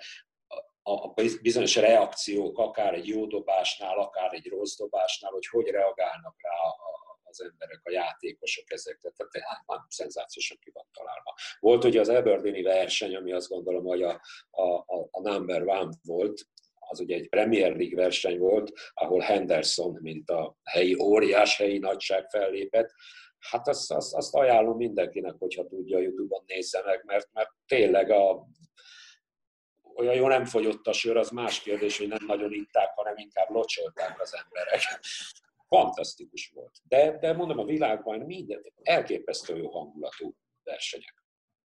a 0.88 1.14
bizonyos 1.42 1.76
reakciók, 1.76 2.58
akár 2.58 2.94
egy 2.94 3.08
jó 3.08 3.26
dobásnál, 3.26 3.98
akár 3.98 4.34
egy 4.34 4.48
rossz 4.48 4.78
dobásnál, 4.78 5.32
hogy 5.32 5.48
hogy 5.48 5.68
reagálnak 5.68 6.36
rá 6.42 6.52
az 7.24 7.42
emberek, 7.42 7.80
a 7.84 7.92
játékosok 7.92 8.72
ezekre. 8.72 9.10
Tehát 9.10 9.48
hát 9.48 9.64
már 9.66 9.80
szenzációsan 9.88 10.58
ki 10.62 10.72
van 10.74 10.86
találva. 10.94 11.36
Volt 11.60 11.84
ugye 11.84 12.00
az 12.00 12.10
Eberdeeni 12.10 12.62
verseny, 12.62 13.16
ami 13.16 13.32
azt 13.32 13.50
gondolom, 13.50 13.86
hogy 13.86 14.02
a, 14.02 14.22
a, 14.52 14.86
a 15.12 15.22
number 15.22 15.62
one 15.62 15.94
volt, 16.04 16.48
az 16.90 17.00
ugye 17.00 17.16
egy 17.16 17.30
Premier 17.30 17.76
League 17.76 17.96
verseny 17.96 18.38
volt, 18.38 18.72
ahol 18.94 19.20
Henderson, 19.20 19.98
mint 20.02 20.30
a 20.30 20.58
helyi 20.64 20.96
óriás, 21.02 21.58
helyi 21.58 21.78
nagyság 21.78 22.30
fellépett, 22.30 22.92
Hát 23.50 23.68
azt, 23.68 23.92
azt, 23.92 24.14
azt 24.14 24.36
ajánlom 24.36 24.78
mindenkinek, 24.78 25.36
hogyha 25.40 25.68
tudja, 25.68 25.98
a 25.98 26.02
Youtube-on 26.02 26.44
nézze 26.48 26.82
meg, 26.86 27.04
mert, 27.06 27.30
mert 27.34 27.50
tényleg 27.68 28.10
a 28.10 28.48
olyan 29.96 30.16
jó 30.16 30.28
nem 30.28 30.46
fogyott 30.46 30.88
a 30.88 30.93
sör, 30.93 31.18
az 31.18 31.30
más 31.30 31.62
kérdés, 31.62 31.98
hogy 31.98 32.08
nem 32.08 32.26
nagyon 32.26 32.52
itták, 32.52 32.93
hanem 32.96 33.18
inkább 33.18 33.50
locsolták 33.50 34.22
az 34.22 34.34
emberek. 34.46 34.82
Fantasztikus 35.68 36.52
volt. 36.54 36.78
De, 36.88 37.18
de 37.18 37.34
mondom, 37.34 37.60
a 37.60 37.66
világban 37.66 38.20
minden 38.20 38.74
elképesztő 38.82 39.58
jó 39.58 39.70
hangulatú 39.70 40.36
versenyek. 40.64 41.24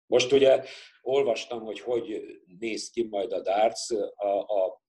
Most 0.06 0.32
ugye 0.32 0.64
olvastam, 1.02 1.62
hogy 1.64 1.80
hogy 1.80 2.24
néz 2.60 2.90
ki 2.90 3.04
majd 3.04 3.32
a 3.32 3.42
darts. 3.42 3.92
A, 4.16 4.28
a, 4.28 4.82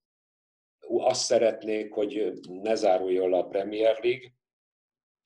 azt 0.87 1.23
szeretnék, 1.23 1.93
hogy 1.93 2.33
ne 2.47 2.75
záruljon 2.75 3.33
a 3.33 3.47
Premier 3.47 3.99
League, 4.03 4.31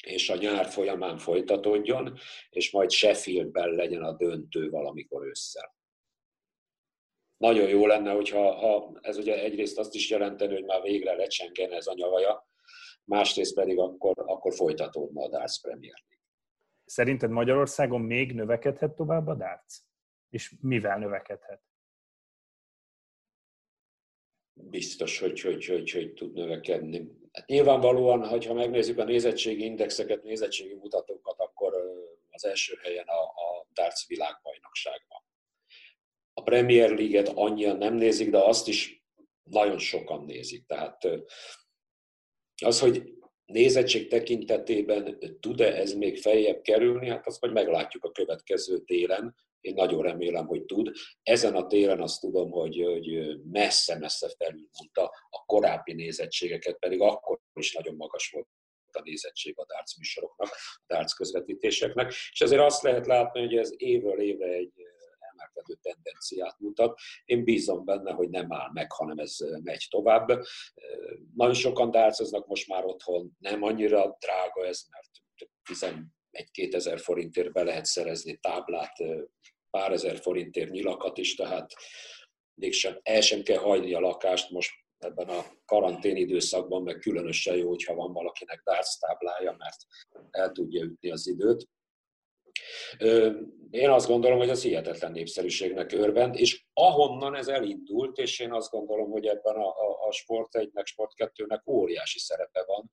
és 0.04 0.30
a 0.30 0.36
nyár 0.36 0.66
folyamán 0.66 1.18
folytatódjon, 1.18 2.18
és 2.50 2.72
majd 2.72 2.92
Sheffieldben 2.92 3.70
legyen 3.70 4.04
a 4.04 4.16
döntő 4.16 4.70
valamikor 4.70 5.26
ősszel 5.26 5.77
nagyon 7.38 7.70
jó 7.70 7.86
lenne, 7.86 8.12
hogyha 8.12 8.52
ha 8.52 9.00
ez 9.02 9.18
ugye 9.18 9.44
egyrészt 9.44 9.78
azt 9.78 9.96
is 9.96 10.10
jelenteni, 10.10 10.54
hogy 10.54 10.66
már 10.66 10.82
végre 10.82 11.16
lecsengene 11.16 11.76
ez 11.76 11.88
a 11.88 11.94
nyavaja, 11.94 12.48
másrészt 13.04 13.54
pedig 13.54 13.80
akkor, 13.80 14.14
akkor 14.16 14.54
folytatódna 14.54 15.24
a 15.24 15.30
Darts 15.30 15.62
Premier. 15.62 16.06
Szerinted 16.86 17.30
Magyarországon 17.30 18.02
még 18.02 18.34
növekedhet 18.34 18.96
tovább 18.96 19.28
a 19.28 19.36
darts? 19.36 19.76
És 20.30 20.54
mivel 20.62 20.98
növekedhet? 20.98 21.62
Biztos, 24.54 25.20
hogy, 25.20 25.42
hogy, 25.42 25.66
hogy, 25.66 25.92
hogy 25.92 26.14
tud 26.14 26.34
növekedni. 26.34 27.12
Hát 27.32 27.48
nyilvánvalóan, 27.48 28.26
ha 28.26 28.54
megnézzük 28.54 28.98
a 28.98 29.04
nézettségi 29.04 29.64
indexeket, 29.64 30.24
nézettségi 30.24 30.74
mutatókat, 30.74 31.40
akkor 31.40 31.74
az 32.30 32.46
első 32.46 32.80
helyen 32.84 33.08
a, 33.08 33.22
a 33.22 33.68
darts 33.74 34.08
világbajnokság 34.08 35.06
van 35.10 35.27
a 36.38 36.42
Premier 36.44 36.90
League-et 36.90 37.28
annyian 37.28 37.78
nem 37.78 37.94
nézik, 37.94 38.30
de 38.30 38.38
azt 38.38 38.68
is 38.68 39.04
nagyon 39.44 39.78
sokan 39.78 40.26
nézik. 40.26 40.66
Tehát 40.66 41.08
az, 42.66 42.80
hogy 42.80 43.14
nézettség 43.46 44.08
tekintetében 44.08 45.20
tud-e 45.40 45.76
ez 45.76 45.94
még 45.94 46.22
feljebb 46.22 46.62
kerülni, 46.62 47.10
hát 47.10 47.28
azt 47.28 47.42
majd 47.42 47.54
meglátjuk 47.54 48.04
a 48.04 48.12
következő 48.12 48.78
télen. 48.84 49.36
Én 49.62 49.74
nagyon 49.74 50.02
remélem, 50.02 50.46
hogy 50.46 50.66
tud. 50.66 50.92
Ezen 51.24 51.56
a 51.56 51.68
télen 51.68 52.02
azt 52.02 52.22
tudom, 52.22 52.52
hogy, 52.52 52.82
hogy 52.84 53.40
messze-messze 53.52 54.30
felülmúlta 54.38 55.04
a 55.30 55.46
korábbi 55.46 55.94
nézettségeket, 55.94 56.80
pedig 56.80 57.02
akkor 57.02 57.40
is 57.54 57.74
nagyon 57.74 57.96
magas 57.96 58.30
volt 58.32 58.48
a 58.92 59.02
nézettség 59.04 59.54
a 59.58 59.66
darts 59.66 59.98
műsoroknak, 59.98 60.50
a 60.50 60.94
darts 60.94 61.14
közvetítéseknek. 61.14 62.14
És 62.32 62.42
ezért 62.42 62.62
azt 62.62 62.82
lehet 62.82 63.06
látni, 63.06 63.40
hogy 63.40 63.56
ez 63.56 63.74
évről 63.78 64.22
évre 64.22 64.48
egy 64.48 64.87
emelkedő 65.38 65.80
tendenciát 65.82 66.60
mutat. 66.60 67.00
Én 67.26 67.44
bízom 67.44 67.86
benne, 67.86 68.12
hogy 68.12 68.30
nem 68.30 68.54
áll 68.54 68.70
meg, 68.74 68.92
hanem 68.92 69.18
ez 69.18 69.38
megy 69.64 69.88
tovább. 69.90 70.28
Nagyon 71.36 71.54
sokan 71.54 71.92
dárcoznak 71.92 72.48
most 72.48 72.68
már 72.68 72.86
otthon, 72.86 73.36
nem 73.40 73.64
annyira 73.64 74.18
drága 74.20 74.66
ez, 74.66 74.82
mert 74.90 75.10
11-2000 76.54 77.00
forintért 77.04 77.52
be 77.52 77.64
lehet 77.64 77.86
szerezni 77.86 78.38
táblát, 78.38 78.98
pár 79.70 79.92
ezer 79.92 80.18
forintért 80.18 80.70
nyilakat 80.70 81.18
is, 81.18 81.36
tehát 81.36 81.74
mégsem 82.54 83.00
el 83.04 83.22
sem 83.22 83.44
kell 83.44 83.58
hagyni 83.58 83.94
a 83.94 84.00
lakást 84.00 84.50
most 84.50 84.72
ebben 84.98 85.30
a 85.30 85.46
karantén 85.66 86.16
időszakban, 86.16 86.84
meg 86.84 86.98
különösen 86.98 87.56
jó, 87.56 87.68
hogyha 87.68 87.94
van 87.94 88.14
valakinek 88.14 88.62
dárc 88.64 88.98
táblája, 88.98 89.56
mert 89.58 89.78
el 90.30 90.52
tudja 90.52 90.84
ütni 90.84 91.12
az 91.12 91.28
időt 91.28 91.68
Én 93.70 93.90
azt 93.90 94.08
gondolom, 94.08 94.38
hogy 94.38 94.50
az 94.50 94.62
hihetetlen 94.62 95.12
népszerűségnek 95.12 95.92
örvend, 95.92 96.36
és 96.36 96.66
ahonnan 96.74 97.36
ez 97.36 97.48
elindult, 97.48 98.18
és 98.18 98.40
én 98.40 98.54
azt 98.54 98.72
gondolom, 98.72 99.12
hogy 99.12 99.26
ebben 99.26 99.56
a, 99.56 99.68
a, 99.68 100.08
a 100.08 100.12
Sport 100.12 100.50
1-nek, 100.52 100.86
Sport 100.86 101.12
2-nek 101.18 101.68
óriási 101.68 102.20
szerepe 102.20 102.64
van, 102.66 102.92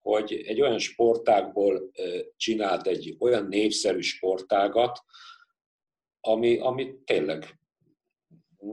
hogy 0.00 0.32
egy 0.32 0.60
olyan 0.60 0.78
sportágból 0.78 1.90
csinált 2.36 2.86
egy 2.86 3.16
olyan 3.18 3.46
népszerű 3.46 4.00
sportágat, 4.00 4.98
ami, 6.20 6.58
ami 6.58 6.94
tényleg 7.04 7.58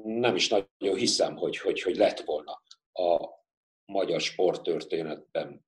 nem 0.04 0.36
is 0.36 0.50
nagyon 0.50 0.98
hiszem, 0.98 1.36
hogy, 1.36 1.58
hogy, 1.58 1.82
hogy 1.82 1.96
lett 1.96 2.20
volna 2.20 2.62
a 2.94 3.30
magyar 3.86 4.22
sporttörténetben, 4.22 5.66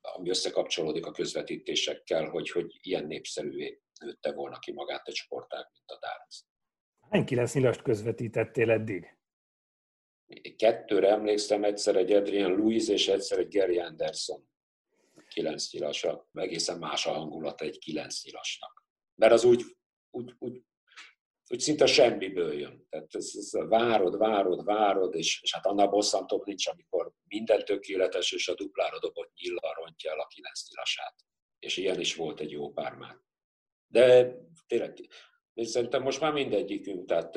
ami 0.00 0.28
összekapcsolódik 0.28 1.06
a 1.06 1.10
közvetítésekkel, 1.10 2.28
hogy, 2.28 2.50
hogy 2.50 2.78
ilyen 2.80 3.06
népszerűvé 3.06 3.80
nőtte 4.00 4.32
volna 4.32 4.58
ki 4.58 4.72
magát 4.72 5.08
egy 5.08 5.14
sportág, 5.14 5.66
mint 5.72 5.90
a 5.90 5.98
darts. 5.98 6.38
Hány 7.10 7.24
kilenc 7.24 7.54
nyilast 7.54 7.82
közvetítettél 7.82 8.70
eddig? 8.70 9.18
Kettőre 10.56 11.08
emlékszem, 11.08 11.64
egyszer 11.64 11.96
egy 11.96 12.12
Adrian 12.12 12.56
Louis 12.56 12.88
és 12.88 13.08
egyszer 13.08 13.38
egy 13.38 13.56
Gary 13.56 13.78
Anderson. 13.78 14.48
Kilenc 15.28 15.72
nyilasa. 15.72 16.28
Egészen 16.32 16.78
más 16.78 17.06
a 17.06 17.12
hangulata 17.12 17.64
egy 17.64 17.78
kilenc 17.78 18.24
nyilasnak. 18.24 18.84
Mert 19.14 19.32
az 19.32 19.44
úgy, 19.44 19.62
úgy, 20.10 20.34
úgy 20.38 20.62
úgy 21.52 21.60
szinte 21.60 21.86
semmiből 21.86 22.52
jön. 22.58 22.86
Tehát 22.88 23.14
ez, 23.14 23.32
ez 23.36 23.50
várod, 23.68 24.18
várod, 24.18 24.64
várod, 24.64 25.14
és, 25.14 25.40
és 25.42 25.54
hát 25.54 25.66
annál 25.66 25.86
bosszantóbb 25.86 26.44
nincs, 26.44 26.66
amikor 26.66 27.12
minden 27.28 27.64
tökéletes, 27.64 28.32
és 28.32 28.48
a 28.48 28.54
duplára 28.54 28.98
dobott 28.98 29.32
nyilla 29.34 29.74
rontja 29.74 30.10
el 30.10 30.20
a 30.20 30.26
kilenc 30.26 30.68
nyilasát. 30.68 31.14
És 31.58 31.76
ilyen 31.76 32.00
is 32.00 32.14
volt 32.14 32.40
egy 32.40 32.50
jó 32.50 32.72
pár 32.72 32.94
már. 32.94 33.18
De 33.92 34.34
tényleg, 34.66 34.96
én 35.54 35.64
szerintem 35.64 36.02
most 36.02 36.20
már 36.20 36.32
mindegyikünk, 36.32 37.08
tehát 37.08 37.34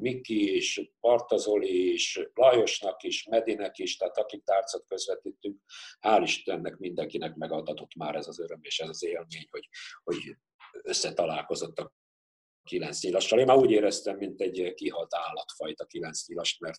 Miki 0.00 0.54
is, 0.54 0.80
Partazoli 1.00 1.92
is, 1.92 2.20
Lajosnak 2.34 3.02
is, 3.02 3.24
Medinek 3.24 3.78
is, 3.78 3.96
tehát 3.96 4.18
akik 4.18 4.44
tárcot 4.44 4.84
közvetítünk, 4.86 5.60
hál' 6.00 6.20
Istennek 6.22 6.76
mindenkinek 6.76 7.34
megadatott 7.34 7.94
már 7.94 8.14
ez 8.14 8.28
az 8.28 8.40
öröm 8.40 8.60
és 8.62 8.80
ez 8.80 8.88
az 8.88 9.04
élmény, 9.04 9.46
hogy, 9.50 9.68
hogy 10.04 10.36
összetalálkozott 10.82 11.78
a 11.78 11.92
kilenc 12.64 13.02
nyilassal. 13.02 13.38
Én 13.38 13.46
már 13.46 13.56
úgy 13.56 13.70
éreztem, 13.70 14.16
mint 14.16 14.40
egy 14.40 14.74
kihalt 14.74 15.14
állatfajta 15.14 15.84
kilenc 15.84 16.26
nyilast, 16.26 16.60
mert 16.60 16.78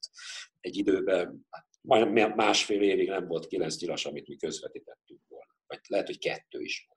egy 0.59 0.77
időben, 0.77 1.45
hát 1.49 1.67
majdnem 1.81 2.31
másfél 2.31 2.81
évig 2.81 3.09
nem 3.09 3.27
volt 3.27 3.47
kilenc 3.47 3.79
nyilas, 3.79 4.05
amit 4.05 4.27
mi 4.27 4.35
közvetítettünk 4.35 5.21
volna. 5.27 5.55
Vagy 5.67 5.79
lehet, 5.87 6.05
hogy 6.05 6.19
kettő 6.19 6.61
is 6.61 6.85
volt. 6.87 6.94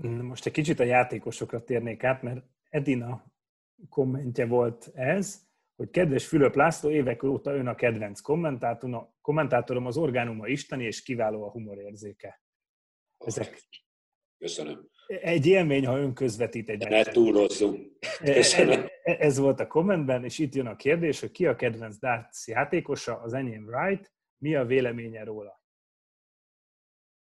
Most 0.00 0.46
egy 0.46 0.52
kicsit 0.52 0.80
a 0.80 0.84
játékosokra 0.84 1.64
térnék 1.64 2.04
át, 2.04 2.22
mert 2.22 2.44
Edina 2.68 3.24
kommentje 3.88 4.46
volt 4.46 4.90
ez, 4.94 5.50
hogy 5.76 5.90
kedves 5.90 6.26
Fülöp 6.26 6.54
László, 6.54 6.90
évek 6.90 7.22
óta 7.22 7.54
ön 7.54 7.66
a 7.66 7.74
kedvenc 7.74 8.20
kommentátorom, 9.20 9.86
az 9.86 9.96
orgánuma 9.96 10.46
isteni, 10.46 10.84
és 10.84 11.02
kiváló 11.02 11.44
a 11.44 11.50
humorérzéke. 11.50 12.42
Ezek... 13.18 13.62
Köszönöm. 14.38 14.90
Egy 15.06 15.46
élmény, 15.46 15.86
ha 15.86 15.98
ön 15.98 16.14
közvetít 16.14 16.68
egy 16.68 16.88
Ne 16.88 17.02
túlozzunk. 17.02 17.92
Ez, 18.20 18.54
ez 19.02 19.38
volt 19.38 19.60
a 19.60 19.66
kommentben, 19.66 20.24
és 20.24 20.38
itt 20.38 20.54
jön 20.54 20.66
a 20.66 20.76
kérdés, 20.76 21.20
hogy 21.20 21.30
ki 21.30 21.46
a 21.46 21.56
kedvenc 21.56 21.98
darts 21.98 22.46
játékosa, 22.46 23.20
az 23.20 23.32
enyém 23.32 23.64
Wright, 23.64 24.12
mi 24.38 24.54
a 24.54 24.64
véleménye 24.64 25.24
róla? 25.24 25.64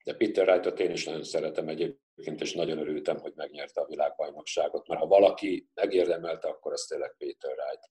De 0.04 0.14
Peter 0.14 0.48
Wright-ot 0.48 0.80
én 0.80 0.90
is 0.90 1.04
nagyon 1.04 1.22
szeretem 1.22 1.68
egyébként, 1.68 2.05
és 2.16 2.52
nagyon 2.52 2.78
örültem, 2.78 3.18
hogy 3.18 3.32
megnyerte 3.34 3.80
a 3.80 3.86
világbajnokságot, 3.86 4.88
mert 4.88 5.00
ha 5.00 5.06
valaki 5.06 5.68
megérdemelte, 5.74 6.48
akkor 6.48 6.72
az 6.72 6.84
tényleg 6.84 7.14
Peter 7.18 7.50
Wright. 7.50 7.90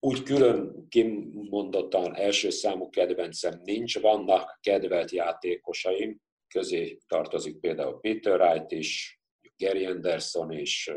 Úgy 0.00 0.22
külön 0.22 0.88
kimondottan 0.88 2.16
első 2.16 2.50
számú 2.50 2.90
kedvencem 2.90 3.60
nincs, 3.64 4.00
vannak 4.00 4.58
kedvelt 4.60 5.10
játékosaim, 5.10 6.20
közé 6.48 6.98
tartozik 7.06 7.60
például 7.60 8.00
Peter 8.00 8.40
Wright 8.40 8.72
is, 8.72 9.20
Gary 9.56 9.86
Anderson 9.86 10.52
is, 10.52 10.90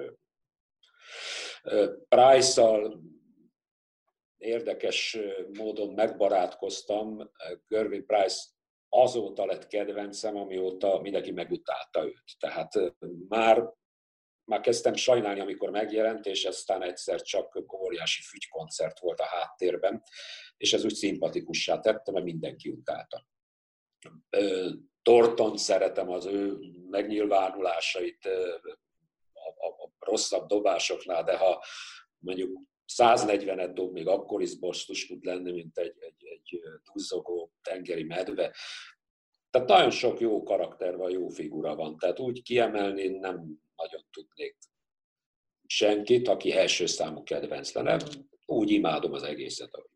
Price-szal 2.08 3.02
érdekes 4.38 5.18
módon 5.54 5.94
megbarátkoztam. 5.94 7.32
Gervin 7.68 8.06
Price 8.06 8.44
azóta 8.90 9.46
lett 9.46 9.68
kedvencem, 9.68 10.38
amióta 10.38 11.00
mindenki 11.02 11.32
megutálta 11.32 12.06
őt. 12.06 12.36
Tehát 12.40 12.74
már, 13.28 13.74
már 14.44 14.62
kezdtem 14.62 14.94
sajnálni, 14.94 15.40
amikor 15.40 15.70
megjelent, 15.70 16.26
és 16.26 16.46
aztán 16.46 16.82
egyszer 16.82 17.22
csak 17.22 17.64
óriási 17.74 18.22
fügykoncert 18.22 19.00
volt 19.00 19.20
a 19.20 19.26
háttérben, 19.26 20.04
és 20.58 20.74
ez 20.74 20.84
úgy 20.84 20.94
szimpatikussá 20.94 21.80
tette, 21.80 22.12
mert 22.12 22.26
mindenki 22.26 22.70
utálta. 22.70 23.26
Torton 25.02 25.58
szeretem 25.58 26.10
az 26.10 26.26
ő 26.26 26.58
megnyilvánulásait 26.90 28.26
a, 29.34 29.68
a, 29.68 29.84
a 29.84 29.92
rosszabb 30.00 30.48
dobásoknál, 30.48 31.24
de 31.24 31.38
ha 31.38 31.64
mondjuk 32.18 32.62
140-et 32.88 33.72
dob, 33.74 33.94
még 33.94 34.08
akkor 34.08 34.42
is 34.42 34.60
bosztus 34.60 35.08
tud 35.08 35.24
lenni, 35.24 35.52
mint 35.52 35.78
egy, 35.78 35.96
egy, 36.00 36.26
egy 36.26 36.60
duzzogó 36.94 37.52
tengeri 37.62 38.04
medve. 38.04 38.56
Tehát 39.50 39.68
nagyon 39.68 39.90
sok 39.90 40.20
jó 40.20 40.44
karakter 40.44 40.96
van, 40.96 41.12
jó 41.12 41.28
figura 41.28 41.76
van. 41.76 41.98
Tehát 41.98 42.20
úgy 42.20 42.42
kiemelni 42.42 43.08
nem 43.08 43.60
nagyon 43.76 44.02
tudnék 44.12 44.58
senkit, 45.66 46.28
aki 46.28 46.52
első 46.52 46.86
számú 46.86 47.24
kedvenc 47.24 47.74
lenne. 47.74 47.98
Úgy 48.46 48.72
imádom 48.72 49.14
az 49.14 49.24
egészet, 49.24 49.74
ahogy 49.74 49.90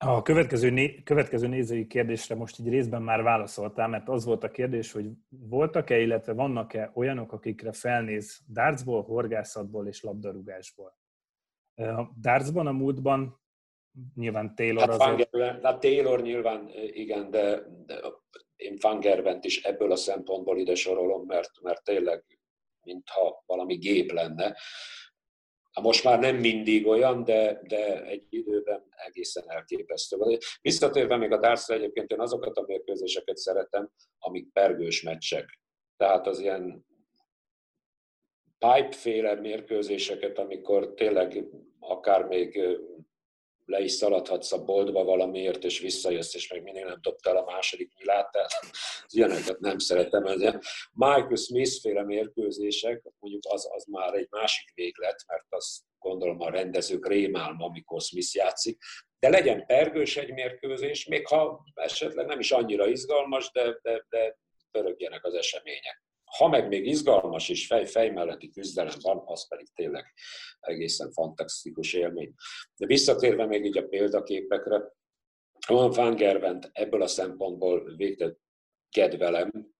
a 0.00 0.22
következő, 0.22 0.70
né- 0.70 1.02
következő 1.02 1.46
nézői 1.46 1.86
kérdésre 1.86 2.34
most 2.34 2.60
egy 2.60 2.68
részben 2.68 3.02
már 3.02 3.22
válaszoltál, 3.22 3.88
mert 3.88 4.08
az 4.08 4.24
volt 4.24 4.44
a 4.44 4.50
kérdés, 4.50 4.92
hogy 4.92 5.10
voltak-e, 5.28 5.98
illetve 5.98 6.32
vannak-e 6.32 6.90
olyanok, 6.94 7.32
akikre 7.32 7.72
felnéz 7.72 8.40
dartsból, 8.52 9.02
horgászatból 9.02 9.86
és 9.86 10.02
labdarúgásból? 10.02 10.96
A 11.78 12.10
dartsban 12.20 12.66
a 12.66 12.72
múltban 12.72 13.40
nyilván 14.14 14.54
Taylor 14.54 14.88
hát 14.88 15.00
azért... 15.00 15.28
Fanger, 15.30 15.60
hát 15.62 15.80
Taylor 15.80 16.22
nyilván 16.22 16.70
igen, 16.92 17.30
de, 17.30 17.62
de 17.86 18.00
én 18.56 18.76
Fangervent 18.76 19.44
is 19.44 19.62
ebből 19.62 19.92
a 19.92 19.96
szempontból 19.96 20.58
ide 20.58 20.74
sorolom, 20.74 21.26
mert, 21.26 21.50
mert 21.62 21.84
tényleg 21.84 22.24
mintha 22.82 23.42
valami 23.46 23.76
gép 23.76 24.12
lenne. 24.12 24.56
Most 25.80 26.04
már 26.04 26.18
nem 26.18 26.36
mindig 26.36 26.86
olyan, 26.86 27.24
de, 27.24 27.60
de 27.62 28.04
egy 28.04 28.26
időben 28.28 28.84
egészen 29.06 29.50
elképesztő. 29.50 30.38
Visszatérve 30.60 31.16
még 31.16 31.32
a 31.32 31.38
darts 31.38 31.68
egyébként 31.68 32.10
én 32.10 32.20
azokat 32.20 32.56
a 32.56 32.64
mérkőzéseket 32.66 33.36
szeretem, 33.36 33.90
amik 34.18 34.52
pergős 34.52 35.02
meccsek. 35.02 35.60
Tehát 35.96 36.26
az 36.26 36.38
ilyen 36.38 36.86
pipe-féle 38.58 39.34
mérkőzéseket, 39.34 40.38
amikor 40.38 40.94
tényleg 40.94 41.44
akár 41.80 42.24
még 42.24 42.78
le 43.64 43.80
is 43.80 43.92
szaladhatsz 43.92 44.52
a 44.52 44.64
boltba 44.64 45.04
valamiért, 45.04 45.64
és 45.64 45.78
visszajössz, 45.78 46.34
és 46.34 46.52
meg 46.52 46.62
mindig 46.62 46.84
nem 46.84 46.98
dobtál 47.00 47.36
a 47.36 47.44
második 47.44 47.92
nyilát, 47.98 48.30
tehát 48.30 48.50
ilyeneket 49.08 49.58
nem 49.58 49.78
szeretem. 49.78 50.24
Ez 50.24 50.40
Michael 50.92 51.36
Smith 51.36 51.80
féle 51.80 52.04
mérkőzések, 52.04 53.02
mondjuk 53.18 53.42
az, 53.48 53.68
az 53.72 53.84
már 53.84 54.14
egy 54.14 54.26
másik 54.30 54.74
véglet, 54.74 55.24
mert 55.26 55.46
az 55.48 55.82
gondolom 55.98 56.40
a 56.40 56.50
rendezők 56.50 57.08
rémálma, 57.08 57.64
amikor 57.64 58.00
Smith 58.00 58.34
játszik, 58.34 58.78
de 59.18 59.28
legyen 59.28 59.66
pergős 59.66 60.16
egy 60.16 60.32
mérkőzés, 60.32 61.06
még 61.06 61.26
ha 61.26 61.64
esetleg 61.74 62.26
nem 62.26 62.38
is 62.38 62.50
annyira 62.50 62.86
izgalmas, 62.86 63.50
de, 63.52 63.78
de, 63.82 64.04
de 64.08 64.36
pörögjenek 64.70 65.24
az 65.24 65.34
események. 65.34 66.07
Ha 66.36 66.48
meg 66.48 66.68
még 66.68 66.86
izgalmas 66.86 67.48
és 67.48 67.66
fej-fej 67.66 68.10
melletti 68.10 68.50
küzdelem 68.50 68.98
van, 69.00 69.22
az 69.24 69.48
pedig 69.48 69.66
tényleg 69.74 70.04
egészen 70.60 71.12
fantasztikus 71.12 71.92
élmény. 71.92 72.34
De 72.76 72.86
visszatérve 72.86 73.46
még 73.46 73.64
így 73.64 73.78
a 73.78 73.86
példaképekre, 73.86 74.96
Van 75.66 75.90
Van 75.90 76.14
Gervent 76.14 76.70
ebből 76.72 77.02
a 77.02 77.06
szempontból 77.06 77.94
végtelen 77.96 78.38
kedvelem, 78.90 79.76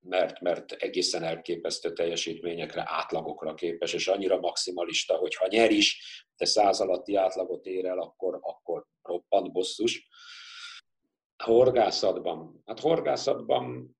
mert, 0.00 0.40
mert 0.40 0.72
egészen 0.72 1.22
elképesztő 1.22 1.92
teljesítményekre, 1.92 2.82
átlagokra 2.86 3.54
képes, 3.54 3.92
és 3.92 4.08
annyira 4.08 4.38
maximalista, 4.38 5.16
hogy 5.16 5.34
ha 5.34 5.46
nyer 5.46 5.70
is, 5.70 6.00
de 6.36 6.44
száz 6.44 6.80
alatti 6.80 7.14
átlagot 7.14 7.66
ér 7.66 7.84
el, 7.84 7.98
akkor, 7.98 8.38
akkor 8.40 8.84
roppant 9.02 9.52
bosszus. 9.52 10.08
Horgászatban. 11.44 12.62
Hát 12.66 12.80
horgászatban 12.80 13.96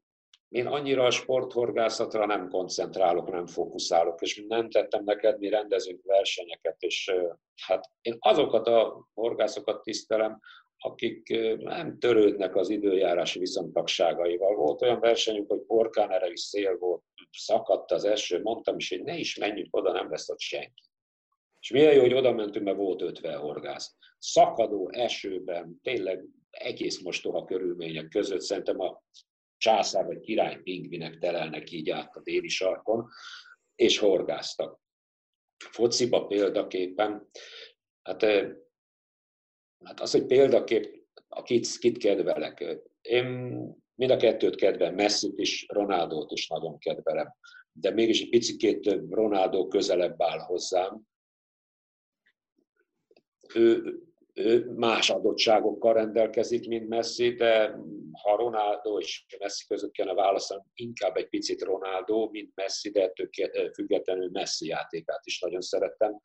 én 0.55 0.67
annyira 0.67 1.05
a 1.05 1.11
sporthorgászatra 1.11 2.27
nem 2.27 2.49
koncentrálok, 2.49 3.31
nem 3.31 3.47
fókuszálok, 3.47 4.21
és 4.21 4.45
nem 4.49 4.71
tettem 4.71 5.05
neked, 5.05 5.39
mi 5.39 5.49
rendezünk 5.49 6.03
versenyeket, 6.03 6.77
és 6.83 7.13
hát 7.67 7.91
én 8.01 8.17
azokat 8.19 8.67
a 8.67 9.09
horgászokat 9.15 9.83
tisztelem, 9.83 10.41
akik 10.79 11.29
nem 11.59 11.99
törődnek 11.99 12.57
az 12.57 12.69
időjárás 12.69 13.35
viszontagságaival. 13.35 14.55
Volt 14.55 14.83
olyan 14.83 15.01
versenyünk, 15.01 15.51
hogy 15.51 15.61
porkán 15.61 16.11
erejű 16.11 16.37
szél 16.37 16.79
volt, 16.79 17.03
szakadt 17.31 17.91
az 17.91 18.05
eső, 18.05 18.43
mondtam 18.43 18.77
is, 18.77 18.89
hogy 18.89 19.03
ne 19.03 19.17
is 19.17 19.37
menjünk 19.37 19.77
oda, 19.77 19.93
nem 19.93 20.11
lesz 20.11 20.29
ott 20.29 20.41
senki. 20.41 20.83
És 21.61 21.71
milyen 21.71 21.95
jó, 21.95 22.01
hogy 22.01 22.15
oda 22.15 22.33
mentünk, 22.33 22.65
mert 22.65 22.77
volt 22.77 23.03
50 23.03 23.39
horgász. 23.39 23.97
Szakadó 24.19 24.91
esőben, 24.93 25.79
tényleg 25.83 26.25
egész 26.51 27.03
mostoha 27.03 27.45
körülmények 27.45 28.09
között, 28.09 28.41
szerintem 28.41 28.81
a 28.81 29.03
császár 29.65 30.05
vagy 30.05 30.21
király 30.21 30.63
pingvinek 30.63 31.19
telelnek 31.19 31.71
így 31.71 31.91
át 31.91 32.17
a 32.17 32.21
déli 32.21 32.49
sarkon, 32.49 33.09
és 33.75 33.99
horgáztak. 33.99 34.81
Fociba 35.57 36.27
példaképpen, 36.27 37.29
hát, 38.03 38.23
hát 39.85 40.01
az, 40.01 40.11
hogy 40.11 40.27
példakép, 40.27 41.07
kit, 41.43 41.79
kit 41.79 41.99
kedvelek. 41.99 42.65
Én 43.01 43.27
mind 43.95 44.11
a 44.11 44.17
kettőt 44.17 44.57
kedvelem, 44.57 44.95
Messi-t 44.95 45.39
is, 45.39 45.67
Ronaldót 45.69 46.33
is 46.33 46.49
nagyon 46.49 46.79
kedvelem, 46.79 47.35
de 47.73 47.91
mégis 47.91 48.23
egy 48.23 48.29
picit 48.29 48.91
Ronaldo 49.11 49.69
közelebb 49.69 50.23
áll 50.23 50.39
hozzám. 50.39 51.01
Ő 53.55 53.99
más 54.77 55.11
adottságokkal 55.11 55.93
rendelkezik, 55.93 56.69
mint 56.69 56.89
Messi, 56.89 57.35
de 57.35 57.77
ha 58.23 58.37
Ronaldo 58.37 58.99
és 58.99 59.27
Messi 59.39 59.67
között 59.67 59.93
kellene 59.93 60.21
válaszolni, 60.21 60.65
inkább 60.75 61.17
egy 61.17 61.29
picit 61.29 61.63
Ronaldo, 61.63 62.29
mint 62.31 62.53
Messi, 62.55 62.91
de 62.91 63.03
ettől 63.03 63.29
függetlenül 63.75 64.31
Messi 64.31 64.67
játékát 64.67 65.21
is 65.27 65.41
nagyon 65.41 65.61
szerettem. 65.61 66.21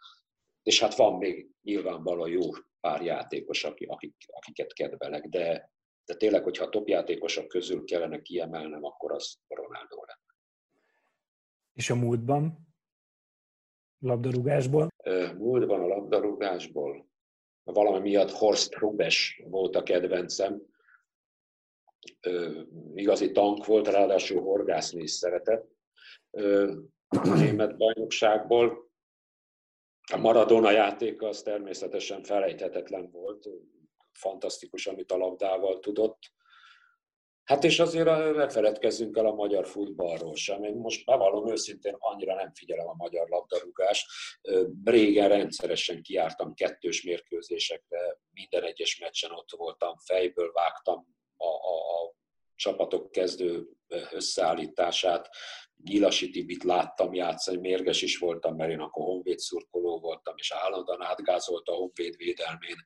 És 0.64 0.80
hát 0.80 0.95
van 0.95 1.18
még 1.18 1.49
nyilvánvalóan 1.62 2.30
jó 2.30 2.41
pár 2.80 3.01
játékos, 3.01 3.64
akik, 3.64 4.14
akiket 4.28 4.74
kedvelek, 4.74 5.26
de, 5.26 5.72
de 6.05 6.16
tényleg, 6.16 6.43
hogyha 6.43 6.66
a 6.66 6.70
top 6.70 6.88
játékosok 6.88 7.47
közül 7.47 7.84
kellene 7.84 8.22
kiemelnem, 8.22 8.84
akkor 8.84 9.12
az 9.12 9.38
Ronaldo 9.47 9.95
lenne. 9.95 10.38
És 11.74 11.89
a 11.89 11.95
múltban? 11.95 12.68
Labdarúgásból? 13.99 14.88
Múltban 15.38 15.82
a 15.82 15.88
labdarúgásból 15.88 17.10
valami 17.64 17.99
miatt 17.99 18.32
Horst 18.32 18.76
Rubes 18.76 19.41
volt 19.43 19.76
a 19.76 19.84
kedvencem. 19.84 20.62
Igazi 22.93 23.32
tank 23.32 23.66
volt, 23.66 23.88
ráadásul 23.88 24.41
horgászni 24.41 25.01
is 25.01 25.12
szeretett. 25.12 25.68
A 27.07 27.36
német 27.36 27.78
bajnokságból. 27.78 28.91
A 30.12 30.18
Maradona 30.18 30.72
játéka 30.72 31.28
az 31.28 31.41
természetesen 31.41 32.24
felejthetetlen 32.24 33.12
volt. 33.12 33.49
Fantasztikus, 34.12 34.88
amit 34.88 35.12
a 35.12 35.18
labdával 35.18 35.80
tudott. 35.80 36.20
Hát 37.50 37.64
és 37.64 37.80
azért 37.80 38.06
ne 38.36 38.50
feledkezzünk 38.50 39.18
el 39.18 39.26
a 39.26 39.34
magyar 39.34 39.68
futballról 39.68 40.36
sem. 40.36 40.64
Én 40.64 40.74
most 40.76 41.06
bevallom 41.06 41.52
őszintén, 41.52 41.95
annyira 41.97 42.36
nem 42.36 42.54
figyelem 42.54 42.88
a 42.88 42.95
magyar 42.97 43.28
labdarúgást. 43.30 44.08
Régen 44.84 45.30
rendszeresen 45.30 46.02
kiártam 46.02 46.54
kettős 46.54 47.04
mérkőzésekre, 47.04 48.20
minden 48.32 48.64
egyes 48.64 49.00
meccsen 49.00 49.32
ott 49.32 49.50
voltam, 49.58 49.97
fejből 49.97 50.52
vágtam 50.52 51.16
a, 51.38 51.47
a, 51.47 52.04
a 52.04 52.14
csapatok 52.56 53.12
kezdő 53.12 53.68
összeállítását. 54.12 55.30
Nyilasi 55.84 56.30
Tibit 56.30 56.64
láttam 56.64 57.14
játszani, 57.14 57.58
mérges 57.58 58.02
is 58.02 58.18
voltam, 58.18 58.56
mert 58.56 58.72
én 58.72 58.80
akkor 58.80 59.04
honvéd 59.04 59.38
szurkoló 59.38 60.00
voltam, 60.00 60.34
és 60.38 60.52
állandóan 60.52 61.02
átgázolt 61.02 61.68
a 61.68 61.74
honvéd 61.74 62.16
védelmén. 62.18 62.86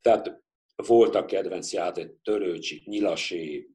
Tehát 0.00 0.40
voltak 0.76 1.26
kedvenc 1.26 1.72
játék, 1.72 2.22
Törőcsik, 2.22 2.86
Nyilasi, 2.86 3.70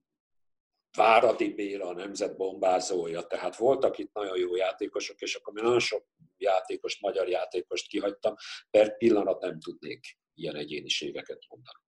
Váradi 0.98 1.54
Béla, 1.54 1.88
a 1.88 1.94
nemzet 1.94 2.38
bombázója, 2.38 3.22
tehát 3.22 3.56
voltak 3.56 3.98
itt 3.98 4.14
nagyon 4.14 4.38
jó 4.38 4.56
játékosok, 4.56 5.22
és 5.22 5.36
akkor 5.36 5.54
nagyon 5.54 5.80
sok 5.80 6.06
játékos, 6.38 7.00
magyar 7.00 7.28
játékost 7.28 7.88
kihagytam, 7.88 8.36
per 8.70 8.98
pillanat 8.98 9.42
nem 9.42 9.60
tudnék 9.60 10.18
ilyen 10.34 10.56
egyéniségeket 10.56 11.46
mondani. 11.50 11.80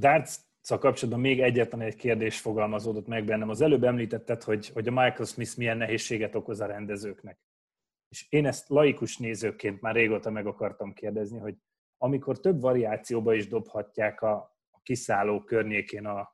darts 0.00 0.30
kapcsolatban 0.68 1.20
még 1.20 1.40
egyetlen 1.40 1.80
egy 1.80 1.96
kérdés 1.96 2.40
fogalmazódott 2.40 3.06
meg 3.06 3.24
bennem. 3.24 3.48
Az 3.48 3.60
előbb 3.60 3.84
említetted, 3.84 4.42
hogy, 4.42 4.68
hogy 4.68 4.88
a 4.88 4.90
Michael 4.90 5.24
Smith 5.24 5.56
milyen 5.56 5.76
nehézséget 5.76 6.34
okoz 6.34 6.60
a 6.60 6.66
rendezőknek. 6.66 7.38
És 8.08 8.26
én 8.28 8.46
ezt 8.46 8.68
laikus 8.68 9.16
nézőként 9.16 9.80
már 9.80 9.94
régóta 9.94 10.30
meg 10.30 10.46
akartam 10.46 10.92
kérdezni, 10.92 11.38
hogy 11.38 11.54
amikor 11.98 12.40
több 12.40 12.60
variációba 12.60 13.34
is 13.34 13.48
dobhatják 13.48 14.20
a, 14.20 14.34
a 14.70 14.80
kiszálló 14.82 15.40
környékén 15.40 16.06
a, 16.06 16.31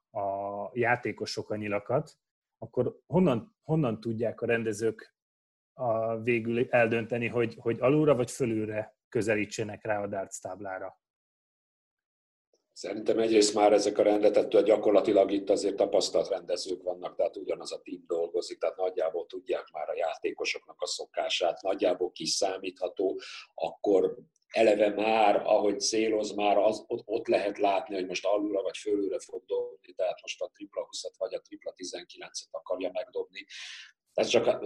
a 0.72 0.78
játékosok 0.78 1.50
a 1.50 1.56
nyilakat, 1.56 2.18
akkor 2.58 2.98
honnan, 3.06 3.56
honnan 3.62 4.00
tudják 4.00 4.40
a 4.40 4.46
rendezők 4.46 5.16
a 5.72 6.20
végül 6.20 6.70
eldönteni, 6.70 7.26
hogy, 7.26 7.56
hogy 7.60 7.80
alulra 7.80 8.14
vagy 8.14 8.30
fölülre 8.30 8.96
közelítsenek 9.08 9.84
rá 9.84 10.02
a 10.02 10.06
darts 10.06 10.40
táblára? 10.40 11.00
Szerintem 12.79 13.18
egyrészt 13.18 13.55
már 13.55 13.72
ezek 13.72 13.99
a 13.99 14.03
rendetettől 14.03 14.62
gyakorlatilag 14.62 15.31
itt 15.31 15.51
azért 15.51 15.76
tapasztalt 15.76 16.29
rendezők 16.29 16.83
vannak, 16.83 17.16
tehát 17.16 17.37
ugyanaz 17.37 17.72
a 17.72 17.81
tím 17.81 18.05
dolgozik, 18.07 18.59
tehát 18.59 18.76
nagyjából 18.76 19.26
tudják 19.26 19.64
már 19.72 19.89
a 19.89 19.97
játékosoknak 19.97 20.81
a 20.81 20.87
szokását, 20.87 21.62
nagyjából 21.62 22.12
kiszámítható, 22.12 23.20
akkor 23.55 24.16
eleve 24.49 24.89
már, 24.89 25.37
ahogy 25.37 25.81
céloz, 25.81 26.35
már 26.35 26.59
az, 26.59 26.85
ott, 26.87 27.03
ott 27.05 27.26
lehet 27.26 27.59
látni, 27.59 27.95
hogy 27.95 28.07
most 28.07 28.26
alulra 28.26 28.62
vagy 28.62 28.76
fölülre 28.76 29.18
fog 29.18 29.45
dobni, 29.47 29.93
tehát 29.93 30.22
most 30.22 30.43
a 30.43 30.51
tripla 30.53 30.85
20 30.85 31.03
vagy 31.18 31.35
a 31.35 31.41
tripla 31.41 31.74
19-et 31.76 32.51
akarja 32.51 32.91
megdobni. 32.93 33.47
Ez, 34.18 34.26
csak, 34.28 34.64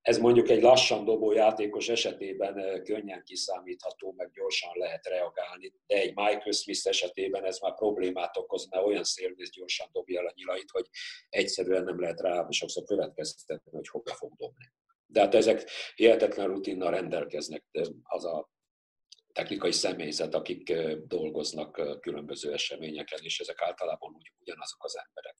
ez 0.00 0.18
mondjuk 0.18 0.48
egy 0.48 0.62
lassan 0.62 1.04
dobó 1.04 1.32
játékos 1.32 1.88
esetében 1.88 2.82
könnyen 2.84 3.22
kiszámítható, 3.24 4.14
meg 4.16 4.30
gyorsan 4.32 4.70
lehet 4.74 5.06
reagálni, 5.06 5.72
de 5.86 5.96
egy 5.96 6.14
Michael 6.14 6.52
Smith 6.52 6.86
esetében 6.86 7.44
ez 7.44 7.58
már 7.58 7.74
problémát 7.74 8.36
okoz, 8.36 8.68
mert 8.70 8.84
olyan 8.84 9.04
szélvész 9.04 9.50
gyorsan 9.50 9.88
dobja 9.92 10.20
el 10.20 10.26
a 10.26 10.32
nyilait, 10.34 10.70
hogy 10.70 10.86
egyszerűen 11.28 11.84
nem 11.84 12.00
lehet 12.00 12.20
rá 12.20 12.46
sokszor 12.50 12.84
következtetni, 12.84 13.70
hogy 13.70 13.88
hova 13.88 14.14
fog 14.14 14.32
dobni. 14.36 14.72
De 15.06 15.20
hát 15.20 15.34
ezek 15.34 15.70
hihetetlen 15.94 16.46
rutinnal 16.46 16.90
rendelkeznek, 16.90 17.64
de 17.70 17.86
az 18.02 18.24
a 18.24 18.50
technikai 19.32 19.72
személyzet, 19.72 20.34
akik 20.34 20.72
dolgoznak 21.06 22.00
különböző 22.00 22.52
eseményeken, 22.52 23.18
és 23.22 23.40
ezek 23.40 23.62
általában 23.62 24.14
úgy, 24.14 24.32
ugyanazok 24.38 24.84
az 24.84 24.96
emberek. 25.06 25.36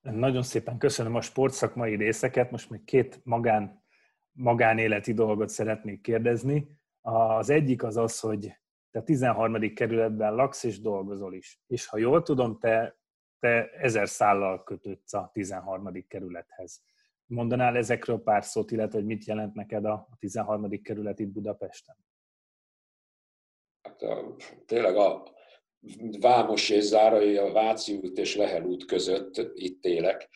Nagyon 0.00 0.42
szépen 0.42 0.78
köszönöm 0.78 1.14
a 1.14 1.20
sportszakmai 1.20 1.96
részeket. 1.96 2.50
Most 2.50 2.70
még 2.70 2.84
két 2.84 3.20
magán, 3.24 3.84
magánéleti 4.32 5.12
dolgot 5.12 5.48
szeretnék 5.48 6.00
kérdezni. 6.00 6.78
Az 7.00 7.50
egyik 7.50 7.82
az 7.82 7.96
az, 7.96 8.20
hogy 8.20 8.52
te 8.90 9.02
13. 9.02 9.74
kerületben 9.74 10.34
laksz 10.34 10.64
és 10.64 10.80
dolgozol 10.80 11.34
is. 11.34 11.60
És 11.66 11.86
ha 11.86 11.98
jól 11.98 12.22
tudom, 12.22 12.58
te, 12.58 12.98
te 13.38 13.70
ezer 13.70 14.08
szállal 14.08 14.62
kötődsz 14.62 15.14
a 15.14 15.30
13. 15.32 16.06
kerülethez. 16.08 16.82
Mondanál 17.26 17.76
ezekről 17.76 18.22
pár 18.22 18.44
szót, 18.44 18.70
illetve 18.70 18.98
hogy 18.98 19.06
mit 19.06 19.24
jelent 19.24 19.54
neked 19.54 19.84
a 19.84 20.08
13. 20.18 20.82
kerület 20.82 21.18
itt 21.18 21.32
Budapesten? 21.32 21.96
Hát 23.82 24.02
tényleg 24.66 24.96
a 24.96 25.22
Vámos 26.20 26.68
és 26.68 26.84
Zárai, 26.84 27.36
a 27.36 27.52
Váci 27.52 27.96
út 27.96 28.18
és 28.18 28.36
Lehel 28.36 28.64
út 28.64 28.84
között 28.84 29.50
itt 29.54 29.84
élek. 29.84 30.28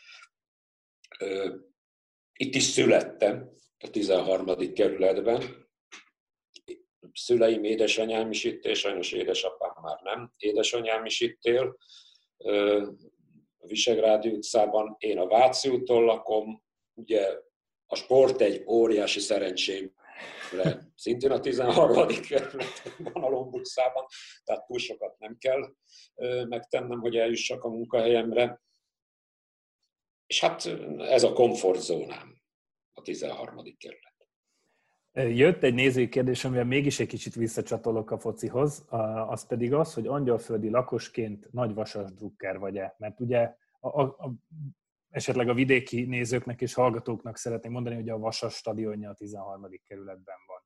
Itt 2.32 2.54
is 2.54 2.62
születtem, 2.62 3.50
a 3.78 3.90
13. 3.90 4.72
kerületben. 4.72 5.68
Szüleim, 7.12 7.64
édesanyám 7.64 8.30
is 8.30 8.44
itt 8.44 8.64
és 8.64 8.78
sajnos 8.78 9.12
édesapám 9.12 9.72
már 9.82 10.00
nem. 10.02 10.32
Édesanyám 10.36 11.04
is 11.04 11.20
itt 11.20 11.42
él. 11.42 11.76
A 13.58 13.66
Visegrádi 13.66 14.28
utcában, 14.28 14.96
én 14.98 15.18
a 15.18 15.26
Váci 15.26 15.68
úton 15.68 16.04
lakom, 16.04 16.62
ugye 16.94 17.38
a 17.86 17.96
sport 17.96 18.40
egy 18.40 18.64
óriási 18.66 19.20
szerencsém, 19.20 19.94
szintén 20.94 21.30
a 21.30 21.40
13. 21.40 22.06
kerületen 22.06 22.92
van 23.12 23.22
a 23.22 23.28
Lombutszában, 23.28 24.04
tehát 24.44 24.66
túl 24.66 24.78
sokat 24.78 25.18
nem 25.18 25.36
kell 25.38 25.74
megtennem, 26.48 27.00
hogy 27.00 27.16
eljussak 27.16 27.64
a 27.64 27.68
munkahelyemre. 27.68 28.62
És 30.26 30.40
hát 30.40 30.66
ez 30.98 31.22
a 31.22 31.32
komfortzónám, 31.32 32.40
a 32.92 33.02
13. 33.02 33.76
kerület. 33.78 34.12
Jött 35.36 35.62
egy 35.62 35.74
nézői 35.74 36.08
kérdés, 36.08 36.44
amivel 36.44 36.64
mégis 36.64 37.00
egy 37.00 37.06
kicsit 37.06 37.34
visszacsatolok 37.34 38.10
a 38.10 38.18
focihoz, 38.18 38.84
az 39.28 39.46
pedig 39.46 39.72
az, 39.72 39.94
hogy 39.94 40.06
angyalföldi 40.06 40.70
lakosként 40.70 41.52
nagy 41.52 41.74
vasas 41.74 42.12
drukker 42.12 42.58
vagy-e. 42.58 42.94
Mert 42.98 43.20
ugye 43.20 43.54
a, 43.80 44.00
a, 44.00 44.02
a 44.02 44.32
esetleg 45.14 45.48
a 45.48 45.54
vidéki 45.54 46.04
nézőknek 46.04 46.60
és 46.60 46.74
hallgatóknak 46.74 47.36
szeretném 47.36 47.72
mondani, 47.72 47.94
hogy 47.94 48.08
a 48.08 48.18
Vasas 48.18 48.54
stadionja 48.54 49.10
a 49.10 49.14
13. 49.14 49.68
kerületben 49.86 50.36
van. 50.46 50.62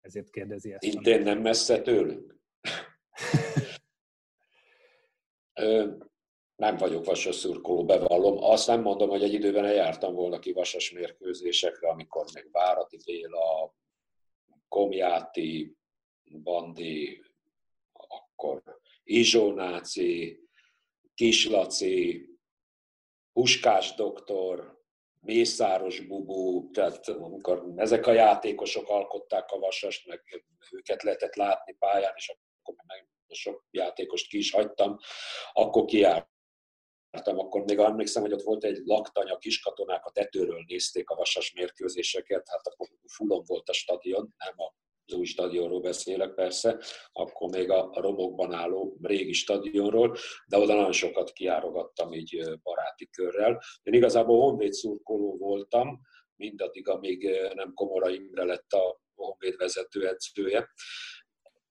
Ezért 0.00 0.30
kérdezi 0.30 0.72
ezt. 0.72 0.84
Intén 0.84 1.22
nem 1.22 1.38
messze 1.38 1.80
tőlünk. 1.80 2.36
nem 6.56 6.76
vagyok 6.76 7.04
vasas 7.04 7.36
szurkoló, 7.36 7.84
bevallom. 7.84 8.42
Azt 8.42 8.66
nem 8.66 8.80
mondom, 8.80 9.08
hogy 9.08 9.22
egy 9.22 9.32
időben 9.32 9.64
eljártam 9.64 10.14
volna 10.14 10.38
ki 10.38 10.52
vasas 10.52 10.92
mérkőzésekre, 10.92 11.88
amikor 11.88 12.24
még 12.34 12.48
Várati 12.52 12.98
Béla, 13.04 13.74
Komjáti, 14.68 15.76
Bandi, 16.42 17.22
akkor 17.92 18.62
Izsónáci, 19.04 20.40
Kislaci, 21.14 22.31
Puskás 23.32 23.94
doktor, 23.94 24.80
Mészáros 25.20 26.00
Bubú, 26.00 26.70
tehát 26.70 27.08
amikor 27.08 27.72
ezek 27.76 28.06
a 28.06 28.12
játékosok 28.12 28.88
alkották 28.88 29.50
a 29.50 29.58
vasast, 29.58 30.06
meg 30.06 30.44
őket 30.70 31.02
lehetett 31.02 31.34
látni 31.34 31.72
pályán, 31.78 32.12
és 32.16 32.28
akkor 32.28 32.74
meg 32.86 33.08
sok 33.28 33.64
játékost 33.70 34.28
ki 34.28 34.38
is 34.38 34.50
hagytam, 34.50 34.98
akkor 35.52 35.84
kiárt 35.84 36.30
akkor 37.20 37.64
még 37.64 37.78
emlékszem, 37.78 38.22
hogy 38.22 38.32
ott 38.32 38.42
volt 38.42 38.64
egy 38.64 38.78
laktanya, 38.84 39.38
kiskatonák 39.38 40.04
a 40.04 40.10
tetőről 40.10 40.64
nézték 40.66 41.10
a 41.10 41.14
vasas 41.14 41.52
mérkőzéseket, 41.52 42.48
hát 42.48 42.66
akkor 42.66 42.88
fulon 43.06 43.42
volt 43.46 43.68
a 43.68 43.72
stadion, 43.72 44.34
nem 44.36 44.54
a 44.56 44.74
új 45.12 45.24
stadionról 45.24 45.80
beszélek 45.80 46.34
persze, 46.34 46.78
akkor 47.12 47.50
még 47.50 47.70
a 47.70 47.90
romokban 47.94 48.52
álló 48.52 48.96
régi 49.02 49.32
stadionról, 49.32 50.16
de 50.46 50.58
oda 50.58 50.74
nagyon 50.74 50.92
sokat 50.92 51.32
kiárogattam 51.32 52.12
így 52.12 52.58
baráti 52.62 53.08
körrel. 53.10 53.62
Én 53.82 53.94
igazából 53.94 54.40
Honvéd 54.40 54.72
szurkoló 54.72 55.36
voltam, 55.36 56.00
mindaddig, 56.36 56.88
amíg 56.88 57.30
nem 57.54 57.72
Komora 57.74 58.10
Imre 58.10 58.44
lett 58.44 58.72
a 58.72 59.00
Honvéd 59.14 59.56
vezetőedzője. 59.56 60.68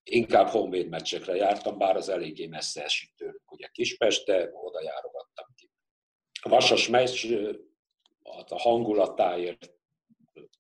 Inkább 0.04 0.48
Honvéd 0.48 0.90
meccsekre 0.90 1.36
jártam, 1.36 1.78
bár 1.78 1.96
az 1.96 2.10
eléggé 2.10 2.48
messze 2.48 2.84
esik 2.84 3.14
tőlük, 3.16 3.52
ugye 3.52 3.68
Kispest, 3.68 4.26
de 4.26 4.50
oda 4.54 4.82
járogattam 4.82 5.46
ki. 5.56 5.70
A 6.42 6.50
Vasas 6.50 6.88
meccs 6.88 7.34
a 8.24 8.60
hangulatáért 8.60 9.74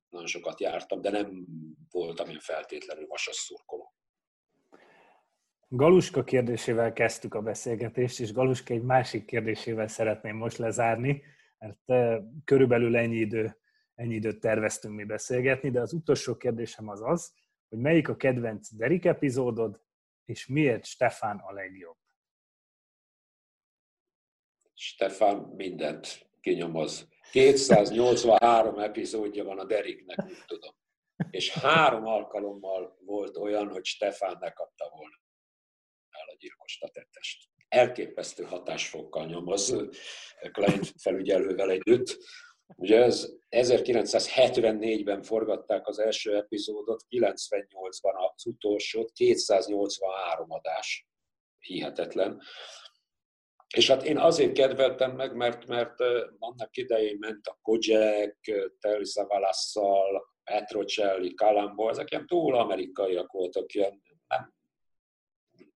nagyon 0.09 0.27
sokat 0.27 0.59
jártam, 0.59 1.01
de 1.01 1.09
nem 1.09 1.45
voltam 1.91 2.29
én 2.29 2.39
feltétlenül 2.39 3.07
vasas 3.07 3.35
szurkoló. 3.35 3.93
Galuska 5.67 6.23
kérdésével 6.23 6.93
kezdtük 6.93 7.33
a 7.33 7.41
beszélgetést, 7.41 8.19
és 8.19 8.33
Galuska 8.33 8.73
egy 8.73 8.83
másik 8.83 9.25
kérdésével 9.25 9.87
szeretném 9.87 10.35
most 10.35 10.57
lezárni, 10.57 11.23
mert 11.57 12.13
körülbelül 12.45 12.97
ennyi, 12.97 13.15
idő, 13.15 13.57
ennyi 13.95 14.13
időt 14.13 14.39
terveztünk 14.39 14.95
mi 14.95 15.03
beszélgetni, 15.03 15.71
de 15.71 15.81
az 15.81 15.93
utolsó 15.93 16.37
kérdésem 16.37 16.89
az 16.89 17.01
az, 17.01 17.33
hogy 17.69 17.79
melyik 17.79 18.09
a 18.09 18.15
kedvenc 18.15 18.75
Derek 18.75 19.05
epizódod, 19.05 19.81
és 20.25 20.47
miért 20.47 20.85
Stefán 20.85 21.37
a 21.37 21.51
legjobb? 21.51 21.97
Stefán 24.73 25.37
mindent 25.37 26.29
kinyomoz. 26.41 27.07
283 27.31 28.79
epizódja 28.79 29.43
van 29.43 29.59
a 29.59 29.65
Deriknek, 29.65 30.23
úgy 30.23 30.45
tudom. 30.47 30.79
És 31.29 31.51
három 31.51 32.05
alkalommal 32.05 32.97
volt 33.05 33.37
olyan, 33.37 33.69
hogy 33.69 33.85
Stefán 33.85 34.37
ne 34.39 34.51
kapta 34.51 34.89
volna 34.89 35.19
el 36.11 36.27
a 36.27 36.35
gyilkost 36.39 36.83
a 36.83 36.89
tettest. 36.89 37.49
Elképesztő 37.67 38.43
hatásfokkal 38.43 39.25
nyomoz 39.25 39.75
Klein 40.51 40.81
felügyelővel 40.97 41.69
együtt. 41.69 42.17
Ugye 42.75 43.03
ez 43.03 43.29
1974-ben 43.49 45.21
forgatták 45.21 45.87
az 45.87 45.99
első 45.99 46.35
epizódot, 46.35 47.03
98-ban 47.09 48.33
az 48.33 48.45
utolsót, 48.45 49.11
283 49.11 50.51
adás, 50.51 51.07
hihetetlen. 51.59 52.41
És 53.75 53.87
hát 53.87 54.03
én 54.03 54.17
azért 54.17 54.53
kedveltem 54.53 55.15
meg, 55.15 55.35
mert, 55.35 55.67
mert 55.67 55.99
annak 56.39 56.77
idején 56.77 57.17
ment 57.19 57.47
a 57.47 57.59
Kojak, 57.61 58.37
Telly 58.79 59.03
Savalasszal, 59.03 60.30
Petrocelli, 60.43 61.33
Kalambo, 61.33 61.89
ezek 61.89 62.11
ilyen 62.11 62.27
túl 62.27 62.55
amerikaiak 62.55 63.31
voltak, 63.31 63.73
ilyen 63.73 64.01
nem 64.27 64.53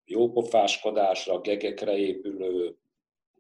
jópofáskodásra, 0.06 1.42
gegekre 1.42 1.98
épülő, 1.98 2.76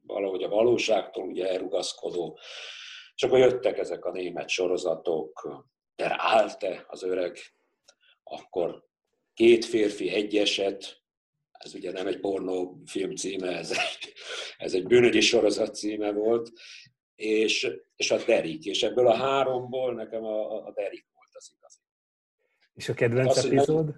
valahogy 0.01 0.43
a 0.43 0.49
valóságtól 0.49 1.27
ugye 1.27 1.49
elrugaszkodó. 1.49 2.39
És 3.15 3.23
akkor 3.23 3.39
jöttek 3.39 3.77
ezek 3.77 4.05
a 4.05 4.11
német 4.11 4.49
sorozatok, 4.49 5.63
Der 5.95 6.15
Alte, 6.19 6.85
az 6.87 7.03
öreg, 7.03 7.37
akkor 8.23 8.83
két 9.33 9.65
férfi, 9.65 10.09
egy 10.09 10.37
eset, 10.37 11.03
ez 11.51 11.73
ugye 11.73 11.91
nem 11.91 12.07
egy 12.07 12.19
film 12.85 13.15
címe, 13.15 13.47
ez 13.47 13.71
egy, 13.71 14.13
ez 14.57 14.73
egy 14.73 14.87
bűnögyi 14.87 15.21
sorozat 15.21 15.75
címe 15.75 16.11
volt, 16.11 16.51
és, 17.15 17.67
és 17.95 18.11
a 18.11 18.23
Derik, 18.25 18.65
és 18.65 18.83
ebből 18.83 19.07
a 19.07 19.15
háromból 19.15 19.93
nekem 19.93 20.23
a, 20.23 20.65
a 20.65 20.71
Derik 20.71 21.05
az 21.45 21.53
igazi. 21.57 21.77
És 22.73 22.89
a 22.89 22.93
kedvenc 22.93 23.37
Azt, 23.37 23.45
epizód? 23.45 23.95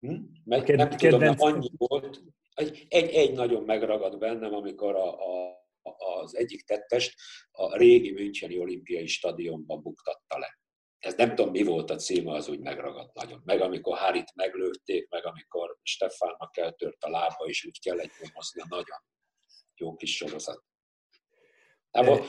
Hm? 0.00 0.16
Meg, 0.44 0.60
a 0.60 0.62
ked- 0.62 0.76
nem 0.76 0.88
kedvenc... 0.88 1.00
tudom, 1.00 1.20
mert 1.20 1.40
annyi 1.40 1.70
volt, 1.76 2.22
egy, 2.54 2.86
egy, 2.88 3.08
egy 3.08 3.32
nagyon 3.32 3.62
megragad 3.62 4.18
bennem, 4.18 4.54
amikor 4.54 4.94
a, 4.94 5.18
a, 5.18 5.58
az 5.82 6.36
egyik 6.36 6.62
tettest 6.64 7.14
a 7.50 7.76
régi 7.76 8.12
Müncheni 8.12 8.58
olimpiai 8.58 9.06
stadionban 9.06 9.82
buktatta 9.82 10.38
le 10.38 10.58
ez 11.00 11.14
nem 11.14 11.34
tudom, 11.34 11.50
mi 11.50 11.62
volt 11.62 11.90
a 11.90 11.96
címe, 11.96 12.32
az 12.32 12.48
úgy 12.48 12.60
megragadt 12.60 13.14
nagyon. 13.14 13.42
Meg 13.44 13.60
amikor 13.60 13.98
Harit 13.98 14.34
meglőtték, 14.34 15.08
meg 15.08 15.26
amikor 15.26 15.78
Stefánnak 15.82 16.56
eltört 16.56 17.04
a 17.04 17.10
lába, 17.10 17.44
és 17.44 17.64
úgy 17.64 17.80
kellett 17.80 18.10
nyomozni 18.20 18.62
nagyon 18.68 18.98
jó 19.76 19.96
kis 19.96 20.16
sorozat. 20.16 20.64
Nem, 21.90 22.20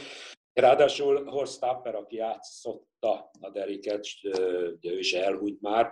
ráadásul 0.54 1.26
Horst 1.26 1.60
Tapper, 1.60 1.96
aki 1.96 2.16
játszotta 2.16 3.32
a 3.40 3.50
Deriket, 3.50 4.06
ugye 4.76 4.92
ő 4.92 5.00
is 5.00 5.14
elhúnyt 5.14 5.62
már, 5.62 5.92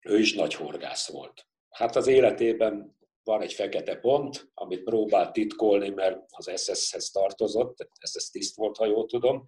ő 0.00 0.18
is 0.18 0.34
nagy 0.34 0.54
horgász 0.54 1.08
volt. 1.08 1.46
Hát 1.70 1.96
az 1.96 2.06
életében 2.06 2.96
van 3.22 3.42
egy 3.42 3.52
fekete 3.52 3.96
pont, 3.96 4.50
amit 4.54 4.82
próbált 4.82 5.32
titkolni, 5.32 5.88
mert 5.88 6.24
az 6.28 6.62
SS-hez 6.62 7.10
tartozott, 7.10 7.88
SS 8.00 8.30
tiszt 8.30 8.56
volt, 8.56 8.76
ha 8.76 8.86
jól 8.86 9.06
tudom, 9.06 9.46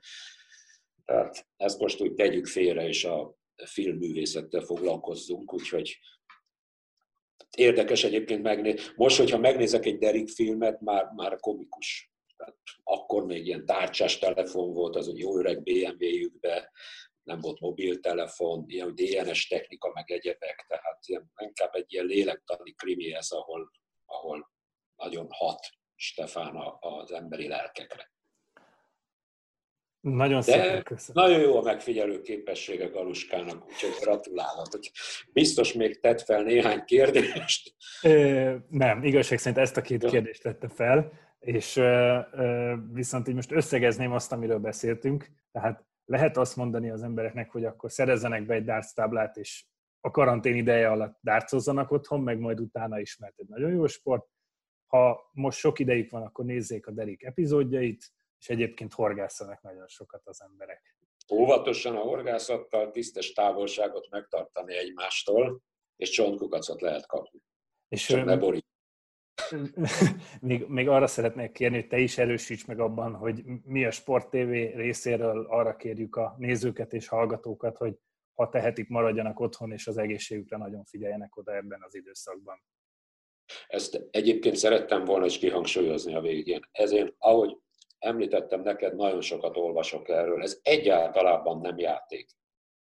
tehát 1.05 1.47
ezt 1.57 1.79
most 1.79 2.01
úgy 2.01 2.15
tegyük 2.15 2.47
félre, 2.47 2.89
és 2.89 3.05
a 3.05 3.37
filmművészettel 3.65 4.61
foglalkozzunk, 4.61 5.53
úgyhogy 5.53 5.99
érdekes 7.57 8.05
egyébként 8.05 8.43
megnézni. 8.43 8.81
Most, 8.97 9.17
hogyha 9.17 9.39
megnézek 9.39 9.87
egy 9.87 9.99
Derek 9.99 10.29
filmet, 10.29 10.81
már, 10.81 11.13
már 11.15 11.37
komikus. 11.41 12.13
Akkor 12.83 13.25
még 13.25 13.47
ilyen 13.47 13.65
tárcsás 13.65 14.19
telefon 14.19 14.73
volt, 14.73 14.97
az 14.97 15.07
hogy 15.07 15.19
jó 15.19 15.39
öreg 15.39 15.63
BMW-jükbe, 15.63 16.71
nem 17.23 17.41
volt 17.41 17.61
mobiltelefon, 17.61 18.65
ilyen 18.67 18.95
DNS 18.95 19.47
technika, 19.47 19.93
meg 19.95 20.11
egyebek, 20.11 20.65
tehát 20.69 20.99
ilyen, 21.07 21.33
inkább 21.37 21.75
egy 21.75 21.93
ilyen 21.93 22.07
lélektani 22.07 22.75
krimi 22.75 23.15
ez, 23.15 23.31
ahol, 23.31 23.71
ahol 24.05 24.51
nagyon 24.97 25.27
hat 25.31 25.67
Stefán 25.95 26.57
az 26.81 27.13
emberi 27.13 27.49
lelkekre. 27.49 28.13
Nagyon 30.01 30.43
szépen 30.43 30.83
köszönöm. 30.83 31.25
Nagyon 31.25 31.41
jó 31.41 31.57
a 31.57 31.63
megfigyelő 31.63 32.21
képessége 32.21 32.87
Galuskának, 32.87 33.67
úgyhogy 33.67 33.95
gratulálok. 34.01 34.67
Hogy 34.71 34.91
biztos 35.33 35.73
még 35.73 36.01
tett 36.01 36.21
fel 36.21 36.43
néhány 36.43 36.85
kérdést. 36.85 37.75
Ö, 38.03 38.57
nem, 38.69 39.05
igazság 39.05 39.39
szerint 39.39 39.61
ezt 39.61 39.77
a 39.77 39.81
két 39.81 40.05
kérdést 40.05 40.43
tette 40.43 40.69
fel, 40.69 41.13
és 41.39 41.81
viszont 42.93 43.29
így 43.29 43.35
most 43.35 43.53
összegezném 43.53 44.13
azt, 44.13 44.33
amiről 44.33 44.59
beszéltünk. 44.59 45.29
Tehát 45.53 45.87
lehet 46.05 46.37
azt 46.37 46.57
mondani 46.57 46.91
az 46.91 47.03
embereknek, 47.03 47.51
hogy 47.51 47.65
akkor 47.65 47.93
szerezzenek 47.93 48.47
be 48.47 48.55
egy 48.55 48.65
darts 48.65 48.93
táblát, 48.95 49.37
és 49.37 49.65
a 50.01 50.11
karantén 50.11 50.55
ideje 50.55 50.91
alatt 50.91 51.19
dárcozzanak 51.21 51.91
otthon, 51.91 52.21
meg 52.21 52.39
majd 52.39 52.61
utána 52.61 53.01
is, 53.01 53.17
mert 53.17 53.39
egy 53.39 53.49
nagyon 53.49 53.71
jó 53.71 53.87
sport. 53.87 54.27
Ha 54.87 55.31
most 55.33 55.59
sok 55.59 55.79
ideig 55.79 56.11
van, 56.11 56.23
akkor 56.23 56.45
nézzék 56.45 56.87
a 56.87 56.91
Derik 56.91 57.23
epizódjait, 57.23 58.13
és 58.39 58.49
egyébként 58.49 58.93
horgászanak 58.93 59.63
nagyon 59.63 59.89
sokat 59.89 60.23
az 60.25 60.43
emberek. 60.43 60.97
Óvatosan 61.33 61.97
a 61.97 62.01
horgászattal 62.01 62.91
tisztes 62.91 63.33
távolságot 63.33 64.11
megtartani 64.11 64.77
egymástól, 64.77 65.63
és 65.97 66.11
csontkukacot 66.11 66.81
lehet 66.81 67.07
kapni. 67.07 67.41
És 67.89 68.07
Csak 68.07 68.25
ne 68.25 68.37
borít. 68.37 68.67
Még, 70.41 70.67
még 70.69 70.89
arra 70.89 71.07
szeretnék 71.07 71.53
kérni, 71.53 71.77
hogy 71.77 71.87
te 71.87 71.99
is 71.99 72.19
erősíts 72.19 72.67
meg 72.67 72.81
abban, 72.81 73.15
hogy 73.15 73.43
mi 73.65 73.85
a 73.85 73.91
Sport 73.91 74.31
TV 74.31 74.51
részéről 74.77 75.47
arra 75.49 75.77
kérjük 75.77 76.17
a 76.17 76.35
nézőket 76.39 76.93
és 76.93 77.09
hallgatókat, 77.09 77.77
hogy 77.77 77.99
ha 78.35 78.49
tehetik, 78.49 78.89
maradjanak 78.89 79.41
otthon, 79.41 79.73
és 79.73 79.87
az 79.87 79.99
egészségükre 79.99 80.57
nagyon 80.57 80.85
figyeljenek 80.85 81.37
oda 81.37 81.57
ebben 81.57 81.83
az 81.83 81.95
időszakban. 81.95 82.63
Ezt 83.67 84.07
egyébként 84.11 84.57
szerettem 84.57 85.05
volna 85.05 85.27
is 85.27 85.39
kihangsúlyozni 85.39 86.15
a 86.15 86.21
végén. 86.21 86.61
Ezért, 86.71 87.15
ahogy 87.19 87.57
említettem 87.99 88.63
neked, 88.63 88.97
nagyon 88.97 89.21
sokat 89.21 89.57
olvasok 89.57 90.09
erről, 90.09 90.43
ez 90.43 90.59
egyáltalában 90.63 91.61
nem 91.61 91.79
játék. 91.79 92.31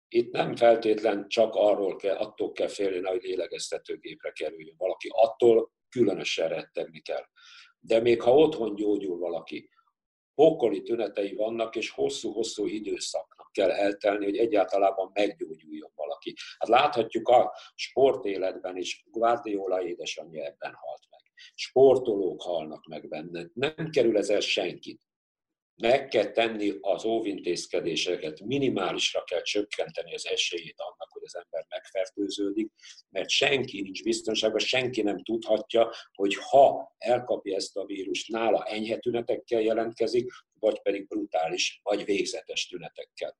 Itt 0.07 0.31
nem 0.31 0.55
feltétlen 0.55 1.27
csak 1.27 1.55
arról 1.55 1.95
kell, 1.95 2.15
attól 2.15 2.51
kell 2.51 2.67
félni, 2.67 3.07
hogy 3.07 3.21
lélegeztetőgépre 3.21 4.31
kerüljön 4.31 4.75
valaki, 4.77 5.09
attól 5.11 5.71
különösen 5.93 6.47
rettegni 6.47 6.99
kell. 6.99 7.23
De 7.79 7.99
még 7.99 8.21
ha 8.21 8.35
otthon 8.35 8.75
gyógyul 8.75 9.17
valaki, 9.17 9.69
pokoli 10.35 10.81
tünetei 10.81 11.35
vannak, 11.35 11.75
és 11.75 11.89
hosszú-hosszú 11.89 12.65
időszaknak 12.65 13.51
kell 13.51 13.71
eltelni, 13.71 14.25
hogy 14.25 14.37
egyáltalában 14.37 15.11
meggyógyuljon 15.13 15.91
valaki. 15.95 16.35
Hát 16.57 16.69
láthatjuk 16.69 17.27
a 17.27 17.53
sportéletben 17.75 18.77
is, 18.77 19.03
Guardiola 19.05 19.83
édesanyja 19.83 20.43
ebben 20.43 20.73
halt 20.73 21.01
meg. 21.09 21.21
Sportolók 21.55 22.41
halnak 22.41 22.85
meg 22.85 23.07
benne. 23.07 23.45
Nem 23.53 23.89
kerül 23.89 24.17
ezzel 24.17 24.39
senkit 24.39 25.01
meg 25.75 26.07
kell 26.07 26.31
tenni 26.31 26.73
az 26.81 27.05
óvintézkedéseket, 27.05 28.39
minimálisra 28.39 29.23
kell 29.23 29.41
csökkenteni 29.41 30.13
az 30.13 30.27
esélyét 30.27 30.75
annak, 30.77 31.09
hogy 31.11 31.21
az 31.25 31.35
ember 31.35 31.65
megfertőződik, 31.69 32.71
mert 33.09 33.29
senki 33.29 33.81
nincs 33.81 34.03
biztonságban, 34.03 34.59
senki 34.59 35.01
nem 35.01 35.23
tudhatja, 35.23 35.91
hogy 36.13 36.35
ha 36.35 36.95
elkapja 36.97 37.55
ezt 37.55 37.77
a 37.77 37.85
vírust, 37.85 38.27
nála 38.29 38.63
enyhe 38.63 38.97
tünetekkel 38.97 39.61
jelentkezik, 39.61 40.31
vagy 40.59 40.81
pedig 40.81 41.07
brutális, 41.07 41.79
vagy 41.83 42.05
végzetes 42.05 42.67
tünetekkel. 42.67 43.37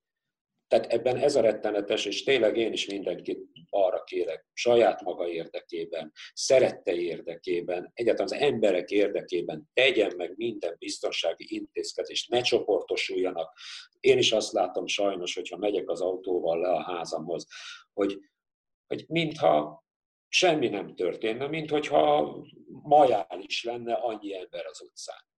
Tehát 0.74 0.94
ebben 0.94 1.18
ez 1.18 1.36
a 1.36 1.42
rettenetes, 1.42 2.06
és 2.06 2.24
tényleg 2.24 2.58
én 2.58 2.72
is 2.72 2.88
mindenkit 2.88 3.40
arra 3.70 4.04
kérek, 4.04 4.46
saját 4.54 5.02
maga 5.02 5.28
érdekében, 5.28 6.12
szerette 6.34 6.94
érdekében, 6.96 7.92
egyáltalán 7.94 8.32
az 8.32 8.48
emberek 8.48 8.90
érdekében 8.90 9.70
tegyen 9.74 10.14
meg 10.18 10.34
minden 10.36 10.76
biztonsági 10.80 11.46
intézkedést, 11.48 12.30
ne 12.30 12.42
csoportosuljanak. 12.42 13.58
Én 14.00 14.18
is 14.18 14.32
azt 14.32 14.52
látom 14.52 14.88
sajnos, 14.88 15.36
hogyha 15.36 15.58
megyek 15.58 15.90
az 15.90 16.02
autóval 16.02 16.60
le 16.60 16.70
a 16.70 16.84
házamhoz, 16.84 17.48
hogy, 17.94 18.18
hogy 18.88 19.06
mintha 19.08 19.84
semmi 20.28 20.68
nem 20.68 20.96
történne, 20.96 21.48
mint 21.48 21.70
hogyha 21.70 22.36
majális 22.84 23.64
lenne 23.64 23.94
annyi 23.94 24.36
ember 24.36 24.66
az 24.66 24.82
utcán. 24.82 25.32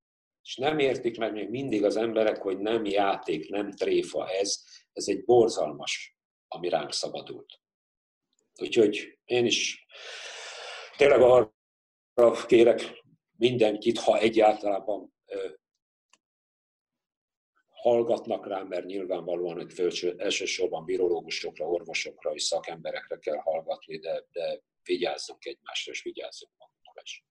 És 0.43 0.55
nem 0.55 0.79
értik 0.79 1.17
meg 1.17 1.33
még 1.33 1.49
mindig 1.49 1.83
az 1.83 1.95
emberek, 1.95 2.37
hogy 2.37 2.59
nem 2.59 2.85
játék, 2.85 3.49
nem 3.49 3.71
tréfa 3.71 4.27
ez, 4.29 4.63
ez 4.95 5.07
egy 5.07 5.23
borzalmas, 5.23 6.17
ami 6.47 6.69
ránk 6.69 6.91
szabadult. 6.91 7.59
Úgyhogy 8.61 9.19
én 9.25 9.45
is 9.45 9.85
tényleg 10.97 11.21
arra 11.21 12.45
kérek 12.45 13.03
mindenkit, 13.37 13.99
ha 13.99 14.17
egyáltalán 14.17 15.13
hallgatnak 17.69 18.47
rám, 18.47 18.67
mert 18.67 18.85
nyilvánvalóan 18.85 19.55
hogy 19.55 19.73
fölcső, 19.73 20.15
elsősorban 20.17 20.85
virológusokra, 20.85 21.65
orvosokra 21.65 22.33
és 22.33 22.43
szakemberekre 22.43 23.17
kell 23.17 23.37
hallgatni, 23.37 23.97
de, 23.97 24.25
de 24.31 24.61
vigyázzunk 24.83 25.45
egymásra, 25.45 25.91
és 25.91 26.03
vigyázzunk 26.03 26.51
magunkra 26.57 27.01
is. 27.03 27.25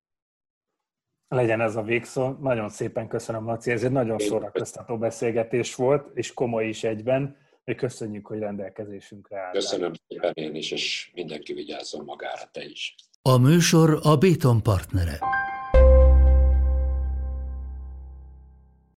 Legyen 1.29 1.61
ez 1.61 1.77
a 1.77 1.83
végszó. 1.83 2.29
Nagyon 2.29 2.69
szépen 2.69 3.09
köszönöm, 3.09 3.47
Laci. 3.47 3.71
Ez 3.71 3.85
egy 3.85 3.91
nagyon 3.91 4.19
szórakoztató 4.19 4.99
beszélgetés 4.99 5.75
volt, 5.75 6.17
és 6.17 6.35
komoly 6.35 6.69
is 6.69 6.85
egyben. 6.85 7.44
Mi 7.65 7.75
köszönjük, 7.75 8.27
hogy 8.27 8.39
rendelkezésünkre 8.39 9.37
álltál. 9.37 9.53
Köszönöm 9.53 9.93
szépen 10.09 10.33
én 10.35 10.55
is, 10.55 10.71
és 10.71 11.11
mindenki 11.15 11.53
vigyázzon 11.53 12.05
magára, 12.05 12.49
te 12.53 12.65
is. 12.65 12.95
A 13.23 13.37
műsor 13.37 13.99
a 14.03 14.17
Béton 14.17 14.62
partnere. 14.62 15.19